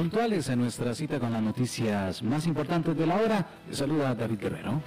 Puntuales 0.00 0.48
a 0.48 0.56
nuestra 0.56 0.94
cita 0.94 1.20
con 1.20 1.30
las 1.30 1.42
noticias 1.42 2.22
más 2.22 2.46
importantes 2.46 2.96
de 2.96 3.06
la 3.06 3.16
hora, 3.16 3.46
saluda 3.70 4.14
David 4.14 4.38
Guerrero. 4.38 4.80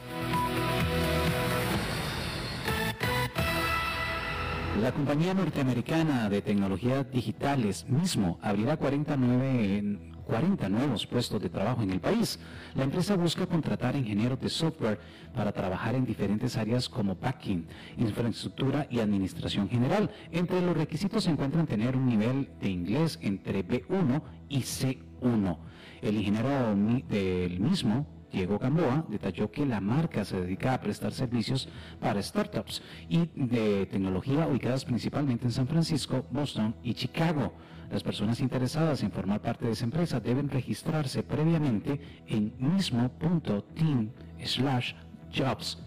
La 4.81 4.91
compañía 4.91 5.36
norteamericana 5.36 6.27
de 6.30 6.41
tecnologías 6.41 7.12
digitales 7.12 7.88
mismo 7.88 8.39
abrirá 8.41 8.76
49 8.76 9.77
en 9.77 10.12
40 10.23 10.69
nuevos 10.69 11.05
puestos 11.05 11.41
de 11.41 11.49
trabajo 11.49 11.81
en 11.81 11.91
el 11.91 11.99
país. 11.99 12.39
La 12.75 12.83
empresa 12.83 13.15
busca 13.15 13.45
contratar 13.45 13.95
ingenieros 13.95 14.39
de 14.39 14.49
software 14.49 14.99
para 15.35 15.51
trabajar 15.51 15.95
en 15.95 16.05
diferentes 16.05 16.57
áreas 16.57 16.89
como 16.89 17.15
packing, 17.15 17.65
infraestructura 17.97 18.87
y 18.89 18.99
administración 18.99 19.69
general. 19.69 20.09
Entre 20.31 20.61
los 20.61 20.75
requisitos 20.75 21.23
se 21.23 21.31
encuentran 21.31 21.67
tener 21.67 21.95
un 21.95 22.07
nivel 22.07 22.49
de 22.59 22.69
inglés 22.69 23.19
entre 23.21 23.65
B1 23.65 24.21
y 24.49 24.59
C1. 24.59 25.57
El 26.02 26.17
ingeniero 26.17 26.75
del 27.09 27.59
mismo 27.59 28.08
Diego 28.33 28.58
Gamboa 28.58 29.05
detalló 29.09 29.52
que 29.52 29.63
la 29.63 29.80
marca 29.80 30.25
se 30.25 30.41
dedica 30.41 30.73
a 30.73 30.81
prestar 30.81 31.13
servicios 31.13 31.69
para 31.99 32.21
startups 32.21 32.81
y 33.08 33.30
de 33.35 33.85
tecnología 33.85 34.47
ubicadas 34.47 34.85
principalmente 34.85 35.45
en 35.45 35.52
San 35.52 35.67
Francisco, 35.67 36.25
Boston 36.31 36.75
y 36.83 36.95
Chicago. 36.95 37.53
Las 37.94 38.02
personas 38.02 38.39
interesadas 38.39 39.03
en 39.03 39.11
formar 39.11 39.39
parte 39.39 39.67
de 39.67 39.73
esa 39.73 39.86
empresa 39.86 40.19
deben 40.19 40.49
registrarse 40.49 41.22
previamente 41.22 42.02
en 42.25 42.52
mismo.team 42.58 44.09
slash 44.44 44.94
jobs 45.31 45.77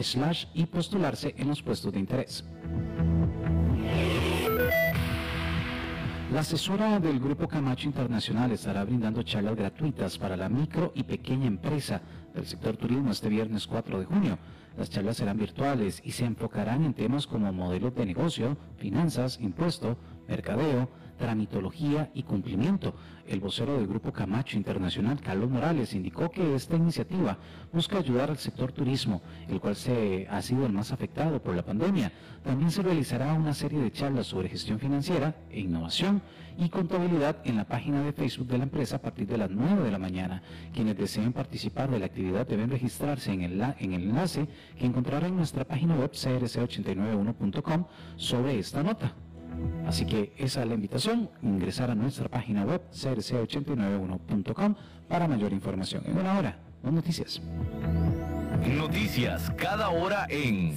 slash 0.00 0.46
y 0.54 0.64
postularse 0.64 1.34
en 1.36 1.48
los 1.48 1.62
puestos 1.62 1.92
de 1.92 1.98
interés. 1.98 2.44
La 6.32 6.40
asesora 6.40 6.98
del 6.98 7.20
Grupo 7.20 7.46
Camacho 7.46 7.88
Internacional 7.88 8.52
estará 8.52 8.82
brindando 8.84 9.22
charlas 9.22 9.56
gratuitas 9.56 10.16
para 10.16 10.38
la 10.38 10.48
micro 10.48 10.92
y 10.94 11.02
pequeña 11.02 11.46
empresa 11.46 12.00
del 12.32 12.46
sector 12.46 12.78
turismo 12.78 13.10
este 13.10 13.28
viernes 13.28 13.66
4 13.66 13.98
de 13.98 14.06
junio. 14.06 14.38
Las 14.78 14.88
charlas 14.88 15.18
serán 15.18 15.36
virtuales 15.36 16.00
y 16.04 16.12
se 16.12 16.24
enfocarán 16.24 16.84
en 16.84 16.94
temas 16.94 17.26
como 17.26 17.52
modelos 17.52 17.94
de 17.94 18.06
negocio, 18.06 18.56
finanzas, 18.78 19.38
impuesto, 19.42 19.98
mercadeo, 20.26 20.88
tramitología 21.20 22.10
y 22.14 22.22
cumplimiento. 22.22 22.94
El 23.28 23.38
vocero 23.38 23.76
del 23.76 23.86
Grupo 23.86 24.10
Camacho 24.10 24.56
Internacional, 24.56 25.20
Carlos 25.20 25.50
Morales, 25.50 25.94
indicó 25.94 26.30
que 26.30 26.54
esta 26.54 26.76
iniciativa 26.76 27.38
busca 27.72 27.98
ayudar 27.98 28.30
al 28.30 28.38
sector 28.38 28.72
turismo, 28.72 29.22
el 29.48 29.60
cual 29.60 29.76
se 29.76 30.26
ha 30.28 30.40
sido 30.42 30.66
el 30.66 30.72
más 30.72 30.90
afectado 30.90 31.40
por 31.40 31.54
la 31.54 31.64
pandemia. 31.64 32.10
También 32.42 32.70
se 32.70 32.82
realizará 32.82 33.34
una 33.34 33.54
serie 33.54 33.80
de 33.80 33.92
charlas 33.92 34.26
sobre 34.26 34.48
gestión 34.48 34.80
financiera 34.80 35.36
e 35.50 35.60
innovación 35.60 36.22
y 36.58 36.68
contabilidad 36.70 37.36
en 37.44 37.56
la 37.56 37.68
página 37.68 38.02
de 38.02 38.12
Facebook 38.12 38.48
de 38.48 38.58
la 38.58 38.64
empresa 38.64 38.96
a 38.96 39.02
partir 39.02 39.26
de 39.26 39.38
las 39.38 39.50
9 39.50 39.84
de 39.84 39.90
la 39.90 39.98
mañana. 39.98 40.42
Quienes 40.72 40.96
deseen 40.96 41.32
participar 41.32 41.90
de 41.90 41.98
la 41.98 42.06
actividad 42.06 42.46
deben 42.46 42.70
registrarse 42.70 43.30
en 43.30 43.42
el, 43.42 43.60
en 43.78 43.92
el 43.92 44.02
enlace 44.04 44.48
que 44.78 44.86
encontrarán 44.86 45.30
en 45.30 45.36
nuestra 45.36 45.64
página 45.64 45.94
web 45.96 46.10
crc891.com 46.10 47.84
sobre 48.16 48.58
esta 48.58 48.82
nota. 48.82 49.14
Así 49.86 50.06
que 50.06 50.32
esa 50.36 50.62
es 50.62 50.68
la 50.68 50.74
invitación, 50.74 51.30
ingresar 51.42 51.90
a 51.90 51.94
nuestra 51.94 52.28
página 52.28 52.64
web 52.64 52.80
crc891.com 52.92 54.74
para 55.08 55.26
mayor 55.26 55.52
información. 55.52 56.04
En 56.06 56.18
una 56.18 56.38
hora, 56.38 56.58
más 56.82 56.92
noticias. 56.92 57.40
Noticias 58.66 59.50
cada 59.56 59.88
hora 59.88 60.26
en 60.28 60.76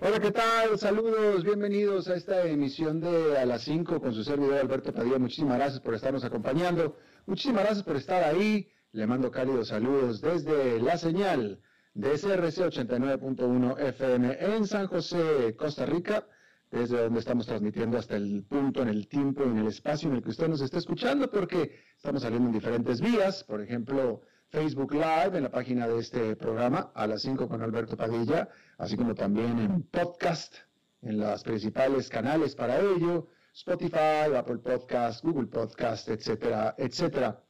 Hola, 0.00 0.20
¿qué 0.20 0.30
tal? 0.30 0.78
Saludos, 0.78 1.42
bienvenidos 1.42 2.08
a 2.08 2.14
esta 2.14 2.46
emisión 2.46 3.00
de 3.00 3.36
A 3.36 3.44
las 3.44 3.62
5 3.62 4.00
con 4.00 4.14
su 4.14 4.22
servidor 4.22 4.58
Alberto 4.58 4.92
Padilla. 4.92 5.18
Muchísimas 5.18 5.56
gracias 5.56 5.80
por 5.80 5.92
estarnos 5.92 6.22
acompañando. 6.22 6.96
Muchísimas 7.26 7.64
gracias 7.64 7.84
por 7.84 7.96
estar 7.96 8.22
ahí. 8.22 8.70
Le 8.92 9.08
mando 9.08 9.32
cálidos 9.32 9.68
saludos 9.68 10.20
desde 10.20 10.80
la 10.80 10.96
señal 10.98 11.60
de 11.94 12.16
SRC 12.16 12.68
89.1 12.70 13.80
FM 13.80 14.36
en 14.38 14.66
San 14.68 14.86
José, 14.86 15.56
Costa 15.58 15.84
Rica, 15.84 16.28
desde 16.70 17.02
donde 17.02 17.18
estamos 17.18 17.46
transmitiendo 17.46 17.98
hasta 17.98 18.14
el 18.14 18.44
punto, 18.48 18.82
en 18.82 18.90
el 18.90 19.08
tiempo, 19.08 19.42
en 19.42 19.58
el 19.58 19.66
espacio 19.66 20.08
en 20.10 20.14
el 20.14 20.22
que 20.22 20.30
usted 20.30 20.46
nos 20.46 20.60
está 20.60 20.78
escuchando, 20.78 21.28
porque 21.28 21.76
estamos 21.96 22.22
saliendo 22.22 22.46
en 22.46 22.54
diferentes 22.54 23.00
vías, 23.00 23.42
por 23.42 23.60
ejemplo, 23.60 24.22
Facebook 24.50 24.94
Live 24.94 25.36
en 25.36 25.42
la 25.42 25.50
página 25.50 25.86
de 25.86 25.98
este 25.98 26.34
programa 26.36 26.90
a 26.94 27.06
las 27.06 27.22
5 27.22 27.48
con 27.48 27.62
Alberto 27.62 27.96
Padilla, 27.96 28.48
así 28.78 28.96
como 28.96 29.14
también 29.14 29.58
en 29.58 29.82
podcast, 29.82 30.56
en 31.02 31.18
los 31.20 31.42
principales 31.44 32.08
canales 32.08 32.54
para 32.54 32.80
ello, 32.80 33.28
Spotify, 33.54 34.34
Apple 34.34 34.58
Podcast, 34.58 35.22
Google 35.22 35.48
Podcast, 35.48 36.08
etcétera, 36.08 36.74
etcétera. 36.78 37.42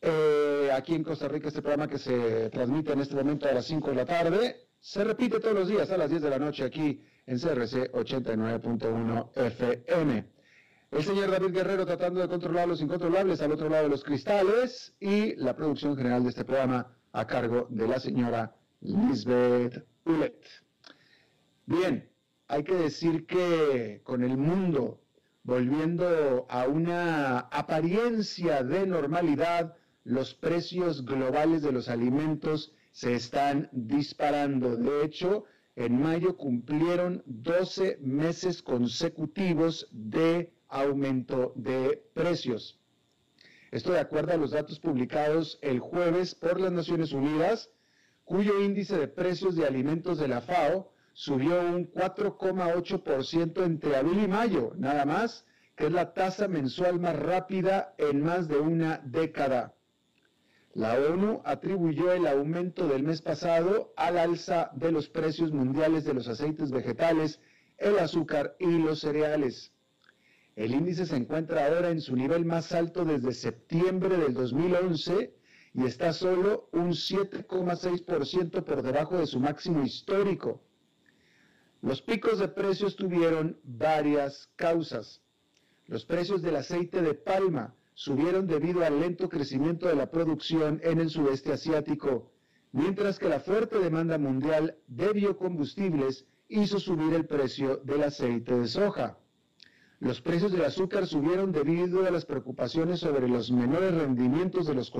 Eh, 0.00 0.70
aquí 0.72 0.94
en 0.94 1.02
Costa 1.02 1.26
Rica 1.26 1.48
este 1.48 1.60
programa 1.60 1.88
que 1.88 1.98
se 1.98 2.50
transmite 2.50 2.92
en 2.92 3.00
este 3.00 3.16
momento 3.16 3.48
a 3.48 3.52
las 3.52 3.64
5 3.66 3.90
de 3.90 3.96
la 3.96 4.04
tarde, 4.04 4.68
se 4.78 5.02
repite 5.02 5.40
todos 5.40 5.54
los 5.54 5.68
días 5.68 5.90
a 5.90 5.96
las 5.96 6.08
10 6.08 6.22
de 6.22 6.30
la 6.30 6.38
noche 6.38 6.64
aquí 6.64 7.02
en 7.26 7.38
CRC 7.38 7.90
89.1 7.92 9.30
FM. 9.34 10.37
El 10.90 11.04
señor 11.04 11.30
David 11.30 11.52
Guerrero 11.52 11.84
tratando 11.84 12.20
de 12.20 12.28
controlar 12.28 12.66
los 12.66 12.80
incontrolables 12.80 13.42
al 13.42 13.52
otro 13.52 13.68
lado 13.68 13.84
de 13.84 13.90
los 13.90 14.02
cristales 14.02 14.96
y 14.98 15.36
la 15.36 15.54
producción 15.54 15.94
general 15.94 16.22
de 16.22 16.30
este 16.30 16.46
programa 16.46 16.96
a 17.12 17.26
cargo 17.26 17.66
de 17.68 17.86
la 17.86 18.00
señora 18.00 18.56
Lisbeth 18.80 19.86
Ulet. 20.06 20.42
Bien, 21.66 22.08
hay 22.46 22.64
que 22.64 22.74
decir 22.74 23.26
que 23.26 24.00
con 24.02 24.24
el 24.24 24.38
mundo 24.38 25.02
volviendo 25.42 26.46
a 26.48 26.66
una 26.66 27.38
apariencia 27.38 28.62
de 28.62 28.86
normalidad, 28.86 29.76
los 30.04 30.34
precios 30.34 31.04
globales 31.04 31.60
de 31.62 31.72
los 31.72 31.90
alimentos 31.90 32.72
se 32.92 33.14
están 33.14 33.68
disparando. 33.72 34.76
De 34.76 35.04
hecho, 35.04 35.44
en 35.76 36.00
mayo 36.00 36.36
cumplieron 36.36 37.22
12 37.26 37.98
meses 38.00 38.62
consecutivos 38.62 39.86
de 39.92 40.52
aumento 40.68 41.52
de 41.56 42.02
precios. 42.14 42.78
Esto 43.70 43.92
de 43.92 44.00
acuerdo 44.00 44.32
a 44.32 44.36
los 44.38 44.52
datos 44.52 44.80
publicados 44.80 45.58
el 45.62 45.80
jueves 45.80 46.34
por 46.34 46.60
las 46.60 46.72
Naciones 46.72 47.12
Unidas, 47.12 47.70
cuyo 48.24 48.60
índice 48.60 48.96
de 48.96 49.08
precios 49.08 49.56
de 49.56 49.66
alimentos 49.66 50.18
de 50.18 50.28
la 50.28 50.40
FAO 50.40 50.92
subió 51.12 51.60
un 51.60 51.90
4,8% 51.92 53.64
entre 53.64 53.96
abril 53.96 54.22
y 54.24 54.28
mayo, 54.28 54.72
nada 54.76 55.04
más, 55.04 55.44
que 55.74 55.86
es 55.86 55.92
la 55.92 56.12
tasa 56.12 56.48
mensual 56.48 56.98
más 56.98 57.16
rápida 57.16 57.94
en 57.98 58.22
más 58.22 58.48
de 58.48 58.58
una 58.58 58.98
década. 59.04 59.74
La 60.74 60.94
ONU 60.94 61.42
atribuyó 61.44 62.12
el 62.12 62.26
aumento 62.26 62.86
del 62.86 63.02
mes 63.02 63.20
pasado 63.20 63.92
al 63.96 64.16
alza 64.18 64.70
de 64.74 64.92
los 64.92 65.08
precios 65.08 65.52
mundiales 65.52 66.04
de 66.04 66.14
los 66.14 66.28
aceites 66.28 66.70
vegetales, 66.70 67.40
el 67.78 67.98
azúcar 67.98 68.54
y 68.58 68.66
los 68.78 69.00
cereales. 69.00 69.72
El 70.58 70.74
índice 70.74 71.06
se 71.06 71.14
encuentra 71.14 71.66
ahora 71.66 71.90
en 71.90 72.00
su 72.00 72.16
nivel 72.16 72.44
más 72.44 72.72
alto 72.72 73.04
desde 73.04 73.32
septiembre 73.32 74.16
del 74.16 74.34
2011 74.34 75.32
y 75.72 75.84
está 75.84 76.12
solo 76.12 76.68
un 76.72 76.88
7,6% 76.88 78.64
por 78.64 78.82
debajo 78.82 79.18
de 79.18 79.28
su 79.28 79.38
máximo 79.38 79.84
histórico. 79.84 80.60
Los 81.80 82.02
picos 82.02 82.40
de 82.40 82.48
precios 82.48 82.96
tuvieron 82.96 83.60
varias 83.62 84.50
causas. 84.56 85.22
Los 85.86 86.04
precios 86.04 86.42
del 86.42 86.56
aceite 86.56 87.02
de 87.02 87.14
palma 87.14 87.76
subieron 87.94 88.48
debido 88.48 88.84
al 88.84 88.98
lento 88.98 89.28
crecimiento 89.28 89.86
de 89.86 89.94
la 89.94 90.10
producción 90.10 90.80
en 90.82 90.98
el 90.98 91.08
sudeste 91.08 91.52
asiático, 91.52 92.32
mientras 92.72 93.20
que 93.20 93.28
la 93.28 93.38
fuerte 93.38 93.78
demanda 93.78 94.18
mundial 94.18 94.76
de 94.88 95.12
biocombustibles 95.12 96.26
hizo 96.48 96.80
subir 96.80 97.14
el 97.14 97.26
precio 97.26 97.76
del 97.84 98.02
aceite 98.02 98.58
de 98.58 98.66
soja. 98.66 99.18
Los 100.00 100.20
precios 100.20 100.52
del 100.52 100.64
azúcar 100.64 101.08
subieron 101.08 101.50
debido 101.50 102.06
a 102.06 102.10
las 102.12 102.24
preocupaciones 102.24 103.00
sobre 103.00 103.26
los 103.28 103.50
menores 103.50 103.92
rendimientos 103.92 104.66
de 104.66 104.74
los, 104.74 104.90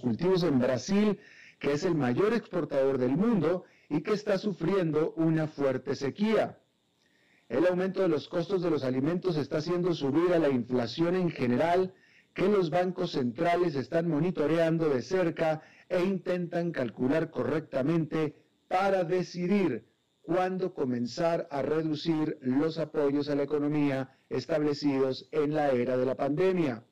cultivos 0.00 0.44
en 0.44 0.60
Brasil, 0.60 1.18
que 1.58 1.72
es 1.72 1.84
el 1.84 1.96
mayor 1.96 2.32
exportador 2.32 2.98
del 2.98 3.16
mundo 3.16 3.64
y 3.88 4.02
que 4.02 4.12
está 4.12 4.38
sufriendo 4.38 5.12
una 5.16 5.48
fuerte 5.48 5.96
sequía. 5.96 6.60
El 7.48 7.66
aumento 7.66 8.02
de 8.02 8.08
los 8.08 8.28
costos 8.28 8.62
de 8.62 8.70
los 8.70 8.84
alimentos 8.84 9.36
está 9.36 9.58
haciendo 9.58 9.92
subir 9.92 10.32
a 10.32 10.38
la 10.38 10.50
inflación 10.50 11.16
en 11.16 11.30
general 11.30 11.92
que 12.32 12.48
los 12.48 12.70
bancos 12.70 13.12
centrales 13.12 13.74
están 13.74 14.08
monitoreando 14.08 14.88
de 14.88 15.02
cerca 15.02 15.62
e 15.88 16.00
intentan 16.00 16.70
calcular 16.70 17.30
correctamente 17.30 18.36
para 18.68 19.02
decidir 19.02 19.84
cuándo 20.24 20.72
comenzar 20.72 21.46
a 21.50 21.60
reducir 21.60 22.38
los 22.40 22.78
apoyos 22.78 23.28
a 23.28 23.34
la 23.34 23.42
economía 23.42 24.16
establecidos 24.30 25.28
en 25.32 25.54
la 25.54 25.70
era 25.70 25.98
de 25.98 26.06
la 26.06 26.14
pandemia. 26.14 26.82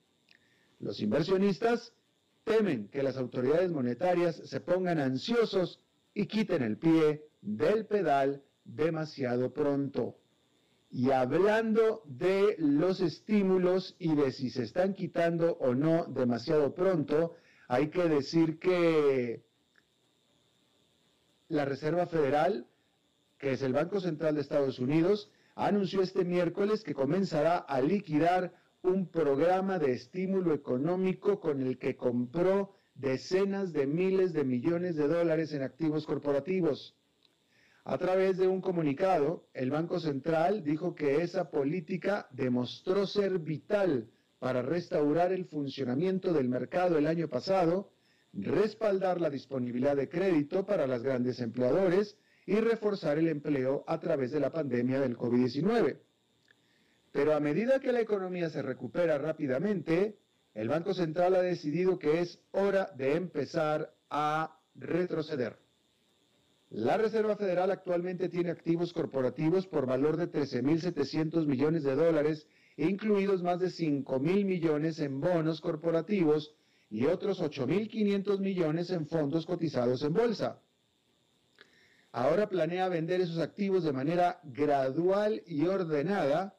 Los 0.79 1.01
inversionistas 1.01 1.95
temen 2.45 2.89
que 2.89 3.03
las 3.03 3.17
autoridades 3.17 3.71
monetarias 3.71 4.37
se 4.37 4.61
pongan 4.61 4.99
ansiosos 4.99 5.81
y 6.13 6.27
quiten 6.27 6.63
el 6.63 6.77
pie 6.77 7.25
del 7.41 7.87
pedal 7.87 8.43
demasiado 8.65 9.53
pronto. 9.53 10.19
Y 10.91 11.11
hablando 11.11 12.03
de 12.05 12.57
los 12.59 13.01
estímulos 13.01 13.97
y 13.99 14.15
de 14.15 14.31
si 14.31 14.51
se 14.51 14.65
están 14.65 14.93
quitando 14.93 15.55
o 15.55 15.75
no 15.75 16.05
demasiado 16.05 16.75
pronto, 16.75 17.35
hay 17.67 17.89
que 17.89 18.05
decir 18.09 18.59
que 18.59 19.43
la 21.49 21.65
Reserva 21.65 22.07
Federal 22.07 22.67
que 23.43 23.51
es 23.51 23.63
el 23.63 23.73
Banco 23.73 23.99
Central 23.99 24.37
de 24.37 24.41
Estados 24.41 24.79
Unidos, 24.79 25.29
anunció 25.57 26.01
este 26.01 26.25
miércoles 26.25 26.85
que 26.85 26.95
comenzará 26.95 27.57
a 27.59 27.81
liquidar 27.81 28.55
un 28.83 29.09
programa 29.09 29.81
de 29.81 29.91
estímulo 29.91 30.55
económico 30.55 31.41
con 31.41 31.61
el 31.61 31.77
que 31.77 31.97
compró 31.97 32.73
decenas 32.95 33.73
de 33.73 33.89
miles 33.89 34.33
de 34.33 34.45
millones 34.45 34.95
de 34.95 35.09
dólares 35.09 35.53
en 35.53 35.63
activos 35.63 36.07
corporativos. 36.07 36.95
A 37.83 37.99
través 37.99 38.39
de 38.39 38.47
un 38.47 38.61
comunicado, 38.61 39.49
el 39.55 39.73
Banco 39.73 39.99
Central 39.99 40.63
dijo 40.63 40.95
que 40.95 41.23
esa 41.23 41.51
política 41.51 42.29
demostró 42.31 43.09
ser 43.09 43.41
vital 43.41 44.09
para 44.39 44.63
restaurar 44.63 45.33
el 45.33 45.47
funcionamiento 45.47 46.33
del 46.33 46.49
mercado 46.49 46.97
el 46.97 47.09
año 47.09 47.27
pasado, 47.27 47.91
respaldar 48.33 49.21
la 49.21 49.31
disponibilidad 49.31 49.97
de 49.97 50.09
crédito 50.09 50.65
para 50.65 50.87
los 50.87 51.03
grandes 51.03 51.41
empleadores 51.41 52.17
y 52.47 52.57
reforzar 52.57 53.19
el 53.19 53.29
empleo 53.29 53.85
a 53.87 54.01
través 54.01 54.33
de 54.33 54.41
la 54.41 54.51
pandemia 54.51 55.01
del 55.01 55.17
COVID-19. 55.17 55.99
Pero 57.13 57.35
a 57.35 57.41
medida 57.41 57.81
que 57.81 57.93
la 57.93 58.01
economía 58.01 58.51
se 58.51 58.63
recupera 58.63 59.19
rápidamente, 59.19 60.19
el 60.55 60.69
Banco 60.69 60.95
Central 60.95 61.35
ha 61.35 61.43
decidido 61.43 61.99
que 61.99 62.21
es 62.21 62.41
hora 62.51 62.91
de 62.97 63.15
empezar 63.15 63.95
a 64.11 64.59
retroceder. 64.75 65.59
La 66.71 66.97
Reserva 66.97 67.37
Federal 67.37 67.71
actualmente 67.71 68.31
tiene 68.31 68.51
activos 68.51 68.95
corporativos 68.95 69.67
por 69.67 69.87
valor 69.87 70.17
de 70.17 70.31
13.700 70.31 71.47
millones 71.47 71.85
de 71.85 71.95
dólares, 71.95 72.47
incluidos 72.79 73.43
más 73.43 73.61
de 73.61 73.69
5.000 73.69 74.45
millones 74.47 74.99
en 74.99 75.21
bonos 75.21 75.61
corporativos 75.61 76.55
y 76.89 77.05
otros 77.05 77.43
8.500 77.43 78.41
millones 78.41 78.91
en 78.91 79.07
fondos 79.07 79.45
cotizados 79.45 80.03
en 80.03 80.15
bolsa 80.15 80.63
ahora 82.13 82.49
planea 82.49 82.89
vender 82.89 83.21
esos 83.21 83.39
activos 83.39 83.85
de 83.85 83.93
manera 83.93 84.41
gradual 84.45 85.43
y 85.47 85.67
ordenada 85.67 86.57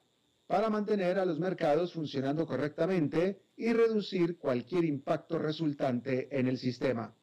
para 0.48 0.70
mantener 0.70 1.20
a 1.20 1.26
los 1.26 1.40
mercados 1.40 1.94
funcionando 1.94 2.46
correctamente 2.46 3.44
y 3.56 3.72
reducir 3.72 4.38
cualquier 4.38 4.84
impacto 4.84 5.38
resultante 5.38 6.28
en 6.38 6.48
el 6.48 6.58
sistema. 6.58 7.16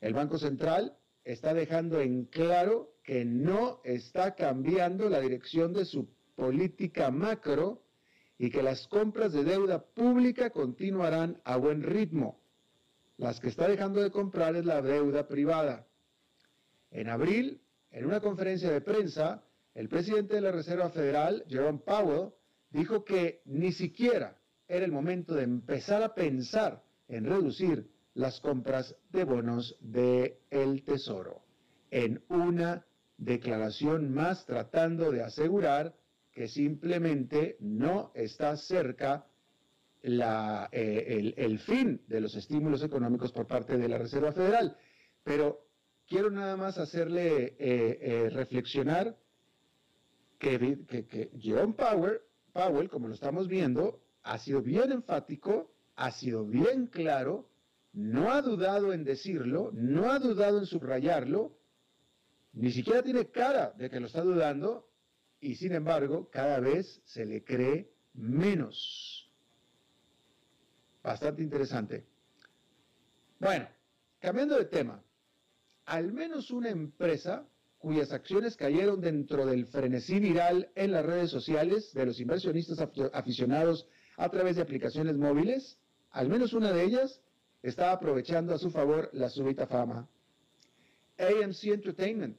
El 0.00 0.12
Banco 0.12 0.38
Central 0.38 0.96
está 1.24 1.54
dejando 1.54 2.00
en 2.00 2.26
claro 2.26 2.92
que 3.02 3.24
no 3.24 3.80
está 3.84 4.34
cambiando 4.34 5.08
la 5.08 5.20
dirección 5.20 5.72
de 5.72 5.86
su 5.86 6.08
política 6.36 7.10
macro 7.10 7.82
y 8.38 8.50
que 8.50 8.62
las 8.62 8.86
compras 8.88 9.32
de 9.32 9.44
deuda 9.44 9.82
pública 9.82 10.50
continuarán 10.50 11.40
a 11.44 11.56
buen 11.56 11.82
ritmo. 11.82 12.40
Las 13.16 13.40
que 13.40 13.48
está 13.48 13.68
dejando 13.68 14.02
de 14.02 14.10
comprar 14.10 14.56
es 14.56 14.64
la 14.64 14.82
deuda 14.82 15.28
privada. 15.28 15.86
En 16.94 17.08
abril, 17.08 17.60
en 17.90 18.06
una 18.06 18.20
conferencia 18.20 18.70
de 18.70 18.80
prensa, 18.80 19.42
el 19.74 19.88
presidente 19.88 20.36
de 20.36 20.40
la 20.40 20.52
Reserva 20.52 20.90
Federal, 20.90 21.44
Jerome 21.48 21.80
Powell, 21.84 22.30
dijo 22.70 23.04
que 23.04 23.42
ni 23.46 23.72
siquiera 23.72 24.38
era 24.68 24.84
el 24.84 24.92
momento 24.92 25.34
de 25.34 25.42
empezar 25.42 26.04
a 26.04 26.14
pensar 26.14 26.84
en 27.08 27.24
reducir 27.24 27.90
las 28.14 28.40
compras 28.40 28.94
de 29.10 29.24
bonos 29.24 29.76
del 29.80 30.36
el 30.50 30.84
Tesoro, 30.84 31.42
en 31.90 32.22
una 32.28 32.86
declaración 33.18 34.14
más 34.14 34.46
tratando 34.46 35.10
de 35.10 35.24
asegurar 35.24 35.96
que 36.30 36.46
simplemente 36.46 37.56
no 37.58 38.12
está 38.14 38.56
cerca 38.56 39.26
eh, 40.00 41.06
el, 41.08 41.34
el, 41.36 41.58
fin 41.58 42.02
de 42.06 42.20
los 42.20 42.36
estímulos 42.36 42.84
económicos 42.84 43.32
por 43.32 43.48
parte 43.48 43.78
de 43.78 43.88
la 43.88 43.98
Reserva 43.98 44.30
Federal. 44.30 44.76
Pero 45.24 45.63
quiero 46.14 46.30
nada 46.30 46.56
más 46.56 46.78
hacerle 46.78 47.56
eh, 47.58 47.98
eh, 48.00 48.30
reflexionar 48.30 49.18
que, 50.38 50.78
que, 50.86 51.32
Jerome 51.40 51.74
Powell, 51.74 52.20
Powell, 52.52 52.88
como 52.88 53.08
lo 53.08 53.14
estamos 53.14 53.48
viendo, 53.48 54.00
ha 54.22 54.38
sido 54.38 54.62
bien 54.62 54.92
enfático, 54.92 55.74
ha 55.96 56.12
sido 56.12 56.46
bien 56.46 56.86
claro, 56.86 57.50
no 57.92 58.30
ha 58.30 58.42
dudado 58.42 58.92
en 58.92 59.02
decirlo, 59.02 59.72
no 59.72 60.12
ha 60.12 60.20
dudado 60.20 60.60
en 60.60 60.66
subrayarlo, 60.66 61.58
ni 62.52 62.70
siquiera 62.70 63.02
tiene 63.02 63.26
cara 63.32 63.74
de 63.76 63.90
que 63.90 63.98
lo 63.98 64.06
está 64.06 64.20
dudando, 64.20 64.88
y 65.40 65.56
sin 65.56 65.72
embargo, 65.72 66.30
cada 66.30 66.60
vez 66.60 67.02
se 67.06 67.26
le 67.26 67.42
cree 67.42 67.90
menos. 68.12 69.32
Bastante 71.02 71.42
interesante. 71.42 72.06
Bueno, 73.40 73.68
cambiando 74.20 74.56
de 74.56 74.66
tema, 74.66 75.03
al 75.86 76.12
menos 76.12 76.50
una 76.50 76.70
empresa 76.70 77.46
cuyas 77.78 78.12
acciones 78.12 78.56
cayeron 78.56 79.00
dentro 79.00 79.44
del 79.44 79.66
frenesí 79.66 80.18
viral 80.18 80.70
en 80.74 80.92
las 80.92 81.04
redes 81.04 81.30
sociales 81.30 81.92
de 81.92 82.06
los 82.06 82.18
inversionistas 82.18 82.78
aficionados 83.12 83.86
a 84.16 84.30
través 84.30 84.56
de 84.56 84.62
aplicaciones 84.62 85.16
móviles, 85.16 85.78
al 86.10 86.28
menos 86.28 86.54
una 86.54 86.72
de 86.72 86.82
ellas 86.82 87.20
está 87.62 87.92
aprovechando 87.92 88.54
a 88.54 88.58
su 88.58 88.70
favor 88.70 89.10
la 89.12 89.28
súbita 89.28 89.66
fama. 89.66 90.08
AMC 91.18 91.64
Entertainment, 91.64 92.38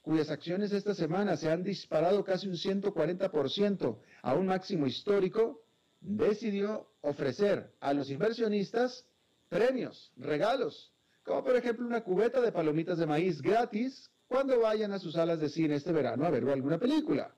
cuyas 0.00 0.30
acciones 0.30 0.72
esta 0.72 0.94
semana 0.94 1.36
se 1.36 1.50
han 1.50 1.64
disparado 1.64 2.22
casi 2.22 2.46
un 2.46 2.54
140% 2.54 3.98
a 4.22 4.34
un 4.34 4.46
máximo 4.46 4.86
histórico, 4.86 5.60
decidió 6.00 6.88
ofrecer 7.00 7.74
a 7.80 7.92
los 7.92 8.10
inversionistas 8.10 9.06
premios, 9.48 10.12
regalos, 10.16 10.92
como 11.28 11.44
por 11.44 11.56
ejemplo 11.56 11.86
una 11.86 12.02
cubeta 12.02 12.40
de 12.40 12.50
palomitas 12.50 12.96
de 12.96 13.06
maíz 13.06 13.42
gratis 13.42 14.10
cuando 14.26 14.60
vayan 14.60 14.92
a 14.92 14.98
sus 14.98 15.12
salas 15.12 15.38
de 15.38 15.50
cine 15.50 15.74
este 15.74 15.92
verano 15.92 16.24
a 16.24 16.30
ver 16.30 16.48
alguna 16.48 16.78
película. 16.78 17.34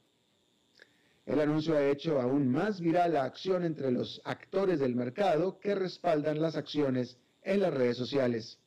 El 1.27 1.41
anuncio 1.41 1.77
ha 1.77 1.89
hecho 1.89 2.21
aún 2.21 2.49
más 2.49 2.81
viral 2.81 3.15
la 3.15 3.25
acción 3.25 3.65
entre 3.65 3.91
los 3.91 4.23
actores 4.25 4.79
del 4.79 4.95
mercado 4.95 5.59
que 5.59 5.75
respaldan 5.75 6.41
las 6.41 6.57
acciones 6.57 7.19
en 7.43 7.61
las 7.61 7.75
redes 7.75 7.97
sociales. 7.97 8.61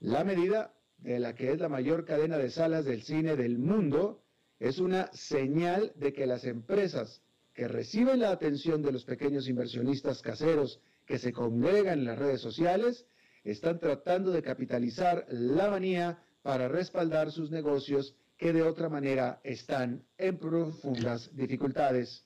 La 0.00 0.24
medida 0.24 0.74
de 0.98 1.18
la 1.18 1.34
que 1.34 1.50
es 1.50 1.58
la 1.58 1.70
mayor 1.70 2.04
cadena 2.04 2.36
de 2.36 2.50
salas 2.50 2.84
del 2.84 3.02
cine 3.02 3.34
del 3.34 3.58
mundo, 3.58 4.22
es 4.58 4.78
una 4.78 5.10
señal 5.12 5.92
de 5.96 6.12
que 6.12 6.26
las 6.26 6.44
empresas 6.44 7.22
que 7.54 7.66
reciben 7.66 8.20
la 8.20 8.30
atención 8.30 8.82
de 8.82 8.92
los 8.92 9.04
pequeños 9.04 9.48
inversionistas 9.48 10.20
caseros 10.20 10.80
que 11.06 11.18
se 11.18 11.32
congregan 11.32 12.00
en 12.00 12.04
las 12.04 12.18
redes 12.18 12.40
sociales 12.40 13.06
están 13.44 13.78
tratando 13.78 14.30
de 14.30 14.42
capitalizar 14.42 15.26
la 15.28 15.70
manía 15.70 16.22
para 16.42 16.68
respaldar 16.68 17.30
sus 17.30 17.50
negocios 17.50 18.14
que 18.36 18.52
de 18.52 18.62
otra 18.62 18.88
manera 18.88 19.40
están 19.42 20.04
en 20.16 20.38
profundas 20.38 21.34
dificultades. 21.34 22.24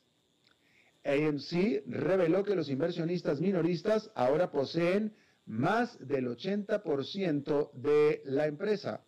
AMC 1.05 1.83
reveló 1.87 2.45
que 2.45 2.55
los 2.55 2.69
inversionistas 2.69 3.41
minoristas 3.41 4.11
ahora 4.15 4.51
poseen 4.51 5.15
más 5.47 5.99
del 6.07 6.27
80% 6.29 7.73
de 7.73 8.23
la 8.25 8.47
empresa. 8.47 9.05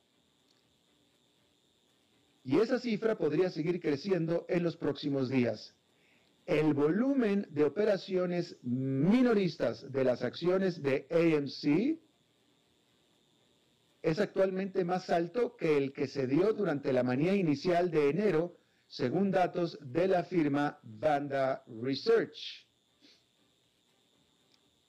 Y 2.43 2.59
esa 2.59 2.79
cifra 2.79 3.17
podría 3.17 3.51
seguir 3.51 3.81
creciendo 3.81 4.45
en 4.49 4.63
los 4.63 4.77
próximos 4.77 5.31
días. 5.31 5.75
El 6.47 6.75
volumen 6.75 7.47
de 7.51 7.65
operaciones 7.65 8.59
minoristas 8.63 9.91
de 9.91 10.05
las 10.05 10.23
acciones 10.23 10.83
de 10.83 11.07
AMC 11.11 11.99
es 14.03 14.19
actualmente 14.19 14.85
más 14.85 15.09
alto 15.09 15.57
que 15.57 15.79
el 15.79 15.95
que 15.95 16.07
se 16.07 16.27
dio 16.27 16.53
durante 16.53 16.93
la 16.93 17.03
manía 17.03 17.35
inicial 17.35 17.91
de 17.91 18.11
enero, 18.11 18.59
según 18.87 19.31
datos 19.31 19.79
de 19.81 20.07
la 20.07 20.25
firma 20.25 20.79
Vanda 20.83 21.65
Research. 21.81 22.69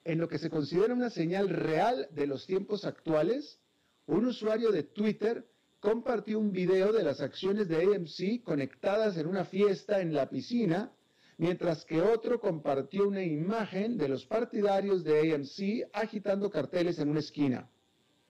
En 0.04 0.20
lo 0.20 0.28
que 0.28 0.38
se 0.38 0.50
considera 0.50 0.94
una 0.94 1.10
señal 1.10 1.48
real 1.48 2.10
de 2.12 2.28
los 2.28 2.46
tiempos 2.46 2.84
actuales, 2.84 3.62
un 4.08 4.26
usuario 4.26 4.72
de 4.72 4.84
Twitter 4.84 5.48
compartió 5.80 6.38
un 6.38 6.52
video 6.52 6.92
de 6.92 7.04
las 7.04 7.22
acciones 7.22 7.70
de 7.70 7.78
AMC 7.78 8.44
conectadas 8.44 9.16
en 9.16 9.28
una 9.28 9.46
fiesta 9.46 10.02
en 10.02 10.14
la 10.14 10.30
piscina, 10.30 10.92
mientras 11.38 11.86
que 11.86 12.02
otro 12.02 12.40
compartió 12.40 13.08
una 13.08 13.24
imagen 13.24 13.98
de 13.98 14.08
los 14.08 14.26
partidarios 14.26 15.04
de 15.04 15.34
AMC 15.34 15.90
agitando 15.94 16.50
carteles 16.50 17.00
en 17.00 17.10
una 17.10 17.20
esquina. 17.20 17.70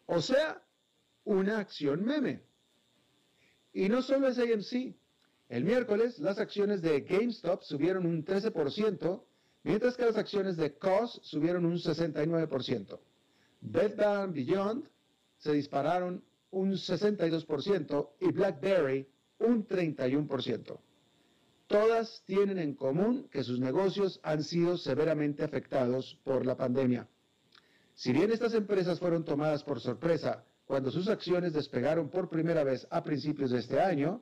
O 0.05 0.21
sea, 0.21 0.61
una 1.23 1.59
acción 1.59 2.03
meme. 2.03 2.43
Y 3.73 3.89
no 3.89 4.01
solo 4.01 4.27
es 4.27 4.39
AMC. 4.39 4.95
El 5.49 5.63
miércoles 5.63 6.19
las 6.19 6.39
acciones 6.39 6.81
de 6.81 7.01
GameStop 7.01 7.61
subieron 7.61 8.05
un 8.05 8.25
13%, 8.25 9.23
mientras 9.63 9.95
que 9.95 10.05
las 10.05 10.17
acciones 10.17 10.57
de 10.57 10.73
COS 10.77 11.19
subieron 11.23 11.65
un 11.65 11.75
69%. 11.75 12.99
Bed 13.61 13.95
Bath 13.95 14.33
Beyond 14.33 14.89
se 15.37 15.53
dispararon 15.53 16.23
un 16.51 16.71
62% 16.73 18.09
y 18.21 18.31
BlackBerry 18.31 19.07
un 19.39 19.67
31%. 19.67 20.79
Todas 21.67 22.23
tienen 22.25 22.59
en 22.59 22.75
común 22.75 23.27
que 23.31 23.43
sus 23.43 23.59
negocios 23.59 24.19
han 24.23 24.43
sido 24.43 24.77
severamente 24.77 25.43
afectados 25.43 26.19
por 26.23 26.45
la 26.45 26.55
pandemia. 26.55 27.07
Si 27.95 28.11
bien 28.11 28.31
estas 28.31 28.53
empresas 28.53 28.99
fueron 28.99 29.23
tomadas 29.25 29.63
por 29.63 29.79
sorpresa 29.79 30.43
cuando 30.65 30.91
sus 30.91 31.07
acciones 31.07 31.53
despegaron 31.53 32.09
por 32.09 32.29
primera 32.29 32.63
vez 32.63 32.87
a 32.89 33.03
principios 33.03 33.51
de 33.51 33.59
este 33.59 33.79
año, 33.79 34.21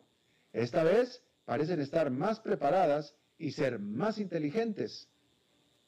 esta 0.52 0.84
vez 0.84 1.24
parecen 1.46 1.80
estar 1.80 2.12
más 2.12 2.40
preparadas 2.40 3.16
y 3.38 3.52
ser 3.52 3.80
más 3.80 4.20
inteligentes. 4.20 5.10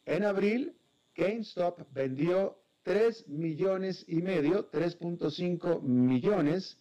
En 0.06 0.24
abril, 0.24 0.76
GameStop 1.16 1.80
vendió 1.94 2.58
3 2.84 3.28
millones 3.28 4.04
y 4.08 4.22
medio, 4.22 4.70
3.5 4.72 5.82
millones 5.82 6.78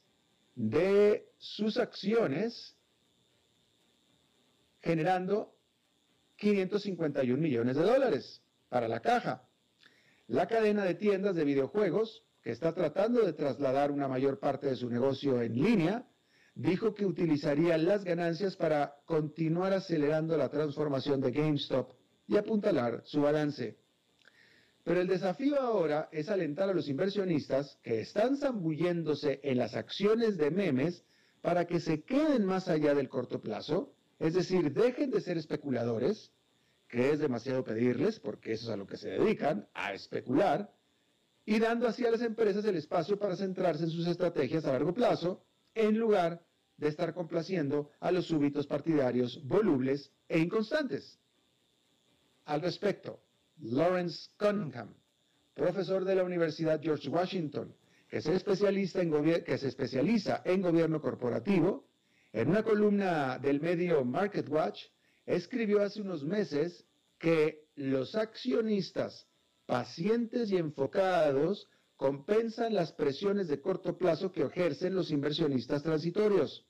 de 0.55 1.27
sus 1.39 1.79
acciones, 1.79 2.77
generando 4.85 5.57
551 6.37 7.41
millones 7.41 7.77
de 7.77 7.83
dólares 7.83 8.43
para 8.69 8.87
la 8.87 9.01
caja. 9.01 9.49
La 10.27 10.47
cadena 10.47 10.85
de 10.85 10.95
tiendas 10.95 11.35
de 11.35 11.45
videojuegos 11.45 12.25
que 12.43 12.51
está 12.51 12.75
tratando 12.75 13.25
de 13.25 13.33
trasladar 13.33 13.91
una 13.91 14.09
mayor 14.09 14.39
parte 14.39 14.67
de 14.67 14.77
su 14.77 14.91
negocio 14.91 15.41
en 15.41 15.55
línea, 15.55 16.07
dijo 16.55 16.95
que 16.95 17.07
utilizaría 17.07 17.79
las 17.79 18.05
ganancias 18.05 18.57
para 18.57 18.97
continuar 19.07 19.73
acelerando 19.73 20.37
la 20.37 20.51
transformación 20.51 21.23
de 21.23 21.31
GameStop 21.31 21.93
y 22.27 22.37
apuntalar 22.37 23.03
su 23.07 23.23
balance. 23.23 23.79
Pero 24.83 25.01
el 25.01 25.09
desafío 25.09 25.59
ahora 25.59 26.11
es 26.13 26.29
alentar 26.29 26.69
a 26.69 26.75
los 26.75 26.89
inversionistas 26.89 27.79
que 27.83 28.01
están 28.01 28.37
zambulléndose 28.37 29.41
en 29.43 29.57
las 29.57 29.75
acciones 29.75 30.37
de 30.37 30.51
memes 30.51 31.05
para 31.41 31.67
que 31.67 31.81
se 31.81 32.03
queden 32.03 32.45
más 32.45 32.69
allá 32.69 32.95
del 32.95 33.09
corto 33.09 33.41
plazo, 33.41 33.95
es 34.25 34.33
decir, 34.33 34.73
dejen 34.73 35.11
de 35.11 35.21
ser 35.21 35.37
especuladores, 35.37 36.33
que 36.89 37.11
es 37.11 37.19
demasiado 37.19 37.63
pedirles, 37.63 38.21
porque 38.21 38.53
eso 38.53 38.65
es 38.65 38.71
a 38.71 38.77
lo 38.79 38.87
que 38.87 38.97
se 38.97 39.11
dedican, 39.11 39.69
a 39.75 39.93
especular, 39.93 40.73
y 41.45 41.59
dando 41.59 41.87
así 41.87 42.07
a 42.07 42.11
las 42.11 42.23
empresas 42.23 42.65
el 42.65 42.77
espacio 42.77 43.19
para 43.19 43.37
centrarse 43.37 43.85
en 43.85 43.91
sus 43.91 44.07
estrategias 44.07 44.65
a 44.65 44.73
largo 44.73 44.95
plazo, 44.95 45.45
en 45.75 45.99
lugar 45.99 46.43
de 46.79 46.89
estar 46.89 47.13
complaciendo 47.13 47.91
a 48.01 48.11
los 48.11 48.25
súbitos 48.25 48.67
partidarios 48.67 49.47
volubles 49.47 50.11
e 50.27 50.39
inconstantes. 50.39 51.21
Al 52.47 52.63
respecto, 52.63 53.21
Lawrence 53.59 54.31
Cunningham, 54.39 54.95
profesor 55.53 56.03
de 56.07 56.15
la 56.15 56.25
Universidad 56.25 56.81
George 56.83 57.11
Washington, 57.11 57.77
que 58.09 58.23
se, 58.23 58.35
especializa 58.35 59.03
en 59.03 59.45
que 59.45 59.59
se 59.59 59.69
especializa 59.69 60.41
en 60.47 60.63
gobierno 60.63 61.03
corporativo, 61.03 61.85
en 62.35 62.49
una 62.49 62.65
columna 62.65 63.39
del 63.39 63.61
medio 63.61 64.05
Market 64.05 64.49
Watch, 64.49 64.83
escribió 65.25 65.83
hace 65.83 66.03
unos 66.03 66.25
meses 66.25 66.85
que 67.17 67.69
los 67.77 68.17
accionistas 68.17 69.29
pacientes 69.67 70.51
y 70.51 70.57
enfocados 70.57 71.69
compensan 71.97 72.75
las 72.75 72.93
presiones 72.93 73.47
de 73.47 73.61
corto 73.61 73.97
plazo 73.97 74.33
que 74.33 74.43
ejercen 74.43 74.97
los 74.97 75.13
inversionistas 75.13 75.85
transitorios 75.85 76.67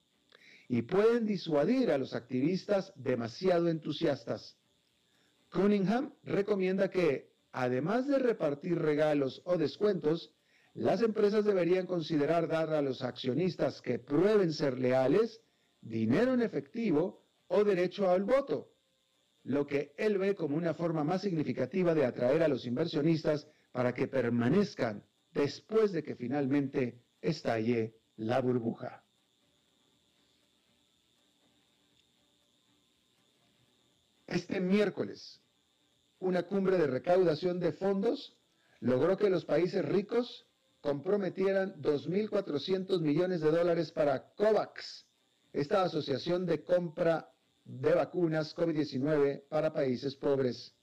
y 0.68 0.82
pueden 0.82 1.24
disuadir 1.24 1.90
a 1.90 1.96
los 1.96 2.14
activistas 2.14 2.92
demasiado 2.94 3.70
entusiastas. 3.70 4.58
Cunningham 5.50 6.12
recomienda 6.24 6.90
que, 6.90 7.30
además 7.52 8.06
de 8.06 8.18
repartir 8.18 8.78
regalos 8.78 9.40
o 9.46 9.56
descuentos, 9.56 10.30
las 10.74 11.00
empresas 11.00 11.46
deberían 11.46 11.86
considerar 11.86 12.48
dar 12.48 12.74
a 12.74 12.82
los 12.82 13.00
accionistas 13.00 13.80
que 13.80 13.98
prueben 13.98 14.52
ser 14.52 14.78
leales 14.78 15.40
dinero 15.84 16.34
en 16.34 16.42
efectivo 16.42 17.22
o 17.48 17.62
derecho 17.62 18.10
al 18.10 18.24
voto 18.24 18.74
lo 19.44 19.66
que 19.66 19.94
él 19.98 20.18
ve 20.18 20.34
como 20.34 20.56
una 20.56 20.74
forma 20.74 21.04
más 21.04 21.22
significativa 21.22 21.94
de 21.94 22.06
atraer 22.06 22.42
a 22.42 22.48
los 22.48 22.66
inversionistas 22.66 23.46
para 23.72 23.92
que 23.92 24.08
permanezcan 24.08 25.04
después 25.32 25.92
de 25.92 26.02
que 26.02 26.16
finalmente 26.16 27.02
estalle 27.20 27.94
la 28.16 28.40
burbuja. 28.40 29.04
Este 34.26 34.60
miércoles, 34.60 35.42
una 36.18 36.44
cumbre 36.44 36.78
de 36.78 36.86
recaudación 36.86 37.60
de 37.60 37.72
fondos 37.72 38.36
logró 38.80 39.16
que 39.18 39.28
los 39.28 39.44
países 39.44 39.84
ricos 39.84 40.46
comprometieran 40.80 41.74
2.400 41.82 43.00
millones 43.00 43.42
de 43.42 43.50
dólares 43.50 43.92
para 43.92 44.32
COVAX, 44.34 45.06
esta 45.54 45.84
asociación 45.84 46.44
de 46.46 46.64
compra 46.64 47.30
de 47.64 47.94
vacunas 47.94 48.54
COVID-19 48.56 49.44
para 49.48 49.72
países 49.72 50.16
pobres. 50.16 50.74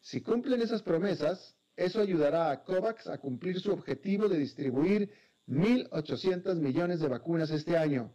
Si 0.00 0.22
cumplen 0.22 0.62
esas 0.62 0.82
promesas, 0.82 1.54
eso 1.76 2.00
ayudará 2.00 2.50
a 2.50 2.64
COVAX 2.64 3.06
a 3.08 3.18
cumplir 3.18 3.60
su 3.60 3.72
objetivo 3.72 4.26
de 4.28 4.38
distribuir 4.38 5.12
1.800 5.48 6.54
millones 6.56 7.00
de 7.00 7.08
vacunas 7.08 7.50
este 7.50 7.76
año, 7.76 8.10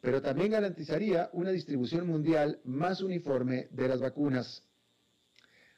pero 0.00 0.22
también 0.22 0.52
garantizaría 0.52 1.28
una 1.34 1.50
distribución 1.50 2.06
mundial 2.06 2.58
más 2.64 3.02
uniforme 3.02 3.68
de 3.72 3.88
las 3.88 4.00
vacunas. 4.00 4.64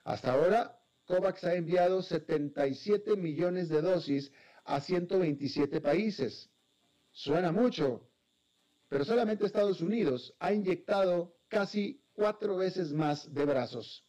Hasta 0.04 0.32
ahora, 0.34 0.78
COVAX 1.06 1.42
ha 1.44 1.54
enviado 1.54 2.00
77 2.00 3.16
millones 3.16 3.68
de 3.68 3.82
dosis 3.82 4.30
a 4.64 4.80
127 4.80 5.80
países. 5.80 6.48
Suena 7.10 7.50
mucho, 7.50 8.08
pero 8.94 9.04
solamente 9.04 9.44
Estados 9.44 9.80
Unidos 9.80 10.32
ha 10.38 10.52
inyectado 10.52 11.34
casi 11.48 12.00
cuatro 12.12 12.58
veces 12.58 12.92
más 12.92 13.34
de 13.34 13.44
brazos. 13.44 14.04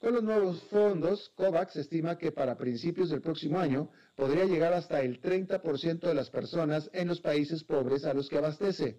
Con 0.00 0.14
los 0.14 0.24
nuevos 0.24 0.60
fondos, 0.64 1.30
COVAX 1.36 1.76
estima 1.76 2.18
que 2.18 2.32
para 2.32 2.58
principios 2.58 3.10
del 3.10 3.20
próximo 3.20 3.60
año 3.60 3.88
podría 4.16 4.44
llegar 4.44 4.72
hasta 4.72 5.02
el 5.02 5.20
30% 5.22 6.00
de 6.00 6.14
las 6.14 6.30
personas 6.30 6.90
en 6.92 7.06
los 7.06 7.20
países 7.20 7.62
pobres 7.62 8.04
a 8.04 8.12
los 8.12 8.28
que 8.28 8.38
abastece. 8.38 8.98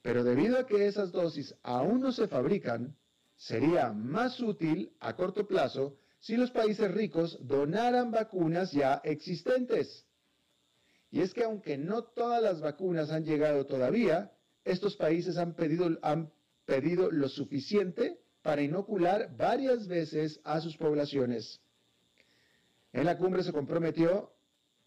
Pero 0.00 0.24
debido 0.24 0.56
a 0.58 0.64
que 0.64 0.86
esas 0.86 1.12
dosis 1.12 1.54
aún 1.62 2.00
no 2.00 2.12
se 2.12 2.28
fabrican, 2.28 2.96
sería 3.36 3.92
más 3.92 4.40
útil 4.40 4.90
a 5.00 5.14
corto 5.16 5.46
plazo 5.46 5.98
si 6.18 6.38
los 6.38 6.50
países 6.50 6.90
ricos 6.90 7.36
donaran 7.46 8.10
vacunas 8.10 8.72
ya 8.72 9.02
existentes. 9.04 10.06
Y 11.10 11.20
es 11.20 11.34
que 11.34 11.44
aunque 11.44 11.76
no 11.76 12.04
todas 12.04 12.42
las 12.42 12.60
vacunas 12.60 13.10
han 13.10 13.24
llegado 13.24 13.66
todavía, 13.66 14.32
estos 14.64 14.96
países 14.96 15.36
han 15.36 15.54
pedido, 15.54 15.98
han 16.02 16.32
pedido 16.64 17.10
lo 17.10 17.28
suficiente 17.28 18.20
para 18.42 18.62
inocular 18.62 19.36
varias 19.36 19.88
veces 19.88 20.40
a 20.44 20.60
sus 20.60 20.76
poblaciones. 20.76 21.60
En 22.92 23.04
la 23.04 23.18
cumbre 23.18 23.42
se 23.42 23.52
comprometió, 23.52 24.32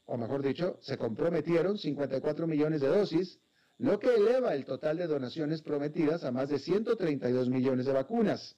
o 0.06 0.18
mejor 0.18 0.42
dicho, 0.42 0.78
se 0.82 0.98
comprometieron 0.98 1.78
54 1.78 2.48
millones 2.48 2.82
de 2.82 2.88
dosis, 2.88 3.40
lo 3.78 4.00
que 4.00 4.16
eleva 4.16 4.54
el 4.54 4.66
total 4.66 4.98
de 4.98 5.08
donaciones 5.08 5.62
prometidas 5.62 6.24
a 6.24 6.32
más 6.32 6.50
de 6.50 6.60
132 6.60 7.50
millones 7.50 7.86
de 7.86 7.94
vacunas. 7.94 8.56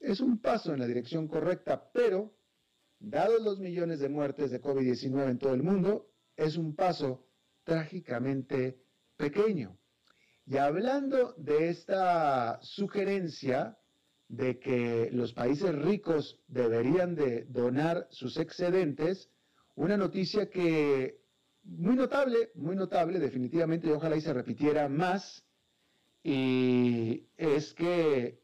Es 0.00 0.20
un 0.20 0.40
paso 0.40 0.72
en 0.72 0.80
la 0.80 0.86
dirección 0.86 1.28
correcta, 1.28 1.90
pero, 1.92 2.32
dados 2.98 3.40
los 3.42 3.58
millones 3.58 4.00
de 4.00 4.08
muertes 4.08 4.50
de 4.50 4.60
COVID-19 4.60 5.30
en 5.30 5.38
todo 5.38 5.54
el 5.54 5.62
mundo, 5.62 6.11
es 6.44 6.56
un 6.56 6.74
paso 6.74 7.26
trágicamente 7.64 8.78
pequeño. 9.16 9.78
Y 10.46 10.56
hablando 10.56 11.34
de 11.38 11.68
esta 11.68 12.58
sugerencia 12.62 13.78
de 14.28 14.58
que 14.58 15.10
los 15.12 15.32
países 15.32 15.74
ricos 15.74 16.40
deberían 16.48 17.14
de 17.14 17.44
donar 17.44 18.08
sus 18.10 18.36
excedentes, 18.38 19.30
una 19.74 19.96
noticia 19.96 20.50
que 20.50 21.20
muy 21.64 21.94
notable, 21.94 22.50
muy 22.54 22.74
notable, 22.74 23.20
definitivamente, 23.20 23.86
y 23.86 23.90
ojalá 23.90 24.16
y 24.16 24.20
se 24.20 24.32
repitiera 24.32 24.88
más, 24.88 25.44
y 26.24 27.28
es 27.36 27.72
que 27.74 28.42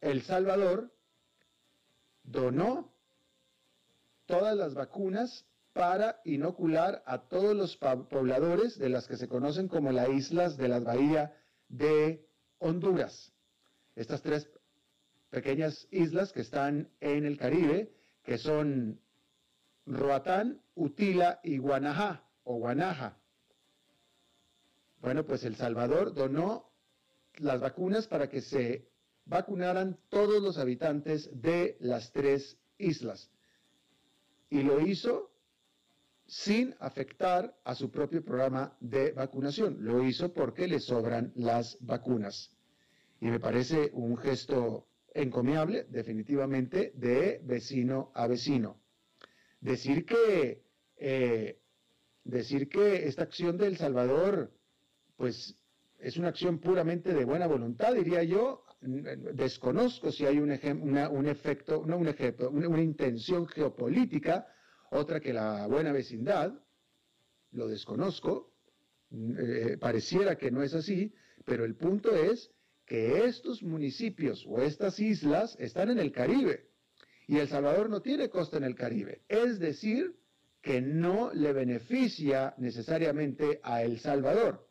El 0.00 0.22
Salvador 0.22 0.92
donó 2.22 2.92
todas 4.26 4.56
las 4.56 4.74
vacunas 4.74 5.46
para 5.74 6.20
inocular 6.24 7.02
a 7.04 7.28
todos 7.28 7.54
los 7.54 7.76
pobladores 7.76 8.78
de 8.78 8.88
las 8.88 9.08
que 9.08 9.16
se 9.16 9.28
conocen 9.28 9.68
como 9.68 9.90
las 9.92 10.08
islas 10.08 10.56
de 10.56 10.68
la 10.68 10.78
bahía 10.78 11.36
de 11.68 12.26
Honduras. 12.58 13.32
Estas 13.96 14.22
tres 14.22 14.48
pequeñas 15.30 15.88
islas 15.90 16.32
que 16.32 16.42
están 16.42 16.88
en 17.00 17.26
el 17.26 17.36
Caribe, 17.36 17.92
que 18.22 18.38
son 18.38 19.00
Roatán, 19.84 20.62
Utila 20.76 21.40
y 21.42 21.58
Guanajá 21.58 22.24
o 22.44 22.56
Guanaja. 22.56 23.18
Bueno, 25.00 25.26
pues 25.26 25.44
El 25.44 25.56
Salvador 25.56 26.14
donó 26.14 26.70
las 27.38 27.60
vacunas 27.60 28.06
para 28.06 28.28
que 28.28 28.42
se 28.42 28.88
vacunaran 29.24 29.98
todos 30.08 30.40
los 30.40 30.56
habitantes 30.56 31.28
de 31.42 31.76
las 31.80 32.12
tres 32.12 32.58
islas. 32.78 33.28
Y 34.50 34.62
lo 34.62 34.80
hizo 34.80 35.33
sin 36.26 36.74
afectar 36.80 37.54
a 37.64 37.74
su 37.74 37.90
propio 37.90 38.24
programa 38.24 38.76
de 38.80 39.12
vacunación. 39.12 39.78
Lo 39.80 40.02
hizo 40.04 40.32
porque 40.32 40.66
le 40.66 40.80
sobran 40.80 41.32
las 41.34 41.76
vacunas. 41.80 42.50
Y 43.20 43.26
me 43.26 43.40
parece 43.40 43.90
un 43.92 44.16
gesto 44.16 44.86
encomiable, 45.12 45.86
definitivamente, 45.90 46.92
de 46.96 47.40
vecino 47.44 48.10
a 48.14 48.26
vecino. 48.26 48.80
Decir 49.60 50.04
que, 50.04 50.64
eh, 50.96 51.60
decir 52.24 52.68
que 52.68 53.06
esta 53.06 53.22
acción 53.22 53.56
de 53.56 53.66
El 53.66 53.76
Salvador, 53.76 54.52
pues 55.16 55.56
es 55.98 56.16
una 56.16 56.28
acción 56.28 56.58
puramente 56.58 57.14
de 57.14 57.24
buena 57.24 57.46
voluntad, 57.46 57.94
diría 57.94 58.22
yo. 58.22 58.64
Desconozco 58.80 60.12
si 60.12 60.26
hay 60.26 60.38
un, 60.38 60.50
un 60.50 61.26
efecto, 61.26 61.84
no 61.86 61.96
un 61.96 62.08
ejemplo, 62.08 62.50
una 62.50 62.82
intención 62.82 63.46
geopolítica 63.46 64.46
otra 64.94 65.20
que 65.20 65.32
la 65.32 65.66
buena 65.66 65.92
vecindad, 65.92 66.54
lo 67.50 67.68
desconozco, 67.68 68.52
eh, 69.10 69.76
pareciera 69.80 70.36
que 70.36 70.50
no 70.50 70.62
es 70.62 70.74
así, 70.74 71.12
pero 71.44 71.64
el 71.64 71.74
punto 71.74 72.14
es 72.14 72.50
que 72.86 73.24
estos 73.24 73.62
municipios 73.62 74.44
o 74.46 74.62
estas 74.62 74.98
islas 75.00 75.56
están 75.58 75.90
en 75.90 75.98
el 75.98 76.12
Caribe 76.12 76.70
y 77.26 77.38
El 77.38 77.48
Salvador 77.48 77.88
no 77.88 78.02
tiene 78.02 78.28
costa 78.28 78.56
en 78.56 78.64
el 78.64 78.74
Caribe. 78.74 79.22
Es 79.28 79.58
decir, 79.58 80.16
que 80.60 80.80
no 80.80 81.32
le 81.32 81.52
beneficia 81.52 82.54
necesariamente 82.58 83.60
a 83.62 83.82
El 83.82 83.98
Salvador. 83.98 84.68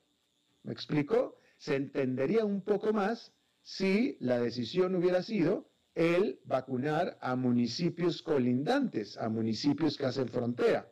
¿Me 0.63 0.73
explico? 0.73 1.37
Se 1.57 1.75
entendería 1.75 2.45
un 2.45 2.63
poco 2.63 2.93
más 2.93 3.33
si 3.61 4.17
la 4.19 4.39
decisión 4.39 4.95
hubiera 4.95 5.23
sido 5.23 5.69
el 5.95 6.39
vacunar 6.45 7.17
a 7.21 7.35
municipios 7.35 8.21
colindantes, 8.21 9.17
a 9.17 9.29
municipios 9.29 9.97
que 9.97 10.05
hacen 10.05 10.27
frontera. 10.27 10.91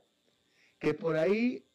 Que 0.80 0.94
por 0.94 1.16
ahí, 1.16 1.66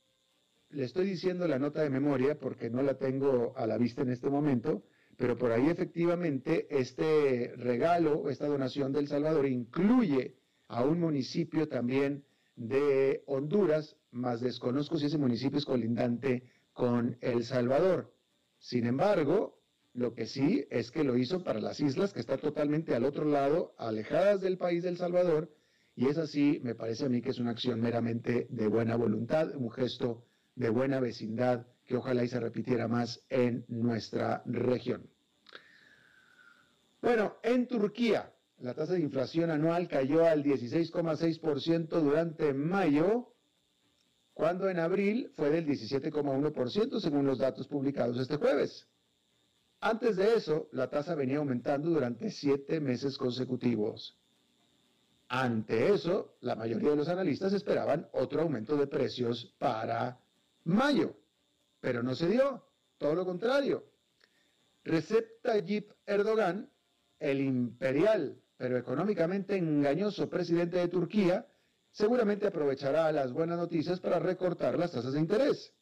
le 0.70 0.84
estoy 0.84 1.06
diciendo 1.06 1.46
la 1.48 1.58
nota 1.58 1.82
de 1.82 1.90
memoria 1.90 2.38
porque 2.38 2.70
no 2.70 2.82
la 2.82 2.98
tengo 2.98 3.54
a 3.56 3.66
la 3.66 3.78
vista 3.78 4.02
en 4.02 4.10
este 4.10 4.30
momento, 4.30 4.84
pero 5.16 5.36
por 5.38 5.52
ahí 5.52 5.68
efectivamente 5.68 6.66
este 6.70 7.54
regalo, 7.56 8.28
esta 8.28 8.46
donación 8.46 8.92
del 8.92 9.08
Salvador 9.08 9.46
incluye 9.46 10.36
a 10.68 10.84
un 10.84 11.00
municipio 11.00 11.68
también 11.68 12.24
de 12.56 13.22
Honduras, 13.26 13.96
más 14.10 14.40
desconozco 14.40 14.98
si 14.98 15.06
ese 15.06 15.18
municipio 15.18 15.58
es 15.58 15.64
colindante 15.64 16.44
con 16.72 17.16
El 17.20 17.44
Salvador. 17.44 18.14
Sin 18.58 18.86
embargo, 18.86 19.55
lo 19.96 20.14
que 20.14 20.26
sí 20.26 20.66
es 20.70 20.90
que 20.90 21.04
lo 21.04 21.16
hizo 21.16 21.42
para 21.42 21.58
las 21.58 21.80
islas 21.80 22.12
que 22.12 22.20
están 22.20 22.38
totalmente 22.38 22.94
al 22.94 23.04
otro 23.04 23.24
lado, 23.24 23.74
alejadas 23.78 24.42
del 24.42 24.58
país 24.58 24.82
del 24.82 24.98
Salvador, 24.98 25.50
y 25.96 26.06
es 26.06 26.18
así, 26.18 26.60
me 26.62 26.74
parece 26.74 27.06
a 27.06 27.08
mí 27.08 27.22
que 27.22 27.30
es 27.30 27.38
una 27.38 27.52
acción 27.52 27.80
meramente 27.80 28.46
de 28.50 28.68
buena 28.68 28.96
voluntad, 28.96 29.54
un 29.56 29.70
gesto 29.70 30.26
de 30.54 30.68
buena 30.68 31.00
vecindad 31.00 31.66
que 31.86 31.96
ojalá 31.96 32.24
y 32.24 32.28
se 32.28 32.38
repitiera 32.38 32.88
más 32.88 33.24
en 33.30 33.64
nuestra 33.68 34.42
región. 34.44 35.08
Bueno, 37.00 37.36
en 37.42 37.66
Turquía, 37.66 38.30
la 38.58 38.74
tasa 38.74 38.94
de 38.94 39.00
inflación 39.00 39.50
anual 39.50 39.88
cayó 39.88 40.26
al 40.26 40.44
16,6% 40.44 41.88
durante 41.88 42.52
mayo, 42.52 43.32
cuando 44.34 44.68
en 44.68 44.78
abril 44.78 45.30
fue 45.36 45.48
del 45.48 45.66
17,1% 45.66 47.00
según 47.00 47.26
los 47.26 47.38
datos 47.38 47.66
publicados 47.66 48.18
este 48.18 48.36
jueves. 48.36 48.86
Antes 49.80 50.16
de 50.16 50.34
eso, 50.34 50.68
la 50.72 50.88
tasa 50.88 51.14
venía 51.14 51.38
aumentando 51.38 51.90
durante 51.90 52.30
siete 52.30 52.80
meses 52.80 53.18
consecutivos. 53.18 54.18
Ante 55.28 55.92
eso, 55.92 56.36
la 56.40 56.54
mayoría 56.54 56.90
de 56.90 56.96
los 56.96 57.08
analistas 57.08 57.52
esperaban 57.52 58.08
otro 58.12 58.42
aumento 58.42 58.76
de 58.76 58.86
precios 58.86 59.54
para 59.58 60.20
mayo, 60.64 61.16
pero 61.80 62.02
no 62.02 62.14
se 62.14 62.28
dio, 62.28 62.64
todo 62.96 63.14
lo 63.14 63.24
contrario. 63.24 63.84
Recep 64.84 65.42
Tayyip 65.42 65.90
Erdogan, 66.06 66.70
el 67.18 67.40
imperial 67.40 68.40
pero 68.56 68.78
económicamente 68.78 69.56
engañoso 69.56 70.28
presidente 70.30 70.78
de 70.78 70.88
Turquía, 70.88 71.46
seguramente 71.90 72.46
aprovechará 72.46 73.12
las 73.12 73.32
buenas 73.32 73.58
noticias 73.58 74.00
para 74.00 74.18
recortar 74.18 74.78
las 74.78 74.92
tasas 74.92 75.12
de 75.12 75.20
interés. 75.20 75.74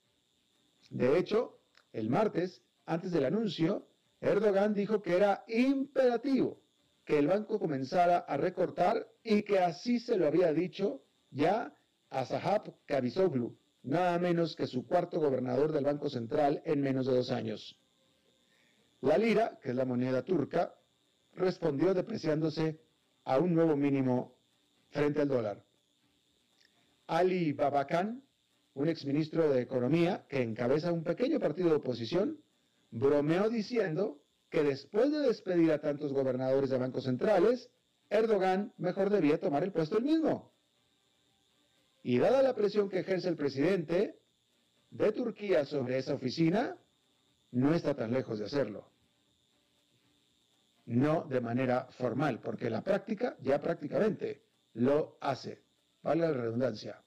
De 0.91 1.19
hecho, 1.19 1.61
el 1.93 2.11
martes, 2.11 2.63
antes 2.87 3.13
del 3.13 3.25
anuncio, 3.25 3.87
Erdogan 4.21 4.75
dijo 4.75 5.03
que 5.03 5.17
era 5.17 5.45
imperativo 5.49 6.61
que 7.05 7.19
el 7.19 7.27
banco 7.27 7.59
comenzara 7.59 8.19
a 8.19 8.37
recortar 8.37 9.07
y 9.23 9.43
que 9.43 9.59
así 9.59 10.01
se 10.01 10.17
lo 10.17 10.27
había 10.27 10.53
dicho 10.53 11.03
ya 11.31 11.75
a 12.11 12.25
Sahab 12.25 12.75
Kavizoglu, 12.87 13.57
nada 13.83 14.19
menos 14.19 14.57
que 14.57 14.67
su 14.67 14.87
cuarto 14.87 15.21
gobernador 15.21 15.73
del 15.73 15.85
Banco 15.85 16.09
Central 16.09 16.63
en 16.65 16.81
menos 16.81 17.07
de 17.07 17.17
dos 17.17 17.31
años. 17.31 17.79
La 19.03 19.19
lira, 19.19 19.59
que 19.63 19.71
es 19.71 19.77
la 19.77 19.85
moneda 19.85 20.23
turca, 20.23 20.75
respondió 21.35 21.93
depreciándose 21.93 22.81
a 23.25 23.39
un 23.39 23.55
nuevo 23.55 23.77
mínimo 23.77 24.37
frente 24.91 25.21
al 25.21 25.29
dólar. 25.29 25.63
Ali 27.07 27.53
Babakan, 27.53 28.23
un 28.75 28.89
exministro 28.89 29.51
de 29.51 29.61
Economía 29.61 30.25
que 30.29 30.43
encabeza 30.43 30.93
un 30.93 31.05
pequeño 31.05 31.39
partido 31.39 31.69
de 31.69 31.77
oposición, 31.77 32.39
bromeó 32.95 33.51
diciendo 33.51 34.21
que 34.49 34.63
después 34.63 35.11
de 35.11 35.19
despedir 35.19 35.73
a 35.73 35.81
tantos 35.81 36.13
gobernadores 36.13 36.71
de 36.71 36.79
bancos 36.79 37.05
centrales, 37.05 37.69
Erdogan 38.09 38.73
mejor 38.77 39.11
debía 39.11 39.41
tomar 39.41 39.65
el 39.65 39.73
puesto 39.73 39.99
él 39.99 40.05
mismo. 40.05 40.53
Y 42.05 42.19
dada 42.19 42.41
la 42.43 42.55
presión 42.55 42.89
que 42.89 43.01
ejerce 43.01 43.29
el 43.29 43.37
presidente 43.37 44.21
de 44.91 45.11
Turquía 45.11 45.65
sobre 45.65 45.99
esa 45.99 46.15
oficina, 46.15 46.77
no 47.51 47.75
está 47.75 47.95
tan 47.95 48.13
lejos 48.13 48.39
de 48.39 48.45
hacerlo. 48.45 48.89
No 50.87 51.25
de 51.25 51.41
manera 51.41 51.87
formal, 51.99 52.41
porque 52.41 52.71
la 52.71 52.83
práctica 52.83 53.37
ya 53.41 53.61
prácticamente 53.61 54.45
lo 54.75 55.17
hace. 55.21 55.65
Vale 56.03 56.21
la 56.21 56.33
redundancia. 56.33 57.04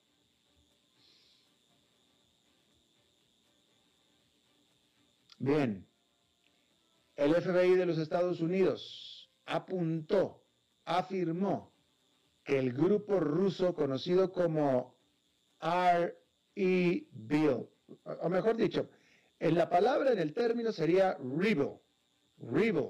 Bien, 5.37 5.87
el 7.15 7.35
FBI 7.35 7.75
de 7.75 7.85
los 7.85 7.97
Estados 7.97 8.41
Unidos 8.41 9.31
apuntó, 9.45 10.43
afirmó 10.85 11.71
que 12.43 12.59
el 12.59 12.73
grupo 12.73 13.19
ruso 13.19 13.73
conocido 13.73 14.31
como 14.31 14.97
RIA, 15.61 16.13
R-E-Bill. 16.55 17.67
O 18.21 18.29
mejor 18.29 18.57
dicho, 18.57 18.89
en 19.39 19.55
la 19.55 19.69
palabra, 19.69 20.11
en 20.11 20.19
el 20.19 20.33
término 20.33 20.71
sería 20.71 21.17
rebel. 21.17 21.73
Rebel. 22.39 22.89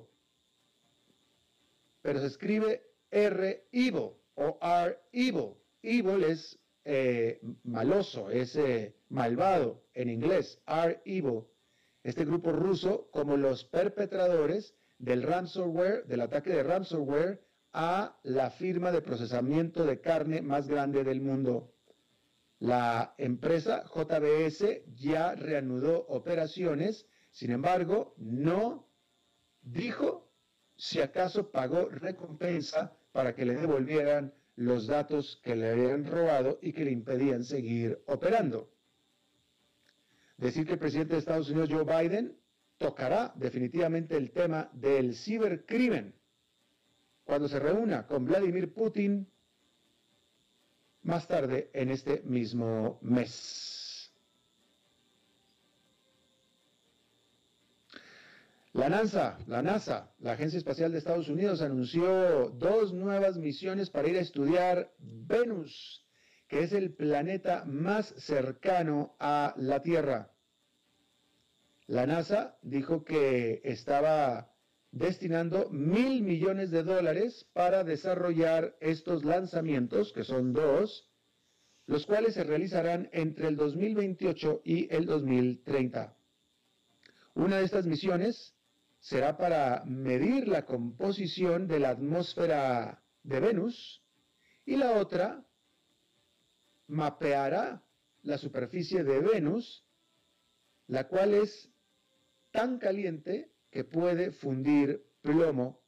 Pero 2.01 2.19
se 2.19 2.27
escribe 2.27 2.83
R-Evil 3.11 4.11
o 4.35 4.59
R-Evil. 4.61 5.53
Evil 5.81 6.23
es 6.23 6.59
eh, 6.85 7.39
maloso, 7.63 8.29
es 8.29 8.55
eh, 8.55 8.95
malvado 9.09 9.83
en 9.93 10.09
inglés. 10.09 10.61
R-Evil. 10.65 11.43
Este 12.03 12.25
grupo 12.25 12.51
ruso 12.51 13.09
como 13.11 13.37
los 13.37 13.65
perpetradores 13.65 14.75
del 14.99 15.23
ransomware, 15.23 16.05
del 16.05 16.21
ataque 16.21 16.51
de 16.51 16.63
ransomware 16.63 17.41
a 17.73 18.17
la 18.23 18.49
firma 18.49 18.91
de 18.91 19.01
procesamiento 19.01 19.85
de 19.85 20.01
carne 20.01 20.41
más 20.41 20.67
grande 20.67 21.03
del 21.03 21.21
mundo. 21.21 21.73
La 22.59 23.13
empresa 23.17 23.83
JBS 23.93 24.83
ya 24.95 25.35
reanudó 25.35 26.05
operaciones, 26.07 27.05
sin 27.29 27.51
embargo, 27.51 28.15
no 28.17 28.87
dijo 29.61 30.31
si 30.75 31.01
acaso 31.01 31.51
pagó 31.51 31.89
recompensa 31.89 32.95
para 33.11 33.35
que 33.35 33.45
le 33.45 33.55
devolvieran 33.55 34.33
los 34.55 34.87
datos 34.87 35.39
que 35.43 35.55
le 35.55 35.69
habían 35.69 36.05
robado 36.05 36.57
y 36.61 36.73
que 36.73 36.85
le 36.85 36.91
impedían 36.91 37.43
seguir 37.43 38.01
operando. 38.07 38.71
Decir 40.37 40.65
que 40.65 40.73
el 40.73 40.79
presidente 40.79 41.13
de 41.13 41.19
Estados 41.19 41.49
Unidos, 41.49 41.69
Joe 41.71 41.83
Biden, 41.83 42.37
tocará 42.77 43.33
definitivamente 43.35 44.15
el 44.15 44.31
tema 44.31 44.69
del 44.73 45.15
cibercrimen 45.15 46.13
cuando 47.23 47.47
se 47.47 47.59
reúna 47.59 48.05
con 48.05 48.25
Vladimir 48.25 48.73
Putin 48.73 49.27
más 51.01 51.27
tarde 51.27 51.69
en 51.73 51.89
este 51.89 52.21
mismo 52.23 52.99
mes. 53.01 54.13
La 58.73 58.89
NASA, 58.89 59.39
la 59.47 59.63
NASA, 59.63 60.13
la 60.19 60.33
Agencia 60.33 60.57
Espacial 60.57 60.91
de 60.91 60.99
Estados 60.99 61.29
Unidos, 61.29 61.63
anunció 61.63 62.51
dos 62.51 62.93
nuevas 62.93 63.37
misiones 63.37 63.89
para 63.89 64.07
ir 64.07 64.17
a 64.17 64.21
estudiar 64.21 64.93
Venus, 64.99 66.06
que 66.47 66.63
es 66.63 66.73
el 66.73 66.93
planeta 66.93 67.65
más 67.65 68.13
cercano 68.17 69.15
a 69.19 69.53
la 69.57 69.81
Tierra. 69.81 70.31
La 71.87 72.05
NASA 72.05 72.57
dijo 72.61 73.03
que 73.03 73.61
estaba 73.63 74.51
destinando 74.91 75.69
mil 75.69 76.21
millones 76.23 76.71
de 76.71 76.83
dólares 76.83 77.47
para 77.53 77.83
desarrollar 77.83 78.75
estos 78.79 79.23
lanzamientos, 79.23 80.13
que 80.13 80.23
son 80.23 80.53
dos, 80.53 81.09
los 81.85 82.05
cuales 82.05 82.33
se 82.33 82.43
realizarán 82.43 83.09
entre 83.13 83.47
el 83.47 83.55
2028 83.55 84.61
y 84.63 84.93
el 84.93 85.05
2030. 85.05 86.17
Una 87.35 87.57
de 87.57 87.65
estas 87.65 87.85
misiones 87.85 88.55
será 88.99 89.37
para 89.37 89.83
medir 89.85 90.47
la 90.47 90.65
composición 90.65 91.67
de 91.67 91.79
la 91.79 91.89
atmósfera 91.89 93.03
de 93.23 93.39
Venus 93.39 94.03
y 94.65 94.75
la 94.75 94.93
otra 94.93 95.46
mapeará 96.87 97.83
la 98.23 98.37
superficie 98.37 99.03
de 99.03 99.19
Venus, 99.19 99.85
la 100.87 101.07
cual 101.07 101.33
es 101.33 101.69
tan 102.51 102.79
caliente 102.79 103.51
que 103.69 103.83
puede 103.83 104.31
fundir 104.31 105.05
plomo 105.21 105.81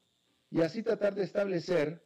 y 0.51 0.61
así 0.61 0.83
tratar 0.83 1.15
de 1.15 1.23
establecer 1.23 2.05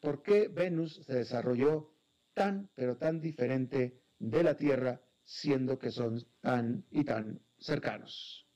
por 0.00 0.22
qué 0.22 0.48
Venus 0.48 1.00
se 1.06 1.14
desarrolló 1.14 1.92
tan, 2.34 2.68
pero 2.74 2.96
tan 2.96 3.20
diferente 3.20 4.02
de 4.18 4.42
la 4.42 4.56
Tierra, 4.56 5.00
siendo 5.24 5.78
que 5.78 5.90
son 5.90 6.22
tan 6.40 6.84
y 6.90 7.04
tan 7.04 7.40
cercanos. 7.58 8.46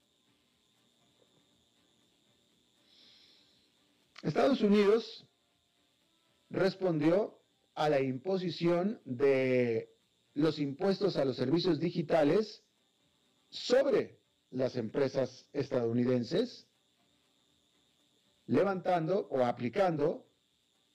Estados 4.23 4.61
Unidos 4.61 5.27
respondió 6.51 7.38
a 7.79 7.88
la 7.88 8.01
imposición 8.01 9.01
de 9.05 9.95
los 10.35 10.59
impuestos 10.59 11.17
a 11.17 11.25
los 11.25 11.37
servicios 11.37 11.79
digitales 11.79 12.64
sobre 13.51 14.19
las 14.51 14.75
empresas 14.75 15.47
estadounidenses, 15.53 16.67
levantando 18.47 19.29
o 19.31 19.45
aplicando 19.45 20.27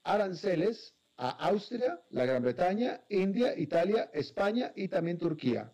aranceles 0.03 0.93
a 1.15 1.29
Austria, 1.47 2.01
la 2.09 2.25
Gran 2.25 2.43
Bretaña, 2.43 3.01
India, 3.07 3.57
Italia, 3.57 4.09
España 4.13 4.73
y 4.75 4.89
también 4.89 5.17
Turquía. 5.17 5.71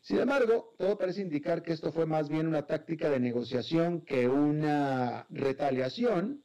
Sin 0.00 0.18
embargo, 0.18 0.74
todo 0.78 0.98
parece 0.98 1.22
indicar 1.22 1.62
que 1.62 1.72
esto 1.72 1.92
fue 1.92 2.06
más 2.06 2.28
bien 2.28 2.48
una 2.48 2.66
táctica 2.66 3.08
de 3.08 3.20
negociación 3.20 4.00
que 4.00 4.26
una 4.26 5.26
retaliación, 5.30 6.42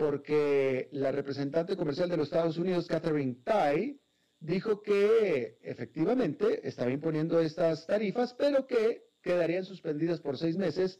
porque 0.00 0.88
la 0.92 1.12
representante 1.12 1.76
comercial 1.76 2.08
de 2.08 2.16
los 2.16 2.28
Estados 2.28 2.56
Unidos, 2.56 2.86
Catherine 2.86 3.36
Tai, 3.44 4.00
dijo 4.40 4.80
que 4.80 5.58
efectivamente 5.60 6.66
estaba 6.66 6.90
imponiendo 6.90 7.38
estas 7.38 7.86
tarifas, 7.86 8.32
pero 8.32 8.66
que 8.66 9.10
quedarían 9.20 9.66
suspendidas 9.66 10.18
por 10.18 10.38
seis 10.38 10.56
meses 10.56 10.98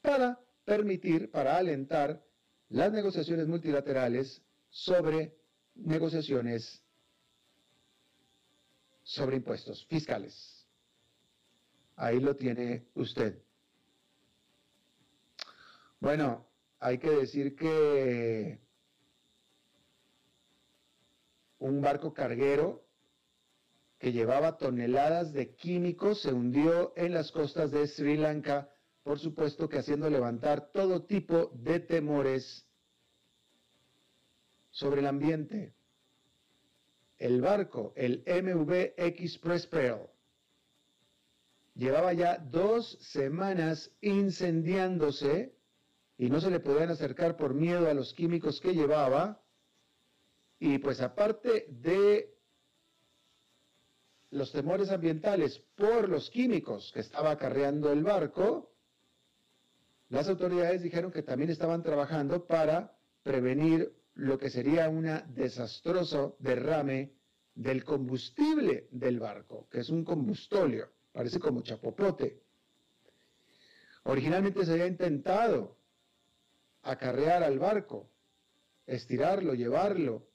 para 0.00 0.40
permitir, 0.64 1.30
para 1.30 1.58
alentar 1.58 2.24
las 2.70 2.90
negociaciones 2.90 3.46
multilaterales 3.46 4.40
sobre 4.70 5.36
negociaciones 5.74 6.82
sobre 9.02 9.36
impuestos 9.36 9.84
fiscales. 9.90 10.66
Ahí 11.96 12.18
lo 12.18 12.34
tiene 12.34 12.86
usted. 12.94 13.42
Bueno, 16.00 16.47
hay 16.80 16.98
que 16.98 17.10
decir 17.10 17.56
que 17.56 18.60
un 21.58 21.80
barco 21.80 22.14
carguero 22.14 22.84
que 23.98 24.12
llevaba 24.12 24.58
toneladas 24.58 25.32
de 25.32 25.54
químicos 25.54 26.22
se 26.22 26.32
hundió 26.32 26.92
en 26.96 27.14
las 27.14 27.32
costas 27.32 27.72
de 27.72 27.86
Sri 27.88 28.16
Lanka, 28.16 28.70
por 29.02 29.18
supuesto 29.18 29.68
que 29.68 29.78
haciendo 29.78 30.08
levantar 30.08 30.70
todo 30.70 31.04
tipo 31.04 31.50
de 31.54 31.80
temores 31.80 32.64
sobre 34.70 35.00
el 35.00 35.06
ambiente. 35.06 35.74
El 37.16 37.40
barco, 37.40 37.92
el 37.96 38.22
MV 38.24 38.94
Express 38.96 39.66
Pearl, 39.66 40.08
llevaba 41.74 42.12
ya 42.12 42.38
dos 42.38 42.98
semanas 43.00 43.90
incendiándose 44.00 45.57
y 46.18 46.28
no 46.28 46.40
se 46.40 46.50
le 46.50 46.58
podían 46.58 46.90
acercar 46.90 47.36
por 47.36 47.54
miedo 47.54 47.88
a 47.88 47.94
los 47.94 48.12
químicos 48.12 48.60
que 48.60 48.74
llevaba 48.74 49.40
y 50.58 50.78
pues 50.78 51.00
aparte 51.00 51.66
de 51.68 52.34
los 54.30 54.50
temores 54.50 54.90
ambientales 54.90 55.62
por 55.76 56.08
los 56.08 56.28
químicos 56.30 56.90
que 56.92 57.00
estaba 57.00 57.30
acarreando 57.30 57.92
el 57.92 58.02
barco, 58.02 58.74
las 60.08 60.28
autoridades 60.28 60.82
dijeron 60.82 61.12
que 61.12 61.22
también 61.22 61.50
estaban 61.50 61.84
trabajando 61.84 62.46
para 62.46 62.98
prevenir 63.22 63.94
lo 64.14 64.38
que 64.38 64.50
sería 64.50 64.88
un 64.88 65.06
desastroso 65.28 66.36
derrame 66.40 67.12
del 67.54 67.84
combustible 67.84 68.88
del 68.90 69.20
barco, 69.20 69.68
que 69.70 69.80
es 69.80 69.88
un 69.88 70.04
combustóleo, 70.04 70.90
parece 71.12 71.38
como 71.38 71.62
chapopote. 71.62 72.42
Originalmente 74.04 74.64
se 74.64 74.72
había 74.72 74.86
intentado 74.86 75.77
acarrear 76.90 77.42
al 77.42 77.58
barco, 77.58 78.10
estirarlo, 78.86 79.54
llevarlo 79.54 80.26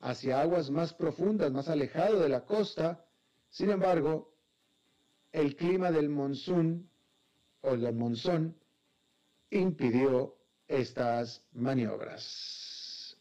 hacia 0.00 0.40
aguas 0.40 0.70
más 0.70 0.94
profundas, 0.94 1.50
más 1.50 1.68
alejado 1.68 2.20
de 2.20 2.28
la 2.28 2.44
costa. 2.44 3.04
Sin 3.50 3.70
embargo, 3.70 4.32
el 5.32 5.56
clima 5.56 5.90
del 5.90 6.08
monzón 6.08 6.88
o 7.62 7.76
del 7.76 7.94
monzón 7.94 8.56
impidió 9.50 10.36
estas 10.68 11.44
maniobras. 11.52 13.16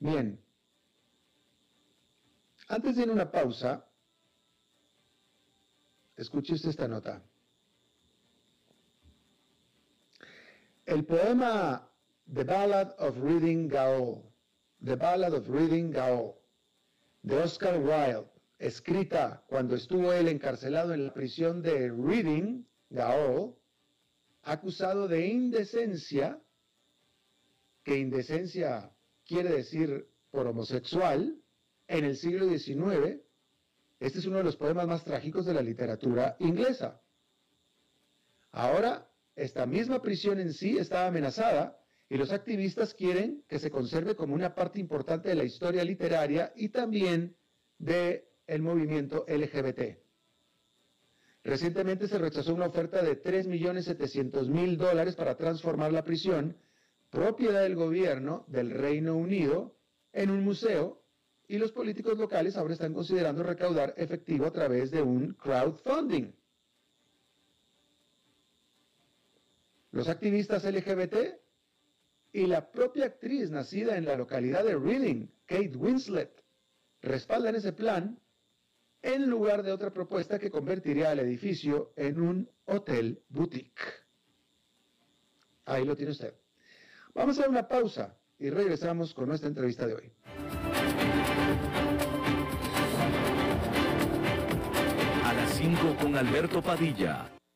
Bien, 0.00 0.42
antes 2.68 2.96
de 2.96 3.02
ir 3.02 3.10
a 3.10 3.12
una 3.12 3.30
pausa, 3.30 3.86
escuche 6.16 6.54
esta 6.54 6.88
nota. 6.88 7.22
El 10.90 11.04
poema 11.04 11.88
The 12.34 12.42
Ballad 12.42 12.96
of 12.98 13.16
Reading 13.18 13.68
Gaol, 13.68 14.24
The 14.84 14.96
Ballad 14.96 15.34
of 15.34 15.48
Reading 15.48 15.92
Gaol, 15.92 16.34
de 17.22 17.38
Oscar 17.38 17.78
Wilde, 17.78 18.28
escrita 18.58 19.44
cuando 19.46 19.76
estuvo 19.76 20.12
él 20.12 20.26
encarcelado 20.26 20.92
en 20.92 21.06
la 21.06 21.14
prisión 21.14 21.62
de 21.62 21.90
Reading 21.90 22.64
Gaol, 22.88 23.54
acusado 24.42 25.06
de 25.06 25.28
indecencia, 25.28 26.42
que 27.84 27.96
indecencia 27.96 28.90
quiere 29.24 29.50
decir 29.50 30.10
por 30.32 30.48
homosexual, 30.48 31.40
en 31.86 32.04
el 32.04 32.16
siglo 32.16 32.48
XIX, 32.48 33.20
este 34.00 34.18
es 34.18 34.26
uno 34.26 34.38
de 34.38 34.44
los 34.44 34.56
poemas 34.56 34.88
más 34.88 35.04
trágicos 35.04 35.46
de 35.46 35.54
la 35.54 35.62
literatura 35.62 36.34
inglesa. 36.40 37.00
Ahora, 38.50 39.06
esta 39.40 39.66
misma 39.66 40.02
prisión 40.02 40.38
en 40.38 40.52
sí 40.52 40.76
está 40.78 41.06
amenazada 41.06 41.78
y 42.08 42.16
los 42.16 42.32
activistas 42.32 42.92
quieren 42.94 43.42
que 43.48 43.58
se 43.58 43.70
conserve 43.70 44.14
como 44.14 44.34
una 44.34 44.54
parte 44.54 44.78
importante 44.78 45.28
de 45.28 45.34
la 45.34 45.44
historia 45.44 45.84
literaria 45.84 46.52
y 46.56 46.68
también 46.68 47.36
del 47.78 48.24
el 48.46 48.62
movimiento 48.62 49.24
LGBT. 49.28 49.96
Recientemente 51.44 52.08
se 52.08 52.18
rechazó 52.18 52.54
una 52.54 52.66
oferta 52.66 53.00
de 53.02 53.22
3.700.000 53.22 54.76
dólares 54.76 55.14
para 55.14 55.36
transformar 55.36 55.92
la 55.92 56.04
prisión, 56.04 56.56
propiedad 57.10 57.62
del 57.62 57.76
gobierno 57.76 58.44
del 58.48 58.72
Reino 58.72 59.16
Unido, 59.16 59.76
en 60.12 60.30
un 60.30 60.44
museo 60.44 61.02
y 61.48 61.58
los 61.58 61.72
políticos 61.72 62.18
locales 62.18 62.56
ahora 62.56 62.74
están 62.74 62.92
considerando 62.92 63.42
recaudar 63.42 63.94
efectivo 63.96 64.46
a 64.46 64.52
través 64.52 64.90
de 64.90 65.02
un 65.02 65.34
crowdfunding. 65.34 66.32
Los 69.92 70.08
activistas 70.08 70.64
LGBT 70.64 71.16
y 72.32 72.46
la 72.46 72.70
propia 72.70 73.06
actriz 73.06 73.50
nacida 73.50 73.96
en 73.96 74.04
la 74.04 74.16
localidad 74.16 74.64
de 74.64 74.76
Reading, 74.76 75.26
Kate 75.46 75.76
Winslet, 75.76 76.44
respaldan 77.02 77.56
ese 77.56 77.72
plan 77.72 78.20
en 79.02 79.28
lugar 79.28 79.62
de 79.62 79.72
otra 79.72 79.92
propuesta 79.92 80.38
que 80.38 80.50
convertiría 80.50 81.12
el 81.12 81.20
edificio 81.20 81.92
en 81.96 82.20
un 82.20 82.50
hotel 82.66 83.22
boutique. 83.28 83.82
Ahí 85.64 85.84
lo 85.84 85.96
tiene 85.96 86.12
usted. 86.12 86.34
Vamos 87.14 87.40
a 87.40 87.48
una 87.48 87.66
pausa 87.66 88.16
y 88.38 88.50
regresamos 88.50 89.12
con 89.14 89.28
nuestra 89.28 89.48
entrevista 89.48 89.86
de 89.86 89.94
hoy. 89.94 90.12
A 95.24 95.32
las 95.32 95.50
5 95.54 95.96
con 96.00 96.16
Alberto 96.16 96.62
Padilla, 96.62 97.30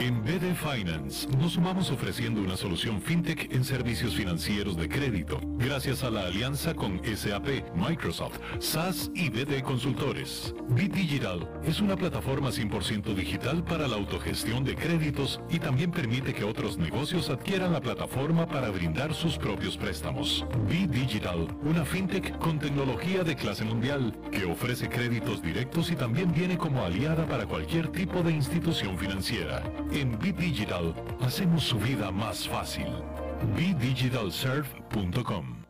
en 0.00 0.22
BD 0.22 0.54
Finance 0.54 1.28
nos 1.36 1.52
sumamos 1.52 1.90
ofreciendo 1.90 2.40
una 2.40 2.56
solución 2.56 3.02
fintech 3.02 3.52
en 3.52 3.64
servicios 3.64 4.14
financieros 4.14 4.76
de 4.76 4.88
crédito, 4.88 5.38
gracias 5.58 6.02
a 6.04 6.10
la 6.10 6.22
alianza 6.22 6.74
con 6.74 7.00
SAP, 7.04 7.74
Microsoft, 7.74 8.38
SAS 8.60 9.10
y 9.14 9.28
BD 9.28 9.62
Consultores. 9.62 10.54
BitDigital 10.70 11.46
es 11.64 11.80
una 11.80 11.96
plataforma 11.96 12.48
100% 12.48 13.14
digital 13.14 13.62
para 13.62 13.86
la 13.86 13.96
autogestión 13.96 14.64
de 14.64 14.74
créditos 14.74 15.40
y 15.50 15.58
también 15.58 15.90
permite 15.90 16.32
que 16.32 16.44
otros 16.44 16.78
negocios 16.78 17.28
adquieran 17.28 17.72
la 17.72 17.80
plataforma 17.80 18.46
para 18.46 18.70
brindar 18.70 19.12
sus 19.12 19.36
propios 19.36 19.76
préstamos. 19.76 20.46
BitDigital, 20.66 21.46
una 21.62 21.84
fintech 21.84 22.38
con 22.38 22.58
tecnología 22.58 23.22
de 23.22 23.36
clase 23.36 23.64
mundial 23.64 24.16
que 24.32 24.46
ofrece 24.46 24.88
créditos 24.88 25.42
directos 25.42 25.90
y 25.90 25.96
también 25.96 26.32
viene 26.32 26.56
como 26.56 26.82
aliada 26.82 27.26
para 27.26 27.44
cualquier 27.44 27.88
tipo 27.88 28.22
de 28.22 28.32
institución 28.32 28.96
financiera. 28.96 29.62
En 29.92 30.16
BitDigital 30.20 30.94
hacemos 31.20 31.64
su 31.64 31.76
vida 31.76 32.12
más 32.12 32.48
fácil. 32.48 32.86
BDigitalsurf.com 33.56 35.64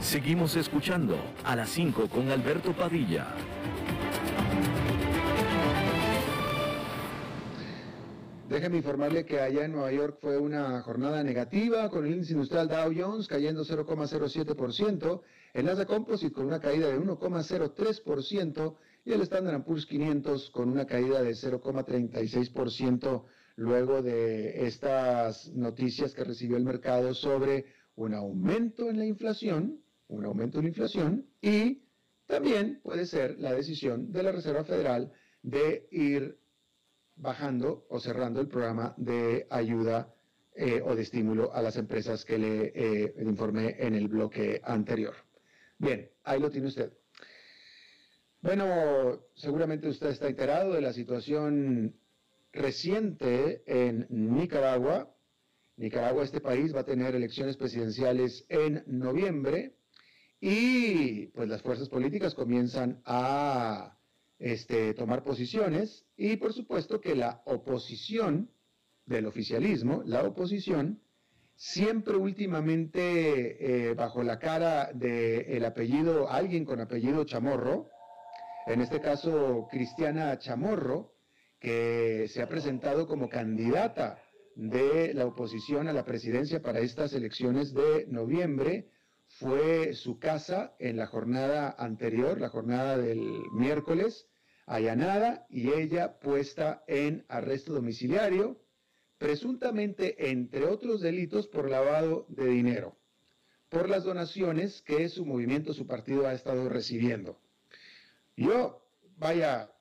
Seguimos 0.00 0.54
escuchando 0.54 1.16
a 1.44 1.56
las 1.56 1.70
5 1.70 2.08
con 2.08 2.30
Alberto 2.30 2.72
Padilla. 2.72 3.26
Déjeme 8.48 8.78
informarle 8.78 9.26
que 9.26 9.40
allá 9.40 9.64
en 9.64 9.72
Nueva 9.72 9.92
York 9.92 10.18
fue 10.20 10.38
una 10.38 10.80
jornada 10.82 11.24
negativa 11.24 11.90
con 11.90 12.06
el 12.06 12.12
índice 12.12 12.34
industrial 12.34 12.68
Dow 12.68 12.92
Jones 12.96 13.26
cayendo 13.26 13.64
0,07%, 13.64 15.20
el 15.54 15.66
Nasdaq 15.66 15.88
Composite 15.88 16.32
con 16.32 16.46
una 16.46 16.60
caída 16.60 16.88
de 16.88 16.98
1,03% 16.98 18.76
y 19.04 19.12
el 19.12 19.22
Standard 19.22 19.64
Poor's 19.64 19.86
500 19.86 20.50
con 20.50 20.68
una 20.70 20.86
caída 20.86 21.22
de 21.22 21.30
0,36% 21.30 23.24
luego 23.56 24.02
de 24.02 24.66
estas 24.66 25.52
noticias 25.54 26.14
que 26.14 26.24
recibió 26.24 26.56
el 26.56 26.64
mercado 26.64 27.14
sobre 27.14 27.66
un 27.96 28.14
aumento 28.14 28.88
en 28.88 28.98
la 28.98 29.06
inflación, 29.06 29.80
un 30.08 30.24
aumento 30.24 30.58
en 30.58 30.64
la 30.64 30.68
inflación 30.68 31.26
y 31.40 31.82
también 32.26 32.80
puede 32.82 33.06
ser 33.06 33.38
la 33.40 33.52
decisión 33.52 34.12
de 34.12 34.22
la 34.22 34.32
Reserva 34.32 34.62
Federal 34.64 35.10
de 35.42 35.88
ir 35.90 36.38
bajando 37.16 37.86
o 37.88 37.98
cerrando 37.98 38.40
el 38.40 38.48
programa 38.48 38.94
de 38.96 39.46
ayuda 39.50 40.14
eh, 40.54 40.80
o 40.84 40.94
de 40.94 41.02
estímulo 41.02 41.52
a 41.52 41.62
las 41.62 41.76
empresas 41.76 42.24
que 42.24 42.38
le 42.38 42.72
eh, 42.74 43.14
informé 43.22 43.76
en 43.78 43.94
el 43.94 44.08
bloque 44.08 44.60
anterior. 44.64 45.14
Bien, 45.78 46.10
ahí 46.24 46.40
lo 46.40 46.50
tiene 46.50 46.66
usted. 46.66 46.92
Bueno, 48.40 49.20
seguramente 49.34 49.88
usted 49.88 50.08
está 50.08 50.28
enterado 50.28 50.72
de 50.72 50.80
la 50.80 50.92
situación 50.92 51.94
reciente 52.52 53.62
en 53.66 54.06
Nicaragua. 54.10 55.14
Nicaragua, 55.76 56.24
este 56.24 56.40
país, 56.40 56.74
va 56.74 56.80
a 56.80 56.84
tener 56.84 57.14
elecciones 57.14 57.56
presidenciales 57.56 58.44
en 58.48 58.82
noviembre 58.86 59.76
y 60.40 61.26
pues 61.28 61.48
las 61.48 61.62
fuerzas 61.62 61.88
políticas 61.88 62.34
comienzan 62.34 63.00
a 63.04 63.96
este, 64.38 64.94
tomar 64.94 65.22
posiciones 65.22 66.04
y 66.16 66.36
por 66.36 66.52
supuesto 66.52 67.00
que 67.00 67.14
la 67.14 67.42
oposición 67.44 68.50
del 69.06 69.26
oficialismo, 69.26 70.02
la 70.04 70.24
oposición, 70.24 71.00
siempre 71.58 72.14
últimamente 72.14 73.88
eh, 73.88 73.94
bajo 73.94 74.22
la 74.22 74.38
cara 74.38 74.92
del 74.94 75.64
apellido, 75.64 76.30
alguien 76.30 76.64
con 76.64 76.80
apellido 76.80 77.24
Chamorro, 77.24 77.88
en 78.68 78.80
este 78.80 79.00
caso 79.00 79.66
Cristiana 79.68 80.38
Chamorro, 80.38 81.16
que 81.58 82.28
se 82.28 82.42
ha 82.42 82.48
presentado 82.48 83.08
como 83.08 83.28
candidata 83.28 84.22
de 84.54 85.12
la 85.14 85.26
oposición 85.26 85.88
a 85.88 85.92
la 85.92 86.04
presidencia 86.04 86.62
para 86.62 86.78
estas 86.78 87.12
elecciones 87.12 87.74
de 87.74 88.06
noviembre, 88.06 88.92
fue 89.26 89.94
su 89.94 90.20
casa 90.20 90.76
en 90.78 90.96
la 90.96 91.08
jornada 91.08 91.74
anterior, 91.76 92.40
la 92.40 92.50
jornada 92.50 92.96
del 92.96 93.20
miércoles, 93.52 94.28
allanada 94.64 95.44
y 95.50 95.72
ella 95.72 96.20
puesta 96.20 96.84
en 96.86 97.26
arresto 97.28 97.72
domiciliario, 97.72 98.60
presuntamente 99.18 100.30
entre 100.30 100.64
otros 100.64 101.00
delitos 101.00 101.48
por 101.48 101.68
lavado 101.68 102.26
de 102.28 102.46
dinero, 102.46 102.96
por 103.68 103.88
las 103.88 104.04
donaciones 104.04 104.80
que 104.82 105.08
su 105.08 105.26
movimiento, 105.26 105.74
su 105.74 105.86
partido 105.86 106.26
ha 106.26 106.32
estado 106.32 106.68
recibiendo. 106.68 107.38
Yo, 108.36 108.88
vaya, 109.16 109.72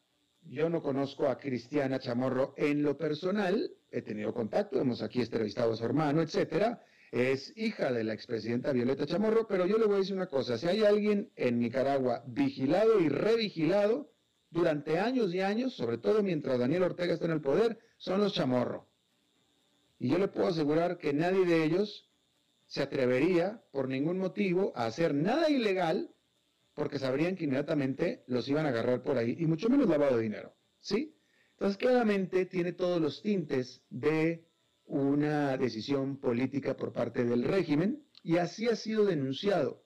yo 0.42 0.70
no 0.70 0.82
conozco 0.82 1.28
a 1.28 1.38
Cristiana 1.38 2.00
Chamorro 2.00 2.54
en 2.58 2.82
lo 2.82 2.98
personal, 2.98 3.72
he 3.92 4.02
tenido 4.02 4.34
contacto, 4.34 4.82
hemos 4.82 5.02
aquí 5.02 5.22
entrevistado 5.22 5.74
a 5.74 5.78
su 5.78 5.86
hermano, 5.86 6.22
etcétera, 6.22 6.82
es 7.12 7.54
hija 7.56 7.94
de 7.94 8.04
la 8.04 8.14
expresidenta 8.14 8.74
Violeta 8.74 9.06
Chamorro, 9.06 9.48
pero 9.48 9.66
yo 9.66 9.78
le 9.78 9.86
voy 9.86 9.96
a 9.96 10.00
decir 10.00 10.16
una 10.16 10.28
cosa, 10.28 10.58
si 10.58 10.68
hay 10.68 10.84
alguien 10.84 11.32
en 11.36 11.60
Nicaragua 11.60 12.24
vigilado 12.28 13.00
y 13.00 13.08
revigilado 13.08 14.12
durante 14.50 15.00
años 15.00 15.34
y 15.34 15.42
años, 15.42 15.74
sobre 15.74 16.00
todo 16.00 16.24
mientras 16.24 16.60
Daniel 16.60 16.84
Ortega 16.84 17.14
está 17.14 17.26
en 17.26 17.32
el 17.32 17.42
poder, 17.42 17.80
son 17.98 18.20
los 18.20 18.34
Chamorro. 18.34 18.88
Y 20.00 20.10
yo 20.10 20.18
le 20.18 20.28
puedo 20.28 20.48
asegurar 20.48 20.98
que 20.98 21.14
nadie 21.14 21.46
de 21.46 21.64
ellos 21.64 22.10
se 22.66 22.82
atrevería 22.82 23.64
por 23.72 23.88
ningún 23.88 24.20
motivo 24.20 24.74
a 24.76 24.86
hacer 24.86 25.14
nada 25.14 25.50
ilegal 25.50 26.14
porque 26.74 27.00
sabrían 27.00 27.36
que 27.36 27.46
inmediatamente 27.46 28.24
los 28.28 28.48
iban 28.48 28.68
a 28.68 28.70
agarrar 28.70 29.02
por 29.02 29.18
ahí, 29.18 29.36
y 29.40 29.48
mucho 29.48 29.68
menos 29.68 29.90
lavado 29.90 30.18
de 30.18 30.24
dinero, 30.24 30.54
¿sí? 30.80 31.18
Entonces, 31.54 31.76
claramente 31.78 32.46
tiene 32.46 32.72
todos 32.72 33.02
los 33.02 33.24
tintes 33.24 33.82
de 33.90 34.46
una 34.86 35.58
decisión 35.58 36.18
política 36.18 36.78
por 36.78 36.94
parte 36.94 37.24
del 37.24 37.44
régimen 37.44 38.06
y 38.22 38.38
así 38.38 38.68
ha 38.68 38.76
sido 38.76 39.06
denunciado 39.06 39.84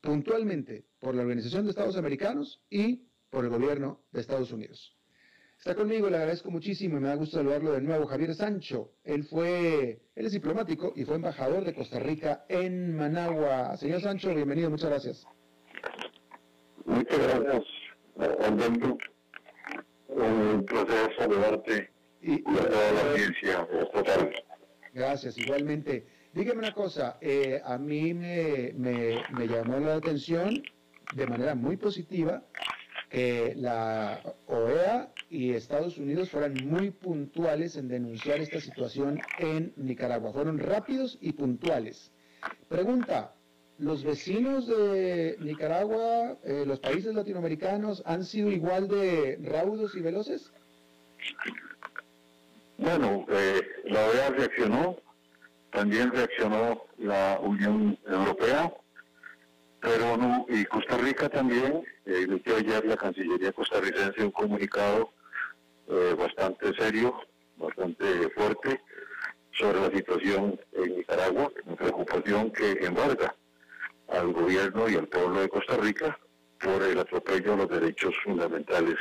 puntualmente 0.00 0.84
por 0.98 1.14
la 1.14 1.22
Organización 1.22 1.64
de 1.64 1.70
Estados 1.70 1.96
Americanos 1.96 2.60
y 2.68 3.06
por 3.30 3.44
el 3.44 3.50
gobierno 3.50 4.04
de 4.10 4.20
Estados 4.20 4.50
Unidos. 4.50 4.98
Está 5.64 5.76
conmigo, 5.76 6.10
le 6.10 6.18
agradezco 6.18 6.50
muchísimo 6.50 6.98
y 6.98 7.00
me 7.00 7.08
da 7.08 7.14
gusto 7.14 7.38
saludarlo 7.38 7.72
de 7.72 7.80
nuevo, 7.80 8.04
Javier 8.04 8.34
Sancho. 8.34 8.92
Él 9.02 9.24
fue, 9.24 9.98
él 10.14 10.26
es 10.26 10.32
diplomático 10.32 10.92
y 10.94 11.06
fue 11.06 11.16
embajador 11.16 11.64
de 11.64 11.72
Costa 11.72 11.98
Rica 11.98 12.44
en 12.50 12.94
Managua. 12.94 13.74
Señor 13.78 14.02
Sancho, 14.02 14.34
bienvenido, 14.34 14.68
muchas 14.68 14.90
gracias. 14.90 15.26
Muchas 16.84 17.18
gracias, 17.18 17.64
Alberto. 18.40 18.98
Un 20.08 20.66
placer 20.66 21.10
saludarte 21.18 21.90
y, 22.20 22.42
a 22.42 22.44
toda 22.44 22.92
la 22.92 23.10
audiencia 23.10 23.68
Gracias, 24.92 25.38
igualmente. 25.38 26.06
Dígame 26.34 26.58
una 26.58 26.74
cosa, 26.74 27.16
eh, 27.22 27.62
a 27.64 27.78
mí 27.78 28.12
me, 28.12 28.74
me, 28.76 29.22
me 29.32 29.48
llamó 29.48 29.78
la 29.78 29.94
atención 29.94 30.62
de 31.16 31.26
manera 31.26 31.54
muy 31.54 31.78
positiva 31.78 32.44
que 33.14 33.54
la 33.56 34.20
OEA 34.48 35.08
y 35.30 35.52
Estados 35.52 35.98
Unidos 35.98 36.30
fueran 36.30 36.54
muy 36.66 36.90
puntuales 36.90 37.76
en 37.76 37.86
denunciar 37.86 38.40
esta 38.40 38.60
situación 38.60 39.20
en 39.38 39.72
Nicaragua. 39.76 40.32
Fueron 40.32 40.58
rápidos 40.58 41.16
y 41.20 41.32
puntuales. 41.32 42.10
Pregunta, 42.68 43.32
¿los 43.78 44.02
vecinos 44.02 44.66
de 44.66 45.36
Nicaragua, 45.38 46.36
eh, 46.42 46.64
los 46.66 46.80
países 46.80 47.14
latinoamericanos, 47.14 48.02
han 48.04 48.24
sido 48.24 48.50
igual 48.50 48.88
de 48.88 49.38
raudos 49.44 49.94
y 49.94 50.00
veloces? 50.00 50.50
Bueno, 52.78 53.24
eh, 53.28 53.62
la 53.84 54.08
OEA 54.08 54.30
reaccionó, 54.30 54.96
también 55.70 56.10
reaccionó 56.10 56.82
la 56.98 57.38
Unión 57.40 57.96
Europea, 58.08 58.74
pero 59.84 60.16
no, 60.16 60.46
y 60.48 60.64
Costa 60.64 60.96
Rica 60.96 61.28
también, 61.28 61.84
eh, 62.06 62.22
emitió 62.22 62.56
ayer 62.56 62.86
la 62.86 62.96
Cancillería 62.96 63.52
costarricense 63.52 64.24
un 64.24 64.30
comunicado 64.30 65.10
eh, 65.88 66.14
bastante 66.18 66.74
serio, 66.74 67.14
bastante 67.58 68.30
fuerte 68.30 68.80
sobre 69.52 69.80
la 69.80 69.90
situación 69.90 70.58
en 70.72 70.96
Nicaragua, 70.96 71.52
una 71.66 71.76
preocupación 71.76 72.50
que 72.50 72.72
embarga 72.80 73.36
al 74.08 74.32
gobierno 74.32 74.88
y 74.88 74.96
al 74.96 75.06
pueblo 75.06 75.42
de 75.42 75.48
Costa 75.50 75.76
Rica 75.76 76.18
por 76.60 76.82
el 76.82 76.98
atropello 76.98 77.52
a 77.52 77.56
los 77.58 77.68
derechos 77.68 78.14
fundamentales 78.24 78.96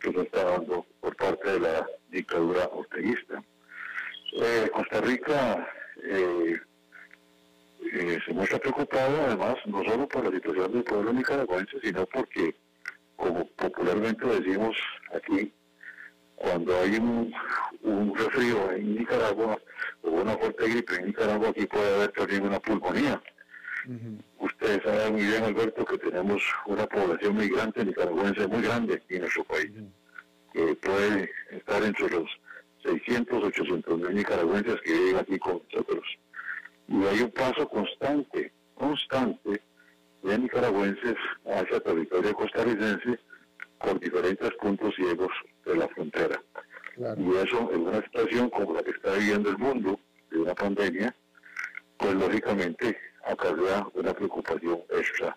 que 0.00 0.12
se 0.12 0.22
está 0.22 0.44
dando 0.44 0.86
por 1.00 1.14
parte 1.16 1.52
de 1.52 1.60
la 1.60 1.86
dictadura 2.08 2.70
orteguista. 2.72 3.44
Eh, 4.32 4.70
Costa 4.72 5.00
Rica 5.02 5.68
eh, 6.02 6.58
eh, 7.92 8.18
se 8.24 8.32
muestra 8.32 8.58
preocupado 8.58 9.26
además 9.26 9.56
no 9.66 9.84
solo 9.84 10.08
por 10.08 10.24
la 10.24 10.30
situación 10.30 10.72
del 10.72 10.84
pueblo 10.84 11.12
nicaragüense, 11.12 11.80
sino 11.82 12.06
porque, 12.06 12.54
como 13.16 13.46
popularmente 13.56 14.26
decimos 14.26 14.76
aquí, 15.14 15.52
cuando 16.34 16.78
hay 16.78 16.96
un, 16.96 17.32
un 17.82 18.14
resfrío 18.14 18.70
en 18.72 18.96
Nicaragua 18.96 19.58
o 20.02 20.10
una 20.10 20.36
fuerte 20.36 20.68
gripe 20.68 20.96
en 20.96 21.06
Nicaragua, 21.06 21.48
aquí 21.48 21.66
puede 21.66 21.94
haber 21.94 22.12
también 22.12 22.46
una 22.46 22.60
pulmonía. 22.60 23.20
Ustedes 24.38 24.82
saben 24.82 25.12
muy 25.12 25.22
bien, 25.22 25.44
Alberto, 25.44 25.84
que 25.84 25.98
tenemos 25.98 26.42
una 26.66 26.86
población 26.86 27.36
migrante 27.36 27.84
nicaragüense 27.84 28.46
muy 28.48 28.62
grande 28.62 29.00
en 29.08 29.20
nuestro 29.20 29.44
país, 29.44 29.70
que 30.52 30.74
puede 30.74 31.30
estar 31.52 31.82
entre 31.84 32.10
los 32.10 32.28
600, 32.82 33.44
800 33.44 33.98
mil 33.98 34.14
nicaragüenses 34.14 34.80
que 34.82 34.92
viven 34.92 35.16
aquí 35.16 35.38
con 35.38 35.62
nosotros 35.72 36.04
y 36.88 37.04
hay 37.04 37.20
un 37.22 37.30
paso 37.30 37.68
constante, 37.68 38.52
constante 38.74 39.62
de 40.22 40.38
nicaragüenses 40.38 41.16
hacia 41.44 41.80
territorio 41.80 42.34
costarricense 42.34 43.18
con 43.78 43.98
diferentes 43.98 44.50
puntos 44.60 44.94
ciegos 44.94 45.30
de 45.64 45.76
la 45.76 45.88
frontera. 45.88 46.40
Y 46.96 47.36
eso 47.36 47.70
en 47.72 47.86
una 47.86 48.02
situación 48.02 48.50
como 48.50 48.74
la 48.74 48.82
que 48.82 48.90
está 48.90 49.12
viviendo 49.14 49.50
el 49.50 49.58
mundo, 49.58 50.00
de 50.30 50.38
una 50.38 50.54
pandemia, 50.54 51.14
pues 51.98 52.14
lógicamente 52.14 52.98
acarrea 53.24 53.86
una 53.94 54.12
preocupación 54.12 54.80
extra 54.90 55.36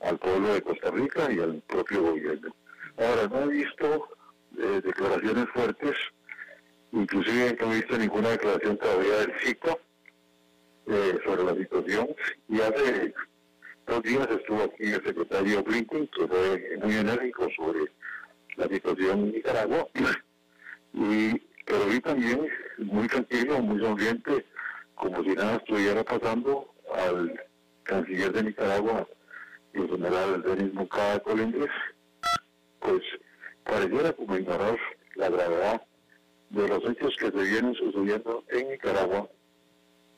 al 0.00 0.18
pueblo 0.18 0.54
de 0.54 0.62
Costa 0.62 0.90
Rica 0.90 1.32
y 1.32 1.40
al 1.40 1.62
propio 1.66 2.02
gobierno. 2.02 2.54
Ahora, 2.98 3.28
no 3.28 3.50
he 3.50 3.54
visto 3.54 4.08
eh, 4.58 4.80
declaraciones 4.82 5.46
fuertes, 5.54 5.96
inclusive 6.92 7.56
no 7.60 7.72
he 7.72 7.76
visto 7.76 7.98
ninguna 7.98 8.30
declaración 8.30 8.76
todavía 8.76 9.18
del 9.18 9.32
CICO, 9.40 9.80
eh, 10.88 11.18
sobre 11.24 11.44
la 11.44 11.54
situación. 11.54 12.08
Y 12.48 12.60
hace 12.60 13.14
dos 13.86 14.02
días 14.02 14.28
estuvo 14.30 14.62
aquí 14.62 14.84
el 14.84 15.04
secretario 15.04 15.62
Blinken, 15.62 16.08
que 16.08 16.26
fue 16.26 16.78
muy 16.82 16.96
enérgico 16.96 17.48
sobre 17.56 17.90
la 18.56 18.68
situación 18.68 19.20
en 19.20 19.32
Nicaragua, 19.32 19.86
y, 20.94 21.38
pero 21.64 21.86
vi 21.86 22.00
también 22.00 22.48
muy 22.78 23.06
tranquilo, 23.06 23.60
muy 23.60 23.80
sonriente, 23.80 24.46
como 24.94 25.22
si 25.22 25.30
nada 25.30 25.56
estuviera 25.56 26.02
pasando 26.02 26.72
al 26.94 27.38
canciller 27.84 28.32
de 28.32 28.44
Nicaragua, 28.44 29.06
el 29.74 29.88
general 29.88 30.42
Denis 30.42 30.74
Mucada 30.74 31.20
Colindres, 31.20 31.70
pues 32.80 33.02
pareciera 33.64 34.12
como 34.12 34.36
ignorar 34.36 34.78
la 35.16 35.28
gravedad 35.28 35.82
de 36.50 36.66
los 36.66 36.82
hechos 36.90 37.14
que 37.18 37.30
se 37.30 37.50
vienen 37.50 37.74
sucediendo 37.74 38.42
en 38.48 38.70
Nicaragua 38.70 39.28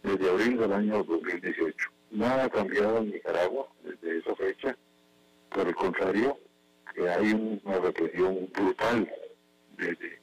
desde 0.03 0.31
abril 0.31 0.59
del 0.59 0.73
año 0.73 1.05
2018. 1.05 1.91
Nada 2.13 2.45
ha 2.45 2.51
cambiado 2.51 2.99
en 2.99 3.11
Nicaragua 3.11 3.69
desde 3.85 4.19
esa 4.19 4.35
fecha, 4.37 4.77
por 5.51 5.67
el 5.67 5.75
contrario, 5.75 6.39
hay 7.09 7.33
una 7.33 7.79
represión 7.79 8.49
brutal 8.53 9.11
desde 9.77 10.21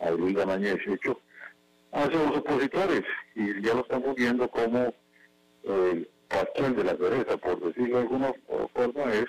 abril 0.00 0.34
del 0.34 0.50
año 0.50 0.74
18 0.76 1.20
hacia 1.92 2.18
los 2.18 2.36
opositores 2.38 3.02
y 3.34 3.62
ya 3.62 3.74
lo 3.74 3.80
estamos 3.80 4.14
viendo 4.14 4.48
como 4.48 4.94
el 5.64 6.08
pastel 6.28 6.76
de 6.76 6.84
la 6.84 6.96
cereza, 6.96 7.36
por 7.36 7.60
decirlo 7.60 7.96
de 7.96 8.02
alguna 8.02 8.34
forma, 8.74 9.12
es 9.12 9.26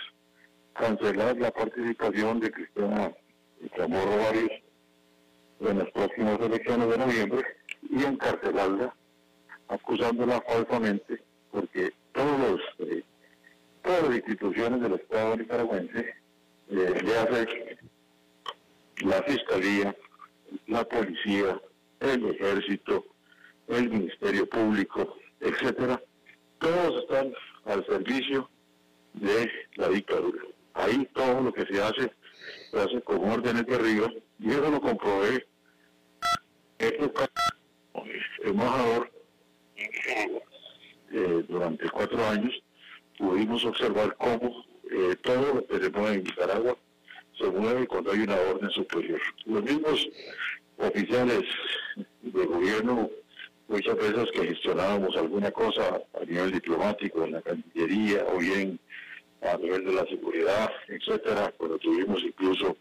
cancelar 0.73 1.38
la 1.38 1.51
participación 1.51 2.39
de 2.39 2.51
Cristiana 2.51 3.13
Chamorro 3.75 4.17
Varios 4.17 4.51
en 5.60 5.79
las 5.79 5.91
próximas 5.91 6.39
elecciones 6.39 6.89
de 6.89 6.97
noviembre 6.97 7.45
y 7.89 8.03
encarcelarla 8.03 8.95
acusándola 9.73 10.41
falsamente, 10.41 11.21
porque 11.51 11.93
todos 12.12 12.62
eh, 12.79 13.03
todas 13.81 14.03
las 14.03 14.15
instituciones 14.15 14.81
del 14.81 14.93
Estado 14.93 15.36
nicaragüense, 15.36 16.15
eh, 16.69 17.77
la 19.01 19.21
Fiscalía, 19.23 19.95
la 20.67 20.88
Policía, 20.88 21.59
el 21.99 22.25
Ejército, 22.29 23.05
el 23.67 23.89
Ministerio 23.89 24.47
Público, 24.47 25.17
etcétera, 25.39 26.01
todos 26.59 27.03
están 27.03 27.33
al 27.65 27.86
servicio 27.86 28.49
de 29.13 29.51
la 29.75 29.89
dictadura. 29.89 30.41
Ahí 30.75 31.07
todo 31.13 31.41
lo 31.41 31.53
que 31.53 31.65
se 31.65 31.81
hace, 31.81 32.12
se 32.71 32.79
hace 32.79 33.01
con 33.01 33.29
órdenes 33.29 33.65
de 33.65 33.75
arriba, 33.75 34.12
y 34.39 34.51
eso 34.51 34.69
lo 34.69 34.81
comprobé. 34.81 35.45
el 36.79 37.12
embajador 38.43 39.12
eh, 41.11 41.43
durante 41.47 41.89
cuatro 41.89 42.25
años, 42.25 42.61
pudimos 43.17 43.63
observar 43.65 44.15
cómo 44.17 44.65
eh, 44.91 45.15
todo 45.21 45.55
lo 45.55 45.67
que 45.67 45.79
se 45.79 45.89
mueve 45.89 46.15
en 46.15 46.23
Nicaragua 46.23 46.77
se 47.37 47.45
mueve 47.49 47.87
cuando 47.87 48.11
hay 48.11 48.19
una 48.19 48.35
orden 48.35 48.69
superior. 48.69 49.19
Los 49.45 49.63
mismos 49.63 50.07
oficiales 50.77 51.43
de 52.21 52.45
gobierno, 52.45 53.09
muchas 53.67 53.95
veces 53.95 54.29
que 54.33 54.47
gestionábamos 54.47 55.15
alguna 55.15 55.51
cosa 55.51 56.01
a 56.19 56.25
nivel 56.25 56.51
diplomático, 56.51 57.23
en 57.23 57.33
la 57.33 57.41
Cancillería 57.41 58.25
o 58.33 58.37
bien 58.37 58.79
a 59.41 59.57
nivel 59.57 59.85
de 59.85 59.93
la 59.93 60.05
seguridad, 60.05 60.71
etcétera, 60.87 61.53
cuando 61.57 61.77
tuvimos 61.79 62.23
incluso 62.23 62.77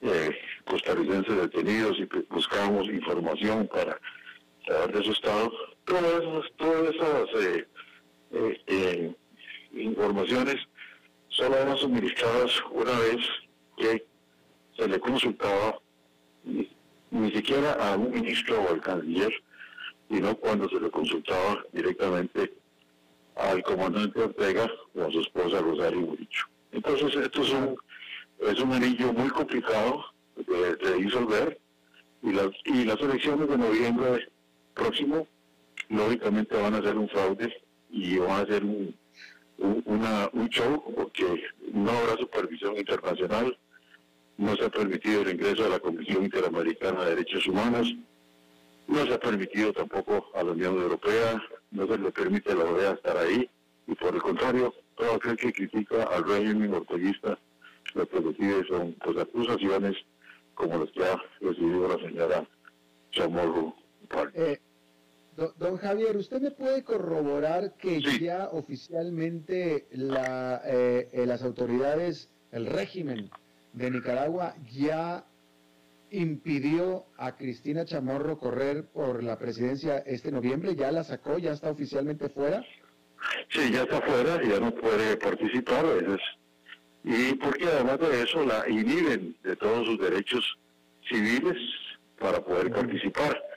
eh, 0.00 0.30
costarricenses 0.64 1.36
detenidos 1.36 1.98
y 1.98 2.08
buscábamos 2.28 2.88
información 2.88 3.68
para 3.68 3.98
saber 4.66 4.96
de 4.96 5.04
su 5.04 5.12
estado, 5.12 5.52
todas 5.92 6.22
esas, 6.22 6.52
todas 6.56 6.94
esas 6.94 7.44
eh, 7.44 7.68
este, 8.30 9.16
informaciones 9.72 10.56
solo 11.28 11.56
eran 11.56 11.76
suministradas 11.76 12.50
una 12.70 12.98
vez 12.98 13.20
que 13.76 14.06
se 14.76 14.88
le 14.88 14.98
consultaba 15.00 15.78
ni, 16.44 17.30
siquiera 17.32 17.72
a 17.74 17.96
un 17.96 18.10
ministro 18.10 18.60
o 18.62 18.70
al 18.70 18.80
canciller, 18.80 19.32
sino 20.10 20.34
cuando 20.36 20.68
se 20.68 20.80
le 20.80 20.90
consultaba 20.90 21.62
directamente 21.72 22.54
al 23.36 23.62
comandante 23.62 24.20
Ortega 24.20 24.70
o 24.94 25.02
a 25.02 25.10
su 25.10 25.20
esposa 25.20 25.60
Rosario 25.60 26.00
Muricho. 26.00 26.46
Entonces 26.72 27.14
esto 27.16 27.42
es 27.42 27.50
un, 27.50 27.76
es 28.40 28.58
un 28.60 28.72
anillo 28.72 29.12
muy 29.12 29.28
complicado 29.28 30.04
de, 30.36 30.76
de 30.76 30.94
disolver 30.96 31.60
y 32.22 32.32
las, 32.32 32.50
y 32.64 32.84
las 32.84 33.00
elecciones 33.00 33.48
de 33.48 33.58
noviembre 33.58 34.28
próximo 34.74 35.26
lógicamente 35.88 36.56
van 36.56 36.74
a 36.74 36.82
ser 36.82 36.96
un 36.96 37.08
fraude 37.08 37.54
y 37.90 38.18
van 38.18 38.44
a 38.44 38.46
ser 38.46 38.64
un, 38.64 38.94
un 39.58 40.48
show 40.48 40.82
porque 40.96 41.44
no 41.72 41.90
habrá 41.90 42.16
supervisión 42.16 42.76
internacional, 42.76 43.56
no 44.38 44.56
se 44.56 44.64
ha 44.64 44.70
permitido 44.70 45.22
el 45.22 45.30
ingreso 45.30 45.64
a 45.64 45.68
la 45.68 45.78
Comisión 45.78 46.24
Interamericana 46.24 47.04
de 47.04 47.10
Derechos 47.10 47.46
Humanos, 47.46 47.94
no 48.88 49.06
se 49.06 49.14
ha 49.14 49.20
permitido 49.20 49.72
tampoco 49.72 50.26
a 50.34 50.42
la 50.42 50.52
Unión 50.52 50.80
Europea, 50.80 51.42
no 51.70 51.86
se 51.86 51.98
le 51.98 52.10
permite 52.10 52.52
a 52.52 52.56
la 52.56 52.64
OEA 52.64 52.92
estar 52.92 53.16
ahí, 53.16 53.48
y 53.86 53.94
por 53.94 54.14
el 54.14 54.22
contrario, 54.22 54.74
todo 54.96 55.14
aquel 55.14 55.36
que 55.36 55.52
critica 55.52 56.04
al 56.04 56.24
régimen 56.24 56.74
orteguista 56.74 57.38
lo 57.94 58.08
que 58.08 58.20
recibe 58.20 58.66
son 58.68 58.94
pues, 59.04 59.16
acusaciones 59.18 59.96
como 60.54 60.78
las 60.78 60.90
que 60.92 61.04
ha 61.04 61.20
recibido 61.40 61.88
la 61.88 61.98
señora 61.98 62.48
Chamorro. 63.10 63.74
Eh, 64.34 64.58
don 65.56 65.76
Javier, 65.76 66.16
¿usted 66.16 66.40
me 66.40 66.50
puede 66.50 66.82
corroborar 66.82 67.74
que 67.76 68.00
ya 68.20 68.48
oficialmente 68.52 69.86
la, 69.90 70.62
eh, 70.64 71.08
eh, 71.12 71.26
las 71.26 71.42
autoridades, 71.42 72.28
el 72.50 72.66
régimen 72.66 73.30
de 73.72 73.90
Nicaragua 73.90 74.54
ya 74.70 75.24
impidió 76.10 77.06
a 77.16 77.36
Cristina 77.36 77.84
Chamorro 77.84 78.38
correr 78.38 78.84
por 78.84 79.22
la 79.22 79.38
presidencia 79.38 79.98
este 79.98 80.30
noviembre? 80.30 80.76
¿Ya 80.76 80.92
la 80.92 81.04
sacó? 81.04 81.38
¿Ya 81.38 81.52
está 81.52 81.70
oficialmente 81.70 82.28
fuera? 82.28 82.64
Sí, 83.48 83.70
ya 83.72 83.82
está 83.82 84.00
fuera, 84.02 84.42
ya 84.42 84.60
no 84.60 84.74
puede 84.74 85.16
participar. 85.16 85.84
Y 87.04 87.34
porque 87.34 87.66
además 87.66 87.98
de 88.00 88.22
eso 88.22 88.44
la 88.44 88.68
inhiben 88.68 89.36
de 89.42 89.56
todos 89.56 89.86
sus 89.86 89.98
derechos 89.98 90.58
civiles 91.08 91.56
para 92.18 92.40
poder 92.40 92.70
participar 92.70 93.51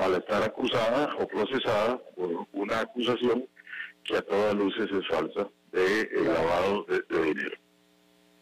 al 0.00 0.14
estar 0.14 0.42
acusada 0.42 1.14
o 1.18 1.26
procesada 1.26 1.98
por 2.16 2.46
una 2.52 2.80
acusación 2.80 3.46
que 4.04 4.16
a 4.16 4.22
todas 4.22 4.54
luces 4.54 4.90
es 4.90 5.06
falsa 5.08 5.48
de 5.72 6.00
eh, 6.02 6.08
lavado 6.24 6.84
de, 6.84 7.22
dinero. 7.22 7.56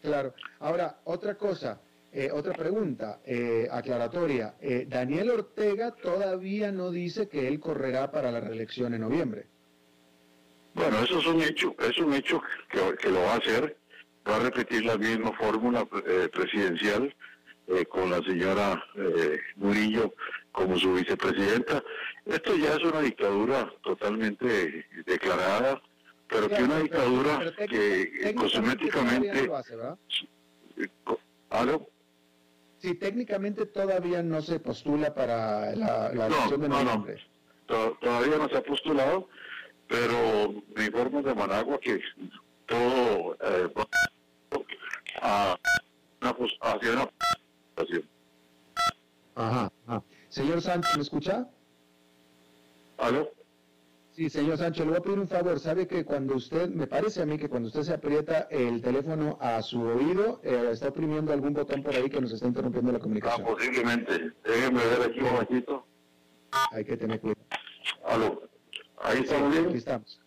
Claro. 0.01 0.33
Ahora, 0.59 0.99
otra 1.03 1.35
cosa, 1.35 1.81
eh, 2.11 2.29
otra 2.31 2.53
pregunta 2.53 3.19
eh, 3.25 3.67
aclaratoria. 3.69 4.55
Daniel 4.87 5.31
Ortega 5.31 5.91
todavía 5.91 6.71
no 6.71 6.91
dice 6.91 7.27
que 7.27 7.47
él 7.47 7.59
correrá 7.59 8.09
para 8.09 8.31
la 8.31 8.39
reelección 8.39 8.93
en 8.93 9.01
noviembre. 9.01 9.47
Bueno, 10.73 10.99
eso 10.99 11.19
es 11.19 11.25
un 11.27 11.41
hecho, 11.41 11.75
es 11.79 11.97
un 11.97 12.13
hecho 12.13 12.41
que, 12.71 12.95
que 13.01 13.09
lo 13.09 13.19
va 13.21 13.33
a 13.33 13.37
hacer. 13.37 13.77
Va 14.27 14.37
a 14.37 14.39
repetir 14.39 14.85
la 14.85 14.97
misma 14.97 15.33
fórmula 15.33 15.85
presidencial 16.31 17.13
con 17.89 18.09
la 18.09 18.21
señora 18.23 18.83
Murillo 19.55 20.13
como 20.51 20.77
su 20.77 20.93
vicepresidenta. 20.93 21.83
Esto 22.25 22.55
ya 22.55 22.75
es 22.75 22.83
una 22.83 23.01
dictadura 23.01 23.71
totalmente 23.81 24.85
declarada, 25.05 25.81
pero 26.27 26.47
que 26.47 26.63
una 26.63 26.79
dictadura 26.79 27.53
que 27.67 28.33
cosméticamente... 28.35 29.49
¿Aló? 31.49 31.89
Sí, 32.77 32.95
técnicamente 32.95 33.65
todavía 33.65 34.23
no 34.23 34.41
se 34.41 34.59
postula 34.59 35.13
para 35.13 35.75
la, 35.75 36.09
de 36.11 36.69
noviembre. 36.69 37.17
No, 37.67 37.91
todavía 38.01 38.37
no 38.37 38.47
se 38.47 38.57
ha 38.57 38.63
postulado, 38.63 39.27
pero 39.87 40.63
me 40.75 40.85
informo 40.85 41.21
de 41.21 41.35
Managua 41.35 41.79
que 41.79 41.99
todo 42.67 43.37
eh, 43.41 43.69
a, 45.21 45.57
hacia 46.61 46.91
una 46.93 47.09
Ajá, 49.35 49.71
ajá. 49.87 50.03
Señor 50.29 50.61
Sánchez, 50.61 50.95
¿me 50.95 51.01
escucha? 51.01 51.47
¿Aló? 52.97 53.31
Sí, 54.11 54.29
señor 54.29 54.57
Sánchez, 54.57 54.85
le 54.85 54.91
voy 54.91 54.99
a 54.99 55.01
pedir 55.01 55.19
un 55.19 55.27
favor. 55.27 55.59
Sabe 55.59 55.87
que 55.87 56.03
cuando 56.03 56.35
usted, 56.35 56.69
me 56.69 56.87
parece 56.87 57.21
a 57.21 57.25
mí 57.25 57.37
que 57.37 57.47
cuando 57.49 57.67
usted 57.67 57.83
se 57.83 57.93
aprieta 57.93 58.47
el 58.51 58.81
teléfono 58.81 59.37
a 59.39 59.61
su 59.61 59.81
oído, 59.81 60.41
eh, 60.43 60.69
está 60.71 60.89
oprimiendo 60.89 61.31
algún 61.31 61.53
botón 61.53 61.81
por 61.81 61.95
ahí 61.95 62.09
que 62.09 62.19
nos 62.19 62.31
está 62.31 62.47
interrumpiendo 62.47 62.91
la 62.91 62.99
comunicación. 62.99 63.47
Ah, 63.47 63.51
posiblemente. 63.51 64.33
Déjeme 64.43 64.85
ver 64.85 65.01
aquí 65.09 65.19
un 65.19 65.31
momentito. 65.31 65.85
Hay 66.71 66.83
que 66.83 66.97
tener 66.97 67.19
cuidado. 67.21 67.41
¿Aló? 68.05 68.41
¿Ahí 69.01 69.21
estamos 69.21 69.51
bien? 69.51 69.67
Aquí 69.67 69.77
estamos. 69.77 70.21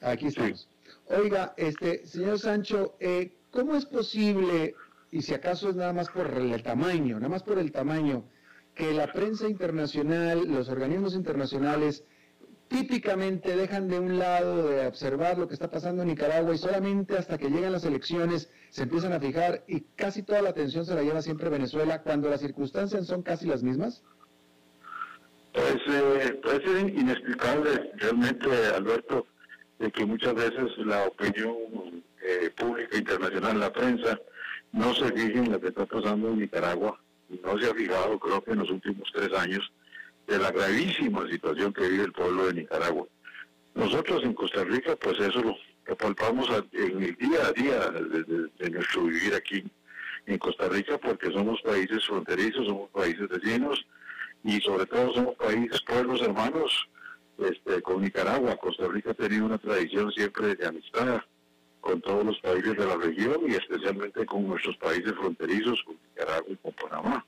Aquí 0.00 0.26
estamos. 0.26 0.68
Oiga, 1.08 1.54
este, 1.56 2.06
señor 2.06 2.38
Sancho, 2.38 2.94
eh, 3.00 3.32
¿cómo 3.50 3.74
es 3.74 3.86
posible, 3.86 4.74
y 5.10 5.22
si 5.22 5.34
acaso 5.34 5.70
es 5.70 5.76
nada 5.76 5.92
más 5.92 6.08
por 6.10 6.26
el 6.26 6.62
tamaño, 6.62 7.16
nada 7.16 7.28
más 7.28 7.42
por 7.42 7.58
el 7.58 7.72
tamaño, 7.72 8.24
que 8.80 8.94
la 8.94 9.12
prensa 9.12 9.46
internacional, 9.46 10.48
los 10.48 10.70
organismos 10.70 11.14
internacionales, 11.14 12.02
típicamente 12.68 13.54
dejan 13.54 13.88
de 13.88 13.98
un 13.98 14.18
lado 14.18 14.68
de 14.68 14.86
observar 14.86 15.36
lo 15.36 15.46
que 15.46 15.52
está 15.52 15.68
pasando 15.68 16.00
en 16.00 16.08
Nicaragua 16.08 16.54
y 16.54 16.58
solamente 16.58 17.18
hasta 17.18 17.36
que 17.36 17.50
llegan 17.50 17.72
las 17.72 17.84
elecciones 17.84 18.50
se 18.70 18.84
empiezan 18.84 19.12
a 19.12 19.20
fijar 19.20 19.64
y 19.68 19.82
casi 19.96 20.22
toda 20.22 20.40
la 20.40 20.50
atención 20.50 20.86
se 20.86 20.94
la 20.94 21.02
lleva 21.02 21.20
siempre 21.20 21.50
Venezuela 21.50 22.00
cuando 22.00 22.30
las 22.30 22.40
circunstancias 22.40 23.06
son 23.06 23.22
casi 23.22 23.46
las 23.46 23.62
mismas? 23.62 24.02
Pues 25.52 25.76
eh, 25.90 26.40
parece 26.42 26.80
inexplicable 26.80 27.92
realmente, 27.96 28.48
Alberto, 28.74 29.26
de 29.78 29.90
que 29.90 30.06
muchas 30.06 30.34
veces 30.34 30.70
la 30.78 31.04
opinión 31.04 32.02
eh, 32.22 32.48
pública 32.56 32.96
internacional, 32.96 33.60
la 33.60 33.72
prensa, 33.72 34.18
no 34.72 34.94
se 34.94 35.12
fije 35.12 35.38
en 35.38 35.52
lo 35.52 35.60
que 35.60 35.68
está 35.68 35.84
pasando 35.84 36.28
en 36.28 36.38
Nicaragua 36.38 36.98
no 37.42 37.58
se 37.58 37.70
ha 37.70 37.74
fijado, 37.74 38.18
creo 38.18 38.42
que 38.42 38.52
en 38.52 38.58
los 38.58 38.70
últimos 38.70 39.08
tres 39.12 39.32
años, 39.32 39.70
de 40.26 40.38
la 40.38 40.50
gravísima 40.50 41.28
situación 41.28 41.72
que 41.72 41.88
vive 41.88 42.04
el 42.04 42.12
pueblo 42.12 42.46
de 42.46 42.54
Nicaragua. 42.54 43.06
Nosotros 43.74 44.22
en 44.22 44.34
Costa 44.34 44.64
Rica, 44.64 44.96
pues 44.96 45.18
eso 45.18 45.42
lo, 45.42 45.56
palpamos 45.96 46.48
en 46.72 47.02
el 47.02 47.16
día 47.16 47.46
a 47.46 47.52
día 47.52 47.90
de, 47.90 48.70
nuestro 48.70 49.04
vivir 49.04 49.34
aquí 49.34 49.64
en 50.26 50.38
Costa 50.38 50.68
Rica, 50.68 50.98
porque 50.98 51.32
somos 51.32 51.60
países 51.62 52.04
fronterizos, 52.06 52.66
somos 52.66 52.90
países 52.90 53.28
vecinos 53.28 53.84
y 54.44 54.60
sobre 54.60 54.86
todo 54.86 55.12
somos 55.14 55.34
países, 55.36 55.80
pueblos 55.82 56.22
hermanos 56.22 56.88
este, 57.38 57.82
con 57.82 58.02
Nicaragua. 58.02 58.56
Costa 58.56 58.86
Rica 58.86 59.10
ha 59.10 59.14
tenido 59.14 59.46
una 59.46 59.58
tradición 59.58 60.12
siempre 60.12 60.54
de 60.54 60.66
amistad 60.66 61.22
con 61.80 62.00
todos 62.00 62.24
los 62.24 62.38
países 62.40 62.76
de 62.76 62.86
la 62.86 62.96
región 62.96 63.38
y 63.46 63.54
especialmente 63.54 64.26
con 64.26 64.46
nuestros 64.46 64.76
países 64.76 65.12
fronterizos, 65.14 65.82
con 65.84 65.96
Nicaragua 66.08 66.46
y 66.48 66.56
con 66.56 66.72
Panamá. 66.72 67.26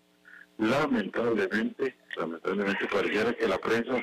Lamentablemente, 0.59 1.97
lamentablemente 2.17 2.87
pareciera 2.87 3.33
que 3.33 3.49
la 3.49 3.59
prensa 3.59 4.03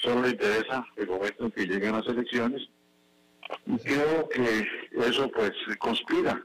solo 0.00 0.22
le 0.22 0.30
interesa 0.30 0.84
el 0.96 1.06
momento 1.06 1.44
en 1.44 1.50
que 1.52 1.66
llegan 1.66 1.94
las 1.94 2.06
elecciones 2.06 2.68
y 3.66 3.76
creo 3.78 4.28
que 4.28 4.66
eso 5.06 5.30
pues 5.30 5.52
conspira 5.78 6.42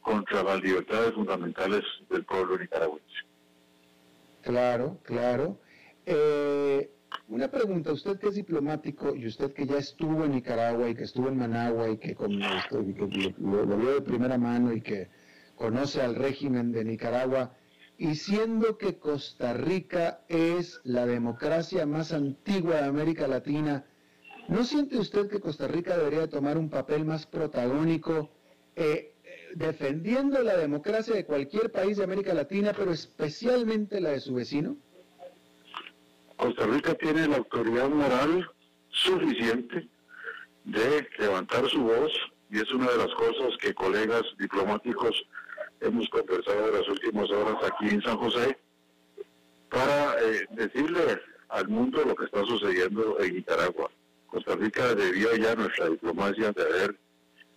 contra 0.00 0.42
las 0.42 0.60
libertades 0.62 1.12
fundamentales 1.12 1.82
del 2.08 2.24
pueblo 2.24 2.58
nicaragüense. 2.58 3.06
Claro, 4.42 4.98
claro. 5.04 5.58
Eh, 6.06 6.90
una 7.28 7.48
pregunta, 7.48 7.92
usted 7.92 8.18
que 8.18 8.28
es 8.28 8.34
diplomático 8.34 9.14
y 9.14 9.26
usted 9.26 9.52
que 9.52 9.66
ya 9.66 9.78
estuvo 9.78 10.24
en 10.24 10.32
Nicaragua 10.32 10.88
y 10.88 10.94
que 10.94 11.04
estuvo 11.04 11.28
en 11.28 11.38
Managua 11.38 11.88
y 11.88 11.96
que, 11.96 12.14
con, 12.14 12.38
lo, 12.38 13.76
vio 13.76 13.94
de 13.94 14.02
primera 14.02 14.36
mano 14.36 14.72
y 14.72 14.80
que 14.80 15.08
conoce 15.54 16.00
al 16.00 16.16
régimen 16.16 16.72
de 16.72 16.84
Nicaragua, 16.84 17.54
y 17.96 18.14
siendo 18.14 18.78
que 18.78 18.98
Costa 18.98 19.52
Rica 19.52 20.24
es 20.28 20.80
la 20.84 21.06
democracia 21.06 21.86
más 21.86 22.12
antigua 22.12 22.76
de 22.76 22.86
América 22.86 23.28
Latina, 23.28 23.84
¿no 24.48 24.64
siente 24.64 24.96
usted 24.96 25.28
que 25.28 25.38
Costa 25.38 25.68
Rica 25.68 25.96
debería 25.96 26.28
tomar 26.28 26.56
un 26.56 26.70
papel 26.70 27.04
más 27.04 27.26
protagónico 27.26 28.30
eh, 28.74 29.14
defendiendo 29.54 30.42
la 30.42 30.56
democracia 30.56 31.14
de 31.14 31.26
cualquier 31.26 31.70
país 31.70 31.98
de 31.98 32.04
América 32.04 32.34
Latina, 32.34 32.72
pero 32.76 32.90
especialmente 32.90 34.00
la 34.00 34.10
de 34.10 34.20
su 34.20 34.34
vecino? 34.34 34.76
Costa 36.40 36.66
Rica 36.66 36.94
tiene 36.94 37.28
la 37.28 37.36
autoridad 37.36 37.90
moral 37.90 38.50
suficiente 38.88 39.86
de 40.64 41.06
levantar 41.18 41.68
su 41.68 41.82
voz 41.82 42.10
y 42.48 42.60
es 42.60 42.72
una 42.72 42.90
de 42.90 42.96
las 42.96 43.14
cosas 43.14 43.58
que 43.60 43.74
colegas 43.74 44.22
diplomáticos 44.38 45.22
hemos 45.80 46.08
conversado 46.08 46.68
en 46.68 46.74
las 46.80 46.88
últimas 46.88 47.30
horas 47.30 47.56
aquí 47.70 47.94
en 47.94 48.00
San 48.00 48.16
José 48.16 48.58
para 49.68 50.14
eh, 50.22 50.46
decirle 50.52 51.20
al 51.50 51.68
mundo 51.68 52.02
lo 52.06 52.14
que 52.14 52.24
está 52.24 52.42
sucediendo 52.46 53.20
en 53.20 53.34
Nicaragua. 53.34 53.90
Costa 54.26 54.56
Rica 54.56 54.94
debió 54.94 55.36
ya 55.36 55.54
nuestra 55.54 55.90
diplomacia 55.90 56.52
de 56.52 56.62
haber 56.62 56.98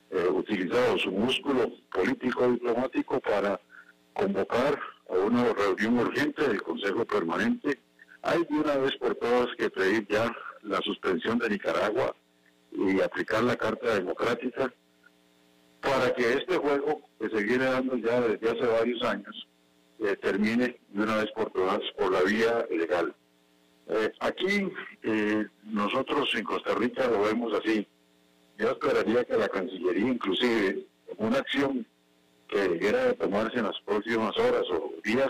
eh, 0.10 0.28
utilizado 0.28 0.98
su 0.98 1.10
músculo 1.10 1.72
político 1.90 2.52
diplomático 2.52 3.18
para 3.22 3.62
convocar 4.12 4.78
a 5.10 5.14
una 5.14 5.54
reunión 5.54 6.00
urgente 6.00 6.50
del 6.50 6.62
Consejo 6.62 7.06
Permanente 7.06 7.80
hay 8.24 8.44
de 8.46 8.56
una 8.56 8.78
vez 8.78 8.96
por 8.98 9.16
todas 9.16 9.54
que 9.58 9.70
pedir 9.70 10.08
ya 10.08 10.34
la 10.64 10.78
suspensión 10.82 11.38
de 11.40 11.50
Nicaragua 11.50 12.16
y 12.72 13.02
aplicar 13.02 13.44
la 13.44 13.56
Carta 13.56 13.96
Democrática 13.96 14.74
para 15.82 16.14
que 16.14 16.34
este 16.34 16.58
juego 16.58 17.02
que 17.20 17.30
se 17.30 17.44
viene 17.44 17.66
dando 17.66 17.98
ya 17.98 18.22
desde 18.22 18.50
hace 18.50 18.66
varios 18.66 19.04
años 19.04 19.48
eh, 20.00 20.16
termine 20.22 20.80
de 20.90 21.04
una 21.04 21.18
vez 21.18 21.32
por 21.32 21.52
todas 21.52 21.82
por 21.98 22.12
la 22.12 22.22
vía 22.24 22.66
legal. 22.72 23.14
Eh, 23.90 24.12
aquí 24.22 24.72
eh, 25.04 25.46
nosotros 25.64 26.34
en 26.36 26.46
Costa 26.46 26.74
Rica 26.76 27.08
lo 27.08 27.24
vemos 27.24 27.54
así. 27.54 27.86
Yo 28.58 28.72
esperaría 28.72 29.26
que 29.26 29.38
la 29.38 29.50
Cancillería 29.50 30.08
inclusive 30.08 30.86
una 31.18 31.40
acción 31.40 31.86
que 32.48 32.60
debiera 32.70 33.08
de 33.08 33.14
tomarse 33.14 33.58
en 33.58 33.66
las 33.66 33.80
próximas 33.82 34.38
horas 34.38 34.64
o 34.72 34.94
días, 35.04 35.30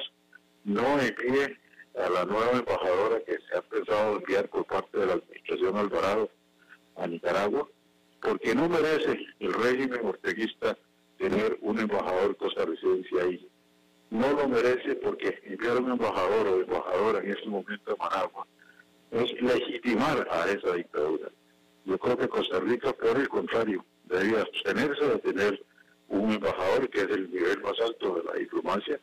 no 0.64 1.00
envíe 1.00 1.58
a 1.96 2.10
la 2.10 2.26
nueva 2.26 2.52
embajadora 2.52 3.22
que 3.26 3.38
se 3.40 3.58
ha 3.58 3.62
pensado 3.62 4.18
enviar 4.18 4.50
por 4.50 4.66
parte 4.66 5.00
de 5.00 5.06
la 5.06 5.14
administración 5.14 5.78
Alvarado 5.78 6.30
a 6.96 7.08
Nicaragua, 7.08 7.68
porque 8.22 8.56
no 8.56 8.70
merece 8.70 9.26
el 9.40 9.54
régimen 9.54 10.06
orteguista 10.06 10.78
tener 11.18 11.58
un 11.62 11.80
embajador 11.80 12.36
costarricense 12.38 13.22
ahí. 13.22 13.50
No 14.10 14.32
lo 14.32 14.48
merece 14.48 14.96
porque 14.96 15.40
enviar 15.44 15.78
un 15.78 15.92
embajador 15.92 16.48
o 16.48 16.62
embajadora 16.62 17.20
en 17.20 17.32
este 17.32 17.50
momento 17.50 17.94
a 17.94 18.04
Managua 18.04 18.48
es 19.12 19.42
legitimar 19.42 20.28
a 20.32 20.50
esa 20.50 20.74
dictadura. 20.74 21.30
Yo 21.86 21.98
creo 21.98 22.18
que 22.18 22.28
Costa 22.28 22.60
Rica, 22.60 22.94
por 22.94 23.18
el 23.18 23.28
contrario, 23.28 23.86
debería 24.06 24.42
abstenerse 24.42 25.06
de 25.06 25.20
tener 25.20 25.66
un 26.08 26.32
embajador, 26.32 26.90
que 26.90 27.02
es 27.02 27.10
el 27.10 27.32
nivel 27.32 27.62
más 27.62 27.80
alto 27.80 28.16
de 28.16 28.24
la 28.24 28.34
diplomacia, 28.34 29.00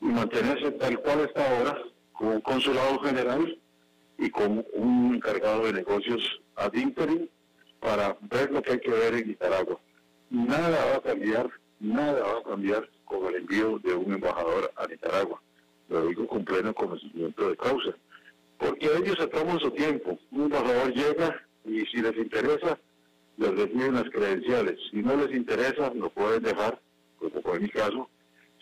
y 0.00 0.06
mantenerse 0.06 0.72
tal 0.72 1.00
cual 1.00 1.20
está 1.20 1.56
ahora, 1.56 1.82
con 2.16 2.28
un 2.28 2.40
consulado 2.40 2.98
general 3.00 3.58
y 4.18 4.30
con 4.30 4.64
un 4.72 5.14
encargado 5.16 5.66
de 5.66 5.74
negocios 5.74 6.40
ad 6.56 6.72
interim 6.74 7.28
para 7.80 8.16
ver 8.22 8.50
lo 8.50 8.62
que 8.62 8.72
hay 8.72 8.80
que 8.80 8.90
ver 8.90 9.14
en 9.14 9.28
Nicaragua. 9.28 9.78
Nada 10.30 10.84
va 10.86 10.96
a 10.96 11.02
cambiar, 11.02 11.50
nada 11.78 12.22
va 12.22 12.38
a 12.40 12.42
cambiar 12.42 12.88
con 13.04 13.26
el 13.26 13.36
envío 13.36 13.78
de 13.80 13.94
un 13.94 14.14
embajador 14.14 14.72
a 14.76 14.86
Nicaragua. 14.86 15.40
Lo 15.88 16.06
digo 16.06 16.26
con 16.26 16.44
pleno 16.44 16.74
conocimiento 16.74 17.48
de 17.48 17.56
causa. 17.56 17.94
Porque 18.58 18.86
ellos 18.86 19.16
se 19.18 19.26
toman 19.28 19.60
su 19.60 19.70
tiempo. 19.70 20.18
Un 20.32 20.44
embajador 20.44 20.92
llega 20.92 21.46
y 21.64 21.84
si 21.86 21.98
les 21.98 22.16
interesa, 22.16 22.78
les 23.36 23.50
reciben 23.50 23.94
las 23.94 24.10
credenciales. 24.10 24.80
Si 24.90 25.02
no 25.02 25.16
les 25.16 25.36
interesa, 25.36 25.92
lo 25.94 26.08
pueden 26.10 26.42
dejar, 26.42 26.80
como 27.18 27.42
fue 27.42 27.60
mi 27.60 27.68
caso, 27.68 28.08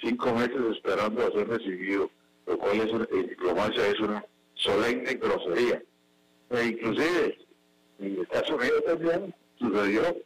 cinco 0.02 0.34
meses 0.34 0.60
esperando 0.72 1.26
a 1.26 1.30
ser 1.30 1.48
recibido, 1.48 2.10
lo 2.46 2.58
cual 2.58 2.80
es, 2.80 2.90
en 2.90 3.28
diplomacia 3.28 3.86
es 3.88 4.00
una 4.00 4.24
solemne 4.54 5.14
grosería. 5.14 5.82
E 6.50 6.64
inclusive, 6.66 7.38
en 7.98 8.24
caso 8.26 8.56
mío 8.58 8.82
también 8.86 9.34
sucedió 9.58 10.16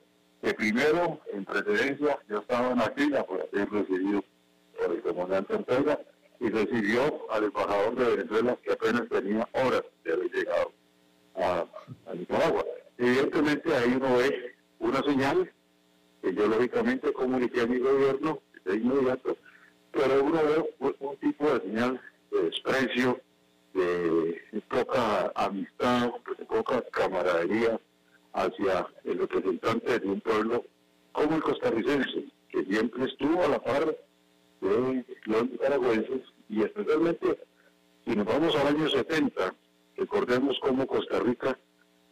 que 0.43 0.55
primero, 0.55 1.21
en 1.33 1.45
precedencia, 1.45 2.19
yo 2.29 2.39
estaba 2.39 2.71
en 2.71 2.79
la 2.79 2.91
fila 2.91 3.25
por 3.25 3.49
ser 3.51 3.71
recibido 3.71 4.25
por 4.79 4.95
el 4.95 5.03
comandante 5.03 5.55
Ortega 5.55 6.01
y 6.41 6.49
recibió 6.51 7.31
al 7.31 7.45
embajador 7.45 7.97
de 7.97 8.17
Venezuela 8.17 8.59
que 8.63 8.73
apenas 8.73 9.09
tenía 9.09 9.49
horas 9.53 9.83
de 10.05 10.13
haber 10.13 10.31
llegado 10.31 10.73
a, 11.37 11.67
Nicaragua. 12.15 12.65
Evidentemente 12.97 13.75
ahí 13.75 13.95
uno 13.97 14.17
ve 14.17 14.55
una 14.79 15.03
señal 15.03 15.53
que 16.23 16.35
yo 16.35 16.47
lógicamente 16.47 17.13
comuniqué 17.13 17.61
a 17.63 17.67
mi 17.67 17.79
gobierno 17.79 18.41
de 18.65 18.77
inmediato, 18.77 19.37
pero 19.93 20.25
uno 20.25 20.41
ve 20.43 20.95
un, 21.01 21.17
tipo 21.19 21.51
de 21.53 21.61
señal 21.61 22.01
de 22.31 22.43
desprecio, 22.43 23.21
de 23.75 24.63
poca 24.69 25.33
amistad, 25.35 26.13
de 26.39 26.45
poca 26.45 26.83
camaradería 26.91 27.81
hacia 28.33 28.87
el 29.05 29.19
representante 29.19 29.99
de 29.99 30.07
un 30.07 30.21
pueblo 30.21 30.65
como 31.13 31.37
el 31.37 31.43
costarricense, 31.43 32.25
que 32.49 32.65
siempre 32.65 33.05
estuvo 33.05 33.43
a 33.43 33.49
la 33.49 33.59
par 33.59 33.97
de 34.61 35.05
los 35.27 35.51
nicaragüenses 35.51 36.23
y 36.49 36.63
especialmente 36.63 37.39
si 38.07 38.17
nos 38.17 38.27
vamos 38.27 38.55
al 38.57 38.69
año 38.69 38.89
70, 38.89 39.55
recordemos 39.97 40.59
cómo 40.61 40.87
Costa 40.87 41.21
Rica 41.21 41.59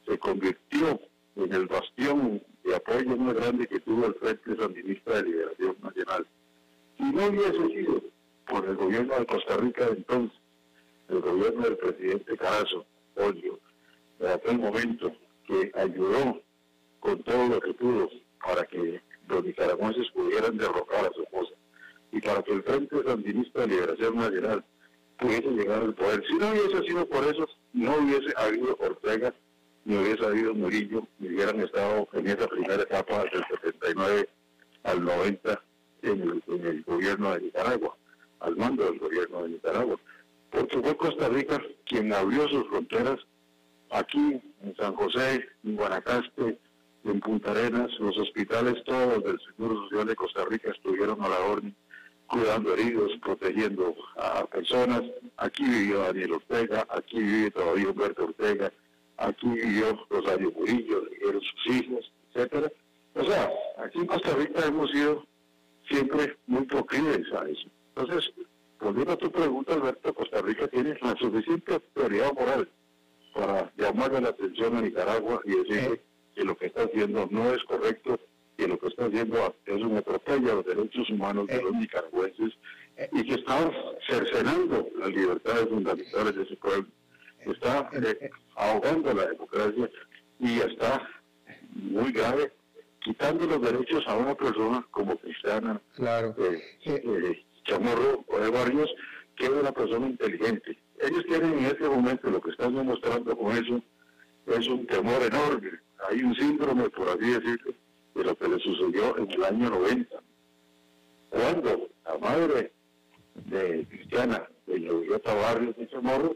se 0.06 0.18
convirtió 0.18 1.00
en 1.36 1.52
el 1.52 1.66
bastión 1.66 2.42
de 2.64 2.74
apoyo 2.74 3.16
más 3.16 3.34
grande 3.34 3.66
que 3.66 3.80
tuvo 3.80 4.06
el 4.06 4.14
Frente 4.14 4.56
Sandinista 4.56 5.14
de 5.14 5.22
Liberación 5.22 5.76
Nacional. 5.82 6.26
Si 6.96 7.04
no 7.04 7.26
hubiese 7.26 7.68
sido 7.68 8.02
por 8.46 8.64
el 8.64 8.76
gobierno 8.76 9.18
de 9.18 9.26
Costa 9.26 9.56
Rica 9.56 9.86
de 9.86 9.92
entonces, 9.92 10.38
el 11.08 11.20
gobierno 11.20 11.62
del 11.62 11.76
presidente 11.76 12.36
Carazo, 12.36 12.86
Olio, 13.16 13.58
en 14.20 14.26
aquel 14.28 14.58
momento, 14.58 15.12
que 15.46 15.70
ayudó 15.74 16.40
con 17.00 17.22
todo 17.22 17.48
lo 17.48 17.60
que 17.60 17.74
pudo 17.74 18.08
para 18.44 18.64
que 18.66 19.00
los 19.28 19.44
nicaragüenses 19.44 20.10
pudieran 20.10 20.56
derrocar 20.56 21.06
a 21.06 21.12
su 21.12 21.22
esposa 21.22 21.54
y 22.12 22.20
para 22.20 22.42
que 22.42 22.52
el 22.52 22.62
Frente 22.62 23.02
Sandinista 23.04 23.60
de 23.60 23.66
Liberación 23.68 24.16
Nacional 24.16 24.64
pudiese 25.18 25.50
llegar 25.50 25.82
al 25.82 25.94
poder. 25.94 26.22
Si 26.26 26.34
no 26.34 26.50
hubiese 26.50 26.82
sido 26.84 27.08
por 27.08 27.24
eso, 27.24 27.48
no 27.72 27.96
hubiese 27.96 28.32
habido 28.36 28.76
Ortega, 28.80 29.34
ni 29.84 29.96
hubiese 29.96 30.24
habido 30.24 30.54
Murillo, 30.54 31.06
ni 31.18 31.28
hubieran 31.28 31.60
estado 31.60 32.08
en 32.12 32.26
esa 32.26 32.46
primera 32.48 32.82
etapa 32.82 33.24
del 33.24 33.44
79 33.62 34.28
al 34.84 35.04
90 35.04 35.62
en 36.02 36.22
el, 36.22 36.42
en 36.46 36.66
el 36.66 36.82
gobierno 36.84 37.34
de 37.34 37.40
Nicaragua, 37.42 37.96
al 38.46 38.56
mando 38.56 38.84
del 38.84 38.98
gobierno 38.98 39.42
de 39.42 39.48
Nicaragua. 39.50 39.96
Porque 40.50 40.80
fue 40.80 40.96
Costa 40.96 41.28
Rica 41.28 41.60
quien 41.84 42.12
abrió 42.12 42.48
sus 42.48 42.66
fronteras 42.68 43.18
aquí 43.90 44.40
en 44.62 44.76
San 44.76 44.94
José, 44.94 45.46
en 45.64 45.76
Guanacaste, 45.76 46.58
en 47.04 47.20
Punta 47.20 47.50
Arenas, 47.50 47.90
los 48.00 48.16
hospitales 48.18 48.82
todos 48.84 49.22
del 49.22 49.38
Seguro 49.40 49.82
Social 49.82 50.06
de 50.06 50.16
Costa 50.16 50.44
Rica 50.44 50.70
estuvieron 50.70 51.22
a 51.22 51.28
la 51.28 51.40
orden, 51.40 51.74
cuidando 52.26 52.74
heridos, 52.74 53.12
protegiendo 53.22 53.94
a 54.16 54.44
personas. 54.46 55.02
Aquí 55.36 55.64
vivió 55.64 56.00
Daniel 56.00 56.32
Ortega, 56.32 56.86
aquí 56.90 57.18
vive 57.20 57.50
todavía 57.50 57.90
Humberto 57.90 58.24
Ortega, 58.24 58.72
aquí 59.18 59.48
vivió 59.48 60.06
Rosario 60.10 60.52
Murillo, 60.52 61.02
vivieron 61.10 61.40
sus 61.42 61.76
hijos, 61.76 62.12
etcétera. 62.32 62.72
O 63.14 63.24
sea, 63.24 63.50
aquí 63.78 63.98
en 63.98 64.06
Costa 64.06 64.34
Rica 64.34 64.66
hemos 64.66 64.90
sido 64.90 65.24
siempre 65.88 66.36
muy 66.46 66.64
proclives 66.66 67.32
a 67.32 67.48
eso. 67.48 67.68
Entonces, 67.96 68.30
volviendo 68.78 69.12
a 69.12 69.16
tu 69.16 69.30
pregunta, 69.30 69.72
Alberto, 69.72 70.12
Costa 70.12 70.42
Rica 70.42 70.68
tiene 70.68 70.98
la 71.00 71.16
suficiente 71.16 71.74
autoridad 71.74 72.32
moral 72.34 72.68
para 73.34 73.72
llamarle 73.76 74.20
la 74.20 74.28
atención 74.28 74.76
a 74.76 74.82
Nicaragua 74.82 75.40
y 75.44 75.50
decirle 75.50 75.94
eh. 75.94 76.02
que 76.34 76.44
lo 76.44 76.56
que 76.56 76.66
está 76.66 76.82
haciendo 76.82 77.26
no 77.30 77.54
es 77.54 77.64
correcto, 77.64 78.20
que 78.58 78.68
lo 78.68 78.78
que 78.78 78.88
está 78.88 79.06
haciendo 79.06 79.54
es 79.64 79.82
un 79.82 79.96
atropello 79.96 80.52
a 80.52 80.54
los 80.56 80.66
derechos 80.66 81.08
humanos 81.08 81.46
de 81.46 81.56
eh. 81.56 81.62
los 81.62 81.72
nicaragüenses 81.72 82.52
eh. 82.98 83.08
y 83.12 83.24
que 83.24 83.34
está 83.34 83.70
cercenando 84.06 84.88
las 84.98 85.08
libertades 85.08 85.68
fundamentales 85.68 86.36
de 86.36 86.42
ese 86.42 86.56
pueblo, 86.56 86.86
está 87.46 87.90
ahogando 88.56 89.14
la 89.14 89.26
democracia 89.26 89.90
y 90.38 90.58
está 90.58 91.08
muy 91.72 92.12
grave 92.12 92.52
quitando 93.00 93.46
los 93.46 93.62
derechos 93.62 94.04
a 94.06 94.16
una 94.16 94.34
persona 94.34 94.86
como 94.90 95.16
Cristiana 95.16 95.80
claro. 95.94 96.34
Chamorro 97.66 98.24
de 98.40 98.50
Barrios, 98.50 98.94
que 99.36 99.44
es 99.44 99.50
una 99.50 99.72
persona 99.72 100.06
inteligente 100.06 100.78
ellos 101.00 101.24
tienen 101.26 101.58
en 101.58 101.66
este 101.66 101.88
momento, 101.88 102.30
lo 102.30 102.40
que 102.40 102.50
están 102.50 102.74
demostrando 102.74 103.36
con 103.36 103.52
eso, 103.52 103.82
es 104.46 104.68
un 104.68 104.86
temor 104.86 105.22
enorme. 105.22 105.70
Hay 106.08 106.22
un 106.22 106.34
síndrome, 106.34 106.88
por 106.90 107.08
así 107.08 107.30
decirlo, 107.30 107.74
de 108.14 108.24
lo 108.24 108.36
que 108.36 108.48
le 108.48 108.58
sucedió 108.60 109.16
en 109.18 109.30
el 109.30 109.44
año 109.44 109.70
90, 109.70 110.16
cuando 111.30 111.88
la 112.04 112.18
madre 112.18 112.72
de 113.34 113.86
Cristiana, 113.90 114.48
de 114.66 114.80
Lloviota 114.80 115.34
Barrios 115.34 115.76
de 115.76 115.88
Chamorro, 115.88 116.34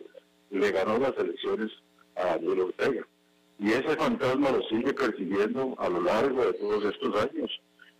le 0.51 0.71
ganó 0.73 0.99
las 0.99 1.17
elecciones 1.17 1.71
a 2.17 2.37
Daniel 2.37 2.61
Ortega. 2.61 3.07
Y 3.59 3.71
ese 3.71 3.97
fantasma 3.97 4.51
lo 4.51 4.63
sigue 4.65 4.93
persiguiendo 4.93 5.75
a 5.79 5.89
lo 5.89 6.03
largo 6.03 6.45
de 6.45 6.53
todos 6.55 6.85
estos 6.85 7.23
años, 7.23 7.51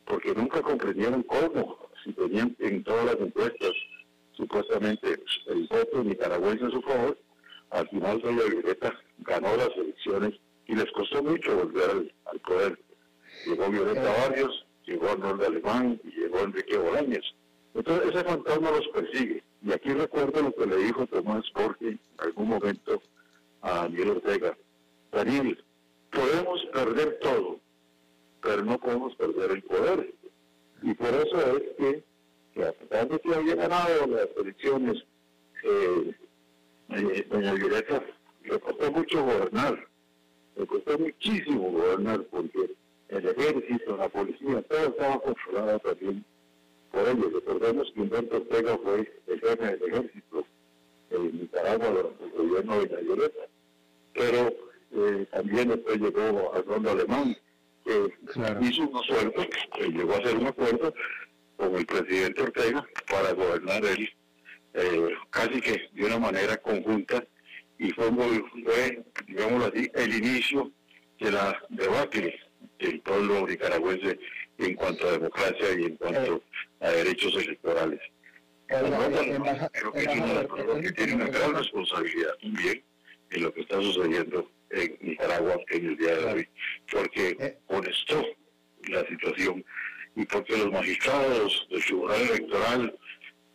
porque 0.05 0.35
nunca 0.35 0.61
comprendieron 0.63 1.23
cómo, 1.23 1.90
si 2.05 2.13
tenían 2.13 2.57
en 2.59 2.83
todas 2.85 3.07
las 3.07 3.17
encuestas 3.17 3.73
supuestamente 4.33 5.23
el 5.47 5.67
voto 5.69 6.03
nicaragüense 6.03 6.67
a 6.67 6.71
su 6.71 6.81
favor, 6.83 7.19
al 7.71 7.89
final 7.89 8.21
Doña 8.21 8.45
Violeta 8.45 8.99
ganó 9.19 9.57
las 9.57 9.71
elecciones 9.77 10.33
y 10.67 10.75
les 10.75 10.91
costó 10.93 11.23
mucho 11.23 11.57
volver 11.57 12.13
al, 12.27 12.41
poder. 12.41 12.79
Llegó 13.47 13.71
Violeta. 13.71 14.03
Barrios, 14.03 14.67
llegó 14.87 15.11
Arnoldo 15.11 15.47
Alemán 15.47 16.01
y 16.05 16.21
llegó 16.21 16.41
Enrique 16.41 16.79
Bolañez. 16.79 17.25
Entonces 17.75 18.15
ese 18.15 18.25
fantasma 18.25 18.71
los 18.71 18.89
persigue. 18.89 19.43
Y 19.63 19.73
aquí 19.73 19.91
recuerdo 19.91 20.43
lo 20.43 20.53
que 20.53 20.67
le 20.67 20.77
dijo 20.77 21.07
Tomás 21.07 21.45
Jorge 21.55 21.89
en 21.89 22.01
algún 22.19 22.49
momento 22.49 23.03
a 23.63 23.83
Daniel 23.83 24.11
Ortega. 24.11 24.57
Daniel, 25.13 25.65
podemos 26.11 26.65
perder 26.73 27.19
todo, 27.21 27.61
pero 28.43 28.65
no 28.65 28.79
podemos 28.79 29.15
perder 29.17 29.51
el 29.51 29.63
poder. 29.63 30.15
Y 30.83 30.95
por 30.95 31.09
eso 31.09 31.57
es 31.57 31.63
que 31.77 32.05
que 32.55 32.65
a 32.65 32.73
que 32.73 33.35
había 33.35 33.55
ganado 33.55 34.07
las 34.09 34.29
elecciones, 34.37 35.05
eh, 35.63 36.15
eh, 36.91 37.27
doña 37.31 37.55
Violeta 37.55 38.03
le 38.45 38.59
costó 38.59 38.91
mucho 38.91 39.25
gobernar, 39.25 39.89
le 40.57 40.67
costó 40.67 40.99
muchísimo 40.99 41.71
gobernar 41.71 42.23
porque 42.25 42.75
el 43.09 43.29
ejército, 43.29 43.97
la 43.97 44.09
policía, 44.09 44.63
todo 44.63 44.87
estaba 44.87 45.21
controlado 45.21 45.79
también 45.81 46.25
por 46.91 47.09
ellos. 47.09 47.33
Recordemos 47.33 47.93
que 47.95 48.01
Humberto 48.01 48.37
Ortega 48.37 48.79
fue 48.83 49.13
el 49.27 49.41
jefe 49.41 49.65
del 49.65 49.83
ejército 49.83 50.47
en 51.11 51.41
Nicaragua 51.41 51.89
durante 51.89 52.25
el 52.25 52.31
gobierno 52.31 52.81
de 52.81 52.89
la 52.89 53.01
Violeta, 53.01 53.43
pero 54.15 54.55
eh, 54.93 55.27
también 55.31 55.69
después 55.69 56.01
llegó 56.01 56.55
Arnoldo 56.55 56.91
Alemán, 56.91 57.37
que 57.91 58.67
hizo 58.67 58.83
un 58.83 58.97
acuerdo, 58.97 59.47
que 59.77 59.89
llegó 59.89 60.15
a 60.15 60.19
hacer 60.19 60.37
un 60.37 60.47
acuerdo 60.47 60.95
con 61.57 61.77
el 61.77 61.87
presidente 61.87 62.43
Ortega 62.43 62.87
para 63.11 63.33
gobernar 63.33 63.85
él 63.85 64.09
eh, 64.75 65.09
casi 65.31 65.61
que 65.61 65.89
de 65.93 66.05
una 66.05 66.19
manera 66.19 66.57
conjunta 66.59 67.25
y 67.79 67.91
fue, 67.91 68.11
muy, 68.11 68.45
fue, 68.65 69.03
digámoslo 69.27 69.67
así, 69.67 69.91
el 69.95 70.15
inicio 70.15 70.71
de 71.19 71.33
la 71.33 71.61
debacle 71.71 72.39
del 72.79 73.01
pueblo 73.01 73.47
nicaragüense 73.47 74.19
en 74.59 74.75
cuanto 74.75 75.09
a 75.09 75.13
democracia 75.13 75.67
y 75.79 75.85
en 75.85 75.97
cuanto 75.97 76.43
a 76.81 76.91
derechos 76.91 77.35
electorales. 77.37 78.01
Creo 78.69 79.93
que 80.81 80.93
tiene 80.93 81.15
una 81.15 81.27
gran 81.27 81.55
responsabilidad 81.55 82.35
también 82.41 82.85
en 83.31 83.43
lo 83.43 83.53
que 83.53 83.63
está 83.63 83.81
sucediendo 83.81 84.49
en 84.71 84.99
Nicaragua 85.01 85.59
en 85.69 85.87
el 85.87 85.97
día 85.97 86.17
de 86.17 86.25
hoy, 86.25 86.49
porque 86.91 87.37
eh. 87.41 87.59
honestó 87.67 88.25
la 88.89 89.07
situación 89.07 89.65
y 90.17 90.25
porque 90.25 90.57
los 90.57 90.71
magistrados 90.73 91.67
del 91.71 91.85
Tribunal 91.85 92.21
Electoral 92.23 92.99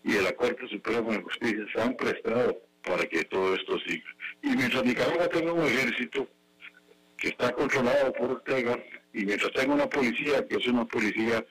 y 0.03 0.11
de 0.13 0.22
la 0.22 0.34
Corte 0.34 0.68
Suprema 0.68 1.11
de 1.11 1.22
Justicia 1.22 1.66
se 1.74 1.82
han 1.82 1.95
prestado 1.95 2.61
para 2.84 3.05
que 3.07 3.24
todo 3.26 3.55
esto 3.55 3.80
siga. 3.80 4.05
Y 4.43 4.49
mientras 4.49 4.84
Nicaragua 4.84 5.28
tenga 5.30 5.53
un 5.53 5.66
ejército 5.66 6.28
que 7.18 7.30
está 7.30 7.51
controlado 7.53 8.13
por 8.13 8.32
Ortega, 8.32 8.78
y 9.13 9.26
mientras 9.26 9.51
tenga 9.53 9.74
una 9.74 9.89
policía 9.89 10.45
que 10.47 10.57
es 10.57 10.68
una 10.68 10.86
policía 10.86 11.43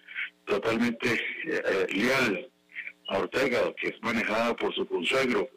totalmente 0.45 1.21
eh, 1.47 1.87
leal 1.91 2.51
a 3.09 3.19
Ortega, 3.19 3.75
que 3.81 3.89
es 3.89 4.03
manejada 4.03 4.55
por 4.55 4.75
su 4.75 4.87
consuegro, 4.87 5.49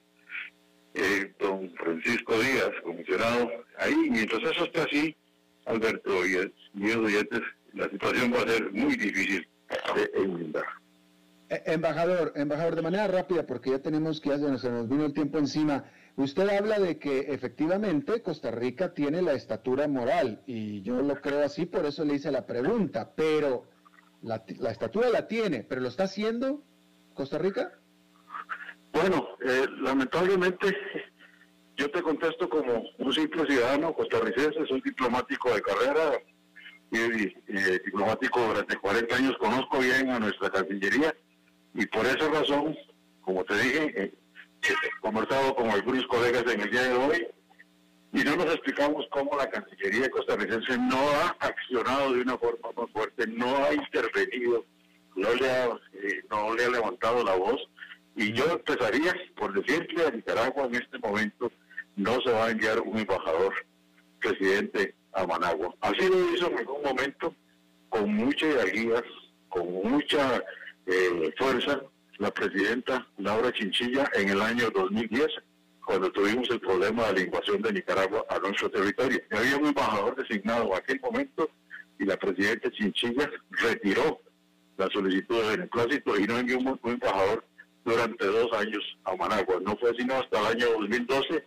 eh, 0.98 1.34
don 1.40 1.72
Francisco 1.76 2.34
Díaz, 2.40 2.72
comisionado, 2.84 3.50
ahí, 3.78 3.96
mientras 4.10 4.42
eso 4.44 4.66
esté 4.66 4.82
así, 4.82 5.16
Alberto 5.66 6.26
y 6.26 6.52
mis 6.74 6.96
oyentes, 6.96 7.42
la 7.74 7.90
situación 7.90 8.34
va 8.34 8.40
a 8.40 8.48
ser 8.48 8.72
muy 8.72 8.96
difícil 8.96 9.48
de 9.96 10.12
enmendar. 10.24 10.66
Eh, 11.50 11.62
embajador, 11.68 12.34
embajador, 12.36 12.76
de 12.76 12.82
manera 12.82 13.08
rápida, 13.08 13.46
porque 13.46 13.72
ya 13.72 13.80
tenemos 13.80 14.20
que, 14.20 14.30
ya 14.30 14.58
se 14.58 14.70
nos 14.70 14.90
vino 14.90 15.06
el 15.06 15.14
tiempo 15.14 15.38
encima. 15.38 15.86
Usted 16.16 16.50
habla 16.50 16.80
de 16.80 16.98
que 16.98 17.20
efectivamente 17.32 18.22
Costa 18.24 18.50
Rica 18.50 18.94
tiene 18.94 19.22
la 19.22 19.34
estatura 19.34 19.88
moral, 19.88 20.42
y 20.48 20.82
yo 20.82 21.02
lo 21.02 21.22
creo 21.22 21.44
así, 21.44 21.68
por 21.68 21.86
eso 21.86 22.04
le 22.06 22.16
hice 22.16 22.32
la 22.32 22.48
pregunta, 22.48 23.12
pero 23.16 23.66
la, 24.24 24.44
la 24.60 24.72
estatura 24.72 25.10
la 25.10 25.28
tiene, 25.28 25.64
pero 25.64 25.82
¿lo 25.82 25.90
está 25.90 26.06
haciendo 26.06 26.64
Costa 27.14 27.38
Rica? 27.38 27.80
Bueno, 29.00 29.30
eh, 29.46 29.68
lamentablemente 29.82 30.76
yo 31.76 31.88
te 31.92 32.02
contesto 32.02 32.50
como 32.50 32.84
un 32.98 33.14
simple 33.14 33.46
ciudadano 33.46 33.94
costarricense, 33.94 34.66
soy 34.66 34.82
diplomático 34.82 35.54
de 35.54 35.62
carrera 35.62 36.20
y, 36.92 36.98
eh, 36.98 37.80
diplomático 37.86 38.42
durante 38.42 38.76
40 38.76 39.16
años, 39.16 39.38
conozco 39.38 39.78
bien 39.78 40.10
a 40.10 40.18
nuestra 40.18 40.50
Cancillería 40.50 41.16
y 41.76 41.86
por 41.86 42.08
esa 42.08 42.28
razón, 42.30 42.76
como 43.22 43.44
te 43.44 43.56
dije, 43.60 44.04
eh, 44.04 44.14
he 44.64 45.00
conversado 45.00 45.54
con 45.54 45.70
algunos 45.70 46.08
colegas 46.08 46.52
en 46.52 46.62
el 46.62 46.72
día 46.72 46.88
de 46.88 46.94
hoy 46.94 47.28
y 48.14 48.24
no 48.24 48.36
nos 48.36 48.48
explicamos 48.48 49.06
cómo 49.12 49.38
la 49.38 49.48
Cancillería 49.48 50.10
costarricense 50.10 50.76
no 50.76 50.98
ha 50.98 51.36
accionado 51.40 52.14
de 52.14 52.22
una 52.22 52.38
forma 52.40 52.70
más 52.76 52.90
fuerte, 52.92 53.28
no 53.28 53.58
ha 53.64 53.76
intervenido, 53.76 54.66
no 55.16 55.36
le 55.36 55.52
ha, 55.52 55.66
eh, 55.66 56.24
no 56.32 56.56
le 56.56 56.66
ha 56.66 56.70
levantado 56.70 57.24
la 57.24 57.36
voz. 57.36 57.62
Y 58.18 58.34
yo 58.34 58.46
empezaría 58.52 59.16
por 59.36 59.54
decirle 59.54 60.08
a 60.08 60.12
Nicaragua 60.12 60.66
en 60.66 60.76
este 60.76 60.98
momento 60.98 61.52
no 61.96 62.20
se 62.22 62.32
va 62.32 62.48
a 62.48 62.52
enviar 62.52 62.80
un 62.82 62.98
embajador 62.98 63.54
presidente 64.20 64.96
a 65.14 65.26
Managua. 65.26 65.74
Así 65.82 66.08
lo 66.10 66.34
hizo 66.34 66.48
en 66.52 66.58
algún 66.58 66.82
momento, 66.84 67.34
con 67.90 68.14
mucha 68.14 68.48
hidalguía, 68.48 69.04
con 69.50 69.72
mucha 69.72 70.44
eh, 70.88 71.34
fuerza, 71.38 71.82
la 72.18 72.32
presidenta 72.32 73.08
Laura 73.18 73.52
Chinchilla 73.54 74.10
en 74.14 74.30
el 74.30 74.42
año 74.42 74.72
2010, 74.72 75.28
cuando 75.86 76.12
tuvimos 76.12 76.50
el 76.50 76.60
problema 76.60 77.08
de 77.08 77.14
la 77.14 77.22
invasión 77.22 77.62
de 77.62 77.74
Nicaragua 77.74 78.26
a 78.30 78.40
nuestro 78.40 78.70
territorio. 78.72 79.22
Había 79.32 79.58
un 79.58 79.68
embajador 79.68 80.16
designado 80.16 80.66
en 80.66 80.74
aquel 80.74 81.00
momento 81.02 81.50
y 82.00 82.06
la 82.06 82.18
presidenta 82.18 82.72
Chinchilla 82.72 83.30
retiró 83.52 84.20
la 84.78 84.88
solicitud 84.90 85.42
de 85.42 85.50
beneplácito 85.50 86.20
y 86.20 86.28
no 86.28 86.38
envió 86.38 86.58
un, 86.60 86.80
embajador 86.84 87.47
durante 87.88 88.26
dos 88.26 88.52
años 88.54 88.84
a 89.06 89.16
Managua. 89.16 89.60
No 89.66 89.76
fue 89.78 89.96
sino 89.98 90.16
hasta 90.16 90.40
el 90.42 90.58
año 90.58 90.68
2012, 90.80 91.44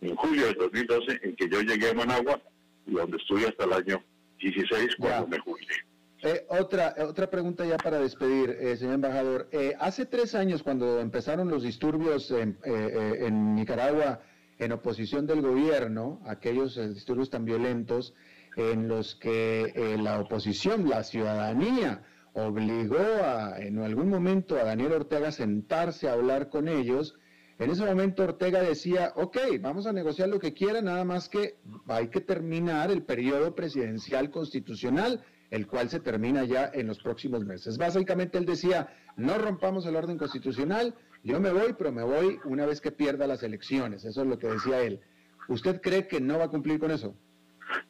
en 0.00 0.16
julio 0.16 0.46
del 0.46 0.54
2012, 0.54 1.20
en 1.22 1.36
que 1.36 1.48
yo 1.48 1.60
llegué 1.60 1.90
a 1.90 1.94
Managua 1.94 2.40
y 2.86 2.92
donde 2.92 3.18
estuve 3.18 3.46
hasta 3.46 3.64
el 3.64 3.72
año 3.74 4.02
16 4.40 4.96
cuando 4.96 5.28
me 5.28 5.38
jubilé. 5.38 5.74
Eh, 6.22 6.46
otra, 6.48 6.94
otra 6.98 7.28
pregunta 7.28 7.66
ya 7.66 7.76
para 7.76 7.98
despedir, 7.98 8.50
eh, 8.50 8.76
señor 8.76 8.94
embajador. 8.94 9.48
Eh, 9.52 9.74
hace 9.78 10.06
tres 10.06 10.34
años, 10.34 10.62
cuando 10.62 11.00
empezaron 11.00 11.48
los 11.48 11.62
disturbios 11.62 12.30
en, 12.30 12.58
en 12.64 13.54
Nicaragua 13.54 14.20
en 14.58 14.72
oposición 14.72 15.26
del 15.26 15.42
gobierno, 15.42 16.22
aquellos 16.26 16.76
disturbios 16.94 17.28
tan 17.30 17.44
violentos 17.44 18.14
en 18.56 18.86
los 18.86 19.16
que 19.16 19.96
la 20.00 20.20
oposición, 20.20 20.88
la 20.88 21.02
ciudadanía, 21.02 22.04
obligó 22.34 22.96
a, 22.96 23.58
en 23.58 23.78
algún 23.78 24.08
momento 24.08 24.56
a 24.56 24.64
Daniel 24.64 24.92
Ortega 24.92 25.28
a 25.28 25.32
sentarse 25.32 26.08
a 26.08 26.14
hablar 26.14 26.48
con 26.48 26.68
ellos, 26.68 27.16
en 27.58 27.70
ese 27.70 27.84
momento 27.84 28.24
Ortega 28.24 28.60
decía, 28.60 29.12
ok, 29.14 29.38
vamos 29.60 29.86
a 29.86 29.92
negociar 29.92 30.28
lo 30.28 30.40
que 30.40 30.52
quiera, 30.52 30.80
nada 30.80 31.04
más 31.04 31.28
que 31.28 31.56
hay 31.86 32.08
que 32.08 32.20
terminar 32.20 32.90
el 32.90 33.02
periodo 33.02 33.54
presidencial 33.54 34.30
constitucional 34.30 35.24
el 35.52 35.66
cual 35.66 35.90
se 35.90 36.00
termina 36.00 36.44
ya 36.44 36.70
en 36.72 36.86
los 36.86 36.98
próximos 37.02 37.44
meses. 37.44 37.76
Básicamente 37.76 38.38
él 38.38 38.46
decía, 38.46 38.88
no 39.16 39.36
rompamos 39.36 39.84
el 39.84 39.94
orden 39.94 40.16
constitucional, 40.16 40.94
yo 41.22 41.40
me 41.40 41.52
voy, 41.52 41.74
pero 41.76 41.92
me 41.92 42.02
voy 42.02 42.38
una 42.46 42.64
vez 42.64 42.80
que 42.80 42.90
pierda 42.90 43.26
las 43.26 43.42
elecciones. 43.42 44.06
Eso 44.06 44.22
es 44.22 44.26
lo 44.26 44.38
que 44.38 44.48
decía 44.48 44.80
él. 44.80 45.00
¿Usted 45.48 45.82
cree 45.82 46.08
que 46.08 46.22
no 46.22 46.38
va 46.38 46.44
a 46.44 46.48
cumplir 46.48 46.80
con 46.80 46.90
eso? 46.90 47.14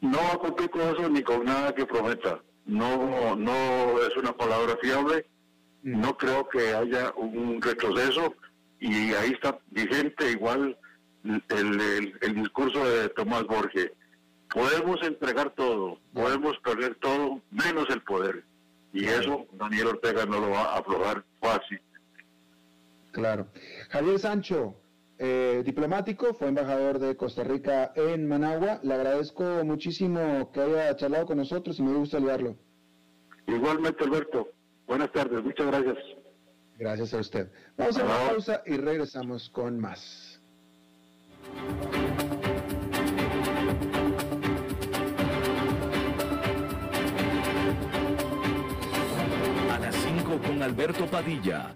No 0.01 0.17
va 0.17 0.33
a 0.33 0.37
cumplir 0.39 0.69
con 0.69 0.81
eso 0.81 1.09
ni 1.09 1.23
con 1.23 1.45
nada 1.45 1.73
que 1.73 1.85
prometa. 1.85 2.43
No, 2.65 3.35
no 3.35 4.01
es 4.01 4.15
una 4.17 4.35
palabra 4.35 4.77
fiable. 4.81 5.25
Mm. 5.83 6.01
No 6.01 6.17
creo 6.17 6.47
que 6.49 6.73
haya 6.73 7.11
un 7.15 7.61
retroceso 7.61 8.33
y 8.79 9.13
ahí 9.13 9.31
está 9.31 9.57
vigente 9.71 10.31
igual 10.31 10.77
el, 11.23 12.13
el 12.21 12.35
discurso 12.35 12.85
de 12.85 13.09
Tomás 13.09 13.43
Borges 13.43 13.91
podemos 14.53 15.01
entregar 15.01 15.49
todo, 15.51 15.97
podemos 16.13 16.57
perder 16.59 16.95
todo, 16.95 17.41
menos 17.49 17.89
el 17.89 18.01
poder. 18.01 18.43
Y 18.93 19.05
eso 19.05 19.47
Daniel 19.53 19.87
Ortega 19.87 20.25
no 20.25 20.39
lo 20.39 20.51
va 20.51 20.75
a 20.75 20.77
aflojar 20.77 21.23
fácil. 21.41 21.81
Claro. 23.11 23.47
Javier 23.89 24.19
Sancho, 24.19 24.75
eh, 25.25 25.63
diplomático, 25.63 26.33
fue 26.33 26.49
embajador 26.49 26.99
de 26.99 27.15
Costa 27.15 27.45
Rica 27.45 27.93
en 27.95 28.27
Managua. 28.27 28.81
Le 28.83 28.93
agradezco 28.93 29.63
muchísimo 29.63 30.51
que 30.51 30.59
haya 30.59 30.93
charlado 30.97 31.27
con 31.27 31.37
nosotros 31.37 31.79
y 31.79 31.81
me 31.81 31.93
gusta 31.93 32.17
saludarlo. 32.17 32.57
Igualmente, 33.47 34.03
Alberto. 34.03 34.49
Buenas 34.85 35.13
tardes, 35.13 35.41
muchas 35.41 35.67
gracias. 35.67 35.97
Gracias 36.77 37.13
a 37.13 37.19
usted. 37.19 37.49
Vamos 37.77 37.97
a 37.97 38.03
una 38.03 38.15
pausa 38.27 38.63
y 38.65 38.75
regresamos 38.75 39.49
con 39.49 39.79
más. 39.79 40.41
con 50.41 50.63
Alberto 50.63 51.05
Padilla 51.05 51.75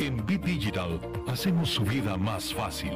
En 0.00 0.24
Bit 0.24 0.42
Digital 0.44 0.98
hacemos 1.28 1.68
su 1.68 1.82
vida 1.82 2.16
más 2.16 2.54
fácil. 2.54 2.92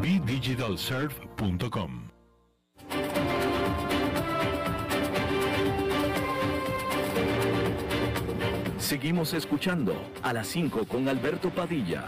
BitDigitalSurf.com 0.00 2.08
Seguimos 8.78 9.34
escuchando 9.34 9.92
a 10.22 10.32
las 10.32 10.46
5 10.46 10.86
con 10.86 11.06
Alberto 11.10 11.50
Padilla. 11.50 12.06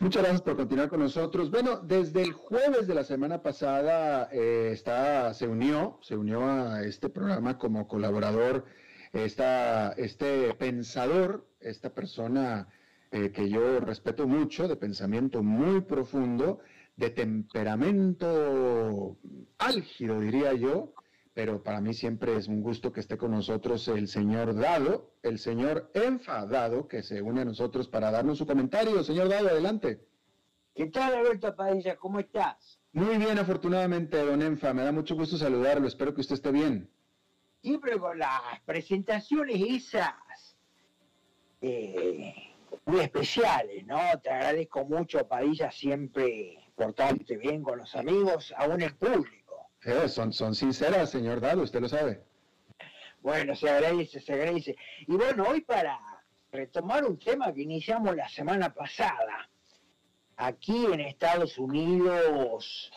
Muchas 0.00 0.22
gracias 0.22 0.40
por 0.40 0.56
continuar 0.56 0.88
con 0.88 1.00
nosotros. 1.00 1.50
Bueno, 1.50 1.76
desde 1.76 2.22
el 2.22 2.32
jueves 2.32 2.86
de 2.86 2.94
la 2.94 3.04
semana 3.04 3.42
pasada 3.42 4.30
eh, 4.32 4.70
está, 4.72 5.34
se 5.34 5.46
unió, 5.46 5.98
se 6.00 6.16
unió 6.16 6.42
a 6.42 6.84
este 6.84 7.10
programa 7.10 7.58
como 7.58 7.86
colaborador 7.86 8.64
esta, 9.12 9.92
este 9.92 10.54
pensador, 10.54 11.46
esta 11.60 11.94
persona 11.94 12.68
eh, 13.10 13.30
que 13.30 13.48
yo 13.48 13.80
respeto 13.80 14.26
mucho, 14.26 14.68
de 14.68 14.76
pensamiento 14.76 15.42
muy 15.42 15.82
profundo, 15.82 16.60
de 16.96 17.10
temperamento 17.10 19.18
álgido, 19.58 20.20
diría 20.20 20.54
yo, 20.54 20.94
pero 21.34 21.62
para 21.62 21.80
mí 21.80 21.94
siempre 21.94 22.36
es 22.36 22.48
un 22.48 22.62
gusto 22.62 22.92
que 22.92 23.00
esté 23.00 23.16
con 23.16 23.30
nosotros 23.30 23.88
el 23.88 24.08
señor 24.08 24.54
Dado, 24.54 25.14
el 25.22 25.38
señor 25.38 25.90
enfadado 25.94 26.88
que 26.88 27.02
se 27.02 27.22
une 27.22 27.40
a 27.40 27.44
nosotros 27.44 27.88
para 27.88 28.10
darnos 28.10 28.38
su 28.38 28.46
comentario. 28.46 29.02
Señor 29.02 29.28
Dado, 29.28 29.48
adelante. 29.48 30.06
¿Qué 30.74 30.86
tal, 30.86 31.14
Alberto 31.14 31.54
Padilla? 31.54 31.96
¿Cómo 31.96 32.18
estás? 32.18 32.78
Muy 32.92 33.16
bien, 33.16 33.38
afortunadamente, 33.38 34.22
don 34.24 34.42
Enfa. 34.42 34.74
Me 34.74 34.84
da 34.84 34.92
mucho 34.92 35.14
gusto 35.14 35.38
saludarlo. 35.38 35.86
Espero 35.86 36.14
que 36.14 36.20
usted 36.20 36.34
esté 36.34 36.50
bien. 36.50 36.90
Siempre 37.62 37.96
con 37.96 38.18
las 38.18 38.60
presentaciones 38.66 39.60
esas 39.60 40.56
eh, 41.60 42.34
muy 42.86 43.00
especiales, 43.00 43.86
¿no? 43.86 44.00
Te 44.20 44.30
agradezco 44.30 44.84
mucho, 44.84 45.28
Padilla, 45.28 45.70
siempre 45.70 46.58
portarte 46.74 47.36
bien 47.36 47.62
con 47.62 47.78
los 47.78 47.94
amigos, 47.94 48.52
aún 48.56 48.82
en 48.82 48.92
público. 48.96 49.70
Eh, 49.84 50.08
son, 50.08 50.32
son 50.32 50.56
sinceras, 50.56 51.10
señor 51.10 51.40
Dado, 51.40 51.62
usted 51.62 51.80
lo 51.80 51.88
sabe. 51.88 52.24
Bueno, 53.20 53.54
se 53.54 53.70
agradece, 53.70 54.20
se 54.20 54.32
agradece. 54.32 54.74
Y 55.06 55.14
bueno, 55.14 55.44
hoy 55.48 55.60
para 55.60 56.00
retomar 56.50 57.04
un 57.04 57.16
tema 57.16 57.52
que 57.52 57.62
iniciamos 57.62 58.16
la 58.16 58.28
semana 58.28 58.74
pasada, 58.74 59.48
aquí 60.36 60.86
en 60.86 60.98
Estados 60.98 61.56
Unidos, 61.58 62.90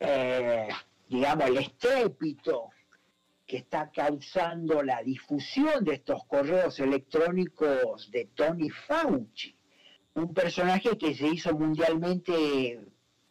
eh, 0.00 0.68
digamos, 1.10 1.44
el 1.44 1.58
estrépito 1.58 2.70
que 3.48 3.56
está 3.56 3.90
causando 3.90 4.82
la 4.82 5.02
difusión 5.02 5.82
de 5.82 5.94
estos 5.94 6.22
correos 6.26 6.78
electrónicos 6.80 8.10
de 8.10 8.26
Tony 8.26 8.68
Fauci, 8.68 9.56
un 10.14 10.34
personaje 10.34 10.98
que 10.98 11.14
se 11.14 11.28
hizo 11.28 11.54
mundialmente 11.54 12.78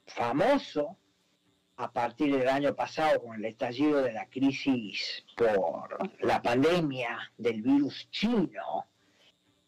famoso 0.08 0.98
a 1.76 1.94
partir 1.94 2.36
del 2.36 2.50
año 2.50 2.76
pasado 2.76 3.22
con 3.22 3.36
el 3.36 3.46
estallido 3.46 4.02
de 4.02 4.14
la 4.14 4.28
crisis 4.28 5.24
por 5.36 6.00
la 6.22 6.42
pandemia 6.42 7.32
del 7.38 7.62
virus 7.62 8.10
chino. 8.10 8.88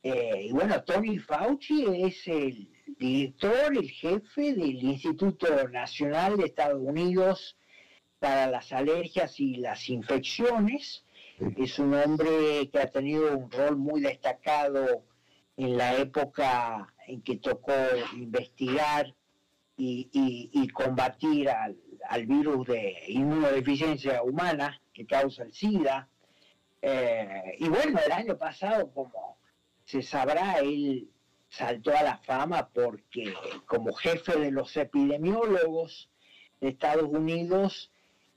Eh, 0.02 0.48
y 0.48 0.52
bueno, 0.52 0.84
Tony 0.84 1.20
Fauci 1.20 1.86
es 1.86 2.28
el 2.28 2.72
director, 2.98 3.78
el 3.78 3.92
jefe 3.92 4.54
del 4.54 4.82
Instituto 4.82 5.68
Nacional 5.68 6.38
de 6.38 6.46
Estados 6.46 6.82
Unidos 6.82 7.59
para 8.20 8.48
las 8.48 8.72
alergias 8.72 9.40
y 9.40 9.56
las 9.56 9.90
infecciones. 9.90 11.04
Es 11.58 11.80
un 11.80 11.94
hombre 11.94 12.70
que 12.72 12.80
ha 12.80 12.92
tenido 12.92 13.38
un 13.38 13.50
rol 13.50 13.78
muy 13.78 14.02
destacado 14.02 15.04
en 15.58 15.78
la 15.78 15.96
época 15.96 16.94
en 17.08 17.22
que 17.22 17.38
tocó 17.38 17.74
investigar 18.14 19.14
y 19.78 20.68
combatir 20.74 21.50
al, 21.50 21.78
al 22.08 22.26
virus 22.26 22.68
de 22.68 22.96
inmunodeficiencia 23.08 24.24
humana 24.24 24.82
que 24.94 25.06
causa 25.06 25.44
el 25.44 25.54
SIDA. 25.54 26.10
Eh, 26.82 27.56
y 27.60 27.68
bueno, 27.68 28.00
el 28.06 28.12
año 28.12 28.38
pasado, 28.38 28.92
como 28.92 29.38
se 29.86 30.02
sabrá, 30.02 30.60
él 30.60 31.10
saltó 31.50 31.96
a 31.96 32.04
la 32.04 32.18
fama 32.18 32.70
porque 32.70 33.34
como 33.66 33.94
jefe 33.94 34.38
de 34.40 34.52
los 34.52 34.76
epidemiólogos 34.78 36.10
de 36.62 36.70
Estados 36.70 37.10
Unidos, 37.10 37.92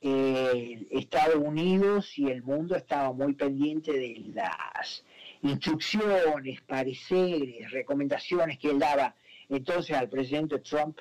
eh, 0.04 0.86
Estados 0.90 1.36
Unidos 1.36 2.18
y 2.18 2.28
el 2.28 2.42
mundo 2.42 2.74
estaban 2.74 3.16
muy 3.16 3.34
pendientes 3.34 3.94
de 3.94 4.32
las 4.34 5.04
instrucciones, 5.42 6.60
pareceres, 6.62 7.70
recomendaciones 7.70 8.58
que 8.58 8.70
él 8.70 8.80
daba 8.80 9.14
entonces 9.48 9.96
al 9.96 10.08
presidente 10.08 10.58
Trump 10.58 10.98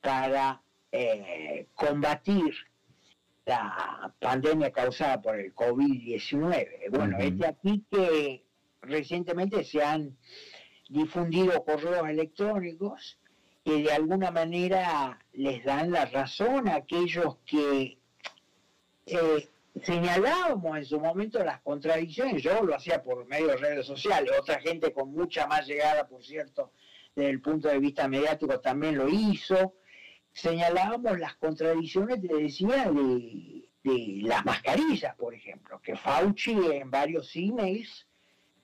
para 0.00 0.62
eh, 0.92 1.66
combatir 1.74 2.54
la 3.44 4.14
pandemia 4.20 4.70
causada 4.70 5.20
por 5.20 5.36
el 5.36 5.52
COVID-19. 5.54 6.90
Bueno, 6.90 7.18
es 7.18 7.36
de 7.36 7.46
aquí 7.46 7.84
que 7.90 8.44
recientemente 8.82 9.64
se 9.64 9.82
han 9.82 10.16
difundido 10.88 11.64
correos 11.64 12.08
electrónicos 12.08 13.18
que 13.64 13.82
de 13.82 13.92
alguna 13.92 14.30
manera 14.30 15.18
les 15.32 15.64
dan 15.64 15.90
la 15.90 16.06
razón 16.06 16.68
a 16.68 16.76
aquellos 16.76 17.36
que 17.44 17.97
eh, 19.10 19.48
señalábamos 19.82 20.78
en 20.78 20.84
su 20.84 21.00
momento 21.00 21.42
las 21.44 21.60
contradicciones. 21.60 22.42
Yo 22.42 22.62
lo 22.62 22.74
hacía 22.74 23.02
por 23.02 23.26
medio 23.26 23.48
de 23.48 23.56
redes 23.56 23.86
sociales, 23.86 24.32
otra 24.38 24.60
gente 24.60 24.92
con 24.92 25.12
mucha 25.12 25.46
más 25.46 25.66
llegada, 25.66 26.06
por 26.06 26.24
cierto, 26.24 26.72
desde 27.14 27.30
el 27.30 27.40
punto 27.40 27.68
de 27.68 27.78
vista 27.78 28.08
mediático 28.08 28.60
también 28.60 28.96
lo 28.96 29.08
hizo 29.08 29.74
señalábamos 30.38 31.18
las 31.18 31.34
contradicciones, 31.36 32.20
te 32.20 32.34
decía, 32.34 32.90
de, 32.90 33.64
las 34.22 34.44
mascarillas, 34.44 35.14
por 35.16 35.34
ejemplo, 35.34 35.80
que 35.80 35.96
Fauci 35.96 36.52
en 36.52 36.90
varios 36.90 37.34
emails, 37.34 38.06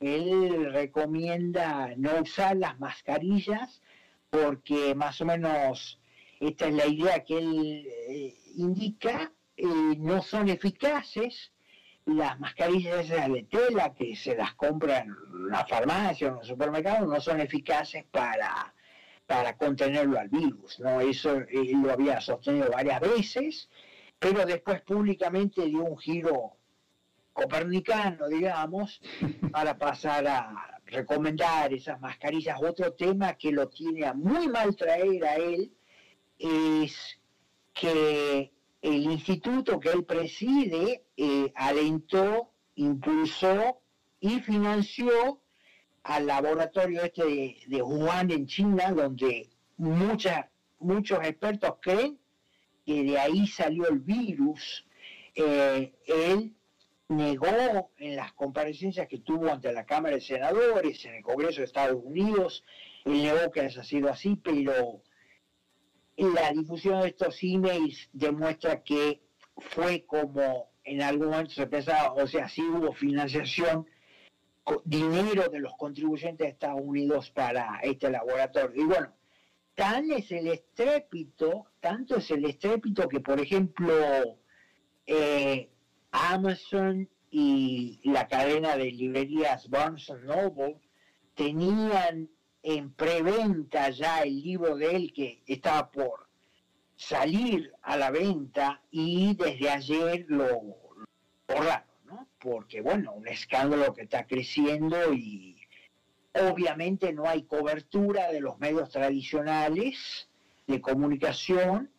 él 0.01 0.72
recomienda 0.72 1.95
no 1.97 2.20
usar 2.20 2.57
las 2.57 2.78
mascarillas 2.78 3.80
porque 4.28 4.95
más 4.95 5.20
o 5.20 5.24
menos 5.24 5.99
esta 6.40 6.66
es 6.66 6.74
la 6.74 6.86
idea 6.86 7.24
que 7.24 7.38
él 7.38 7.86
eh, 8.09 8.34
indica, 8.57 9.32
eh, 9.57 9.96
no 9.98 10.22
son 10.22 10.48
eficaces. 10.48 11.52
Las 12.07 12.38
mascarillas 12.38 13.07
esas 13.07 13.32
de 13.32 13.44
tela 13.44 13.94
que 13.94 14.14
se 14.14 14.36
las 14.36 14.55
compran 14.55 15.07
en 15.09 15.48
la 15.48 15.64
farmacia 15.66 16.28
o 16.28 16.30
en 16.32 16.36
los 16.36 16.46
supermercados 16.46 17.09
no 17.09 17.18
son 17.20 17.40
eficaces 17.40 18.05
para 18.05 18.74
para 19.26 19.57
contenerlo 19.57 20.18
al 20.18 20.28
virus. 20.28 20.78
¿no? 20.80 21.00
Eso 21.00 21.36
él 21.48 21.82
lo 21.82 21.92
había 21.92 22.20
sostenido 22.20 22.70
varias 22.70 23.00
veces, 23.00 23.70
pero 24.18 24.44
después 24.44 24.82
públicamente 24.82 25.64
dio 25.64 25.84
un 25.84 25.98
giro 25.98 26.57
copernicano, 27.32 28.28
digamos, 28.28 29.00
para 29.52 29.76
pasar 29.76 30.26
a 30.26 30.80
recomendar 30.86 31.72
esas 31.72 32.00
mascarillas. 32.00 32.59
Otro 32.62 32.92
tema 32.92 33.34
que 33.34 33.50
lo 33.50 33.68
tiene 33.68 34.07
a 34.07 34.14
muy 34.14 34.48
mal 34.48 34.76
traer 34.76 35.24
a 35.24 35.36
él 35.36 35.72
es 36.38 37.18
que 37.72 38.52
el 38.85 39.11
instituto 39.11 39.80
que 39.80 39.89
él 39.89 40.05
preside 40.05 41.05
eh, 41.16 41.51
alentó, 41.55 42.51
impulsó 42.74 43.80
y 44.20 44.41
financió 44.41 45.41
al 46.03 46.26
laboratorio 46.26 47.03
este 47.03 47.24
de, 47.24 47.57
de 47.66 47.82
Wuhan 47.82 48.30
en 48.30 48.47
China, 48.47 48.93
donde 48.93 49.49
muchos 49.78 51.18
expertos 51.22 51.76
creen 51.80 52.18
que 52.85 53.05
de 53.05 53.18
ahí 53.18 53.47
salió 53.47 53.89
el 53.89 54.01
virus. 54.01 54.85
Eh, 55.35 55.95
él 56.07 56.55
negó 57.09 57.91
en 57.97 58.16
las 58.16 58.35
comparecencias 58.35 59.09
que 59.09 59.20
tuvo 59.20 59.51
ante 59.51 59.72
la 59.72 59.87
Cámara 59.87 60.16
de 60.16 60.20
Senadores, 60.20 61.03
en 61.07 61.14
el 61.14 61.22
Congreso 61.22 61.61
de 61.61 61.64
Estados 61.64 62.03
Unidos, 62.05 62.62
él 63.07 63.22
negó 63.22 63.51
que 63.51 63.62
haya 63.62 63.82
sido 63.82 64.11
así, 64.11 64.37
pero 64.37 65.01
la 66.16 66.52
difusión 66.52 67.02
de 67.02 67.08
estos 67.08 67.42
emails 67.42 68.08
demuestra 68.12 68.82
que 68.82 69.20
fue 69.56 70.04
como 70.06 70.70
en 70.84 71.02
algún 71.02 71.30
momento 71.30 71.52
se 71.52 71.66
pensaba, 71.66 72.12
o 72.12 72.26
sea, 72.26 72.48
sí 72.48 72.62
hubo 72.62 72.92
financiación 72.92 73.86
dinero 74.84 75.48
de 75.48 75.60
los 75.60 75.74
contribuyentes 75.76 76.46
de 76.46 76.52
Estados 76.52 76.80
Unidos 76.82 77.30
para 77.30 77.80
este 77.82 78.10
laboratorio. 78.10 78.82
Y 78.82 78.86
bueno, 78.86 79.12
tan 79.74 80.10
es 80.10 80.30
el 80.30 80.46
estrépito, 80.48 81.66
tanto 81.80 82.16
es 82.16 82.30
el 82.30 82.44
estrépito 82.44 83.08
que, 83.08 83.20
por 83.20 83.40
ejemplo, 83.40 83.92
eh, 85.06 85.70
Amazon 86.12 87.08
y 87.30 88.00
la 88.04 88.28
cadena 88.28 88.76
de 88.76 88.92
librerías 88.92 89.68
Barnes 89.68 90.08
Noble 90.24 90.78
tenían 91.34 92.30
en 92.64 92.92
preventa 92.94 93.90
ya 93.90 94.22
el 94.22 94.42
libro 94.42 94.74
de 94.76 94.96
él 94.96 95.12
que 95.12 95.42
estaba 95.46 95.90
por 95.90 96.26
salir 96.96 97.70
a 97.82 97.96
la 97.98 98.10
venta 98.10 98.80
y 98.90 99.34
desde 99.36 99.68
ayer 99.68 100.24
lo 100.28 100.48
borraron 101.46 101.84
porque, 102.38 102.80
bueno, 102.80 103.12
un 103.12 103.28
escándalo 103.28 103.92
que 103.92 104.02
está 104.02 104.26
creciendo 104.26 105.12
y 105.12 105.60
obviamente 106.32 107.12
no 107.12 107.28
hay 107.28 107.42
cobertura 107.42 108.32
de 108.32 108.40
los 108.40 108.58
medios 108.58 108.90
tradicionales 108.90 110.28
de 110.66 110.80
comunicación 110.80 111.90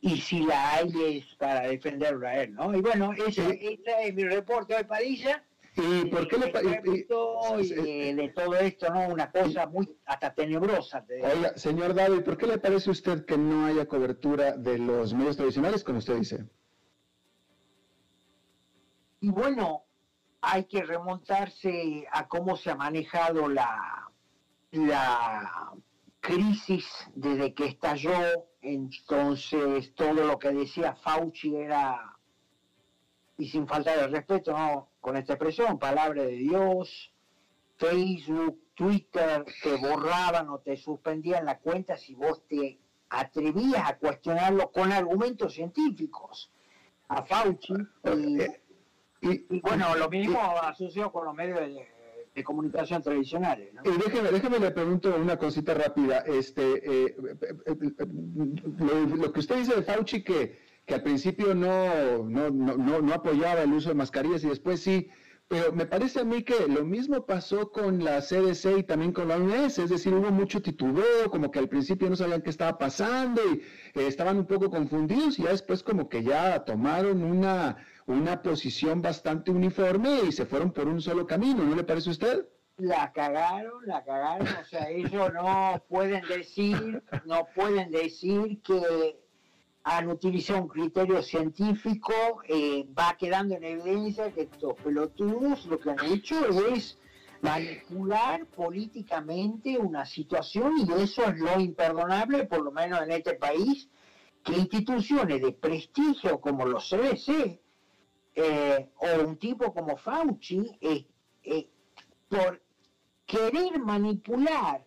y 0.00 0.20
si 0.20 0.40
la 0.40 0.74
hay 0.74 0.92
es 1.04 1.34
para 1.36 1.62
defenderlo 1.62 2.26
a 2.26 2.36
él, 2.42 2.54
¿no? 2.54 2.76
Y 2.76 2.80
bueno, 2.80 3.12
ese, 3.12 3.80
es 3.84 4.14
mi 4.14 4.24
reporte 4.24 4.74
hoy, 4.74 4.84
Padilla. 4.84 5.44
¿Y 5.80 6.06
por 6.06 6.26
qué 6.26 6.38
le 6.38 6.48
parece 6.48 6.80
de 6.82 8.28
todo 8.34 8.54
esto, 8.56 8.92
no? 8.92 9.08
Una 9.08 9.30
cosa 9.30 9.66
muy 9.66 9.96
hasta 10.06 10.34
tenebrosa. 10.34 11.04
Oiga, 11.08 11.56
señor 11.56 11.94
David, 11.94 12.24
¿por 12.24 12.36
qué 12.36 12.46
le 12.48 12.58
parece 12.58 12.90
a 12.90 12.92
usted 12.92 13.24
que 13.24 13.38
no 13.38 13.66
haya 13.66 13.86
cobertura 13.86 14.56
de 14.56 14.78
los 14.78 15.14
medios 15.14 15.36
tradicionales, 15.36 15.84
como 15.84 15.98
usted 15.98 16.16
dice? 16.16 16.44
Y 19.20 19.30
bueno, 19.30 19.84
hay 20.40 20.64
que 20.64 20.82
remontarse 20.82 22.06
a 22.10 22.26
cómo 22.26 22.56
se 22.56 22.70
ha 22.70 22.74
manejado 22.74 23.48
la, 23.48 24.10
la 24.72 25.72
crisis 26.20 26.86
desde 27.14 27.54
que 27.54 27.66
estalló. 27.66 28.48
Entonces, 28.62 29.94
todo 29.94 30.24
lo 30.24 30.38
que 30.38 30.50
decía 30.50 30.94
Fauci 30.96 31.54
era, 31.54 32.16
y 33.36 33.48
sin 33.48 33.68
falta 33.68 33.96
de 33.96 34.08
respeto, 34.08 34.52
¿no? 34.52 34.87
Con 35.00 35.16
esta 35.16 35.34
expresión, 35.34 35.78
palabra 35.78 36.22
de 36.22 36.36
Dios, 36.36 37.12
Facebook, 37.76 38.60
Twitter, 38.74 39.44
te 39.62 39.76
borraban 39.76 40.48
o 40.50 40.58
te 40.58 40.76
suspendían 40.76 41.44
la 41.44 41.58
cuenta 41.58 41.96
si 41.96 42.14
vos 42.14 42.42
te 42.46 42.78
atrevías 43.10 43.88
a 43.88 43.96
cuestionarlo 43.96 44.70
con 44.70 44.92
argumentos 44.92 45.54
científicos 45.54 46.50
a 47.08 47.22
Fauci. 47.22 47.74
Y, 49.20 49.60
bueno, 49.60 49.96
lo 49.96 50.08
mismo 50.08 50.40
asociado 50.62 51.10
con 51.10 51.24
los 51.24 51.34
medios 51.34 51.58
de, 51.58 52.44
comunicación 52.44 53.02
tradicionales. 53.02 53.74
¿no? 53.74 53.82
Y 53.84 53.96
déjeme, 53.96 54.30
déjeme 54.30 54.60
le 54.60 54.70
pregunto 54.70 55.12
una 55.16 55.36
cosita 55.36 55.74
rápida. 55.74 56.18
Este, 56.18 57.06
eh, 57.08 57.16
lo, 59.18 59.32
que 59.32 59.40
usted 59.40 59.56
dice 59.56 59.74
de 59.74 59.82
Fauci 59.82 60.22
que, 60.22 60.56
que 60.88 60.94
al 60.94 61.02
principio 61.02 61.54
no, 61.54 62.24
no, 62.24 62.50
no, 62.50 63.00
no, 63.02 63.14
apoyaba 63.14 63.62
el 63.62 63.74
uso 63.74 63.90
de 63.90 63.94
mascarillas 63.94 64.42
y 64.42 64.48
después 64.48 64.80
sí, 64.80 65.10
pero 65.46 65.70
me 65.72 65.84
parece 65.84 66.20
a 66.20 66.24
mí 66.24 66.42
que 66.42 66.66
lo 66.66 66.84
mismo 66.84 67.26
pasó 67.26 67.70
con 67.70 68.02
la 68.02 68.20
CDC 68.20 68.78
y 68.78 68.82
también 68.84 69.12
con 69.12 69.28
la 69.28 69.36
OMS, 69.36 69.78
es 69.78 69.90
decir, 69.90 70.14
hubo 70.14 70.30
mucho 70.30 70.62
titubeo, 70.62 71.30
como 71.30 71.50
que 71.50 71.58
al 71.58 71.68
principio 71.68 72.08
no 72.08 72.16
sabían 72.16 72.40
qué 72.40 72.50
estaba 72.50 72.78
pasando 72.78 73.42
y 73.52 73.60
eh, 74.00 74.06
estaban 74.06 74.38
un 74.38 74.46
poco 74.46 74.70
confundidos 74.70 75.38
y 75.38 75.42
ya 75.42 75.50
después 75.50 75.82
como 75.82 76.08
que 76.08 76.22
ya 76.22 76.64
tomaron 76.64 77.22
una 77.22 77.76
una 78.06 78.40
posición 78.40 79.02
bastante 79.02 79.50
uniforme 79.50 80.22
y 80.26 80.32
se 80.32 80.46
fueron 80.46 80.72
por 80.72 80.88
un 80.88 81.02
solo 81.02 81.26
camino, 81.26 81.62
¿no 81.64 81.76
le 81.76 81.84
parece 81.84 82.08
a 82.08 82.12
usted? 82.12 82.48
La 82.78 83.12
cagaron, 83.12 83.86
la 83.86 84.02
cagaron, 84.04 84.48
o 84.48 84.64
sea, 84.64 84.88
ellos 84.88 85.30
no 85.34 85.84
pueden 85.88 86.22
decir, 86.26 87.02
no 87.26 87.46
pueden 87.54 87.90
decir 87.90 88.62
que 88.62 89.18
han 89.90 90.10
utilizado 90.10 90.60
un 90.60 90.68
criterio 90.68 91.22
científico, 91.22 92.12
eh, 92.46 92.86
va 92.96 93.16
quedando 93.18 93.54
en 93.54 93.64
evidencia 93.64 94.30
que 94.32 94.42
estos 94.42 94.74
pelotudos 94.74 95.64
lo 95.64 95.80
que 95.80 95.90
han 95.90 96.04
hecho 96.04 96.36
es 96.68 96.98
manipular 97.40 98.44
políticamente 98.46 99.78
una 99.78 100.04
situación 100.04 100.74
y 100.80 101.02
eso 101.02 101.24
es 101.24 101.38
lo 101.38 101.58
imperdonable, 101.58 102.44
por 102.44 102.60
lo 102.62 102.70
menos 102.70 103.00
en 103.00 103.12
este 103.12 103.34
país, 103.34 103.88
que 104.44 104.52
instituciones 104.58 105.40
de 105.40 105.52
prestigio 105.52 106.38
como 106.38 106.66
los 106.66 106.90
CBC, 106.90 107.58
eh, 108.34 108.90
o 108.96 109.26
un 109.26 109.38
tipo 109.38 109.72
como 109.72 109.96
Fauci, 109.96 110.70
eh, 110.82 111.06
por 112.28 112.60
querer 113.24 113.78
manipular 113.78 114.84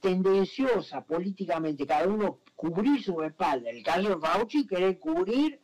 tendenciosa 0.00 1.04
políticamente, 1.04 1.84
cada 1.84 2.06
uno 2.06 2.38
cubrir 2.56 3.02
su 3.02 3.22
espalda. 3.22 3.70
El 3.70 3.82
caso 3.82 4.18
Fauci, 4.18 4.66
querer 4.66 4.98
cubrir 4.98 5.60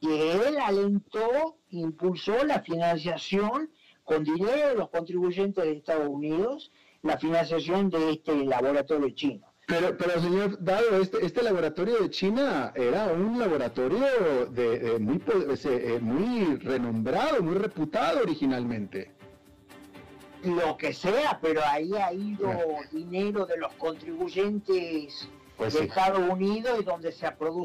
que 0.00 0.32
él 0.32 0.58
alentó, 0.58 1.56
impulsó 1.70 2.44
la 2.44 2.60
financiación 2.60 3.70
con 4.04 4.22
dinero 4.22 4.68
de 4.68 4.74
los 4.74 4.90
contribuyentes 4.90 5.64
de 5.64 5.72
Estados 5.72 6.08
Unidos, 6.08 6.70
la 7.02 7.18
financiación 7.18 7.90
de 7.90 8.12
este 8.12 8.44
laboratorio 8.44 9.10
chino. 9.10 9.46
Pero, 9.66 9.96
pero 9.96 10.20
señor 10.20 10.62
Dado, 10.62 11.00
este, 11.00 11.26
este 11.26 11.42
laboratorio 11.42 11.98
de 12.00 12.10
China 12.10 12.72
era 12.76 13.06
un 13.06 13.36
laboratorio 13.36 14.46
de, 14.50 14.96
muy, 15.00 15.20
eh, 15.26 15.98
muy 16.00 16.56
renombrado, 16.56 17.42
muy 17.42 17.56
reputado 17.56 18.20
originalmente. 18.20 19.10
Lo 20.44 20.76
que 20.76 20.92
sea, 20.92 21.40
pero 21.42 21.62
ahí 21.66 21.90
ha 21.94 22.12
ido 22.12 22.48
dinero 22.92 23.44
de 23.44 23.56
los 23.56 23.72
contribuyentes 23.72 25.28
pues 25.56 25.74
de 25.74 25.84
Estados 25.84 26.18
Unidos 26.30 26.78
y 26.80 26.84
donde 26.84 27.12
se 27.12 27.26
ha 27.26 27.36
producido 27.36 27.56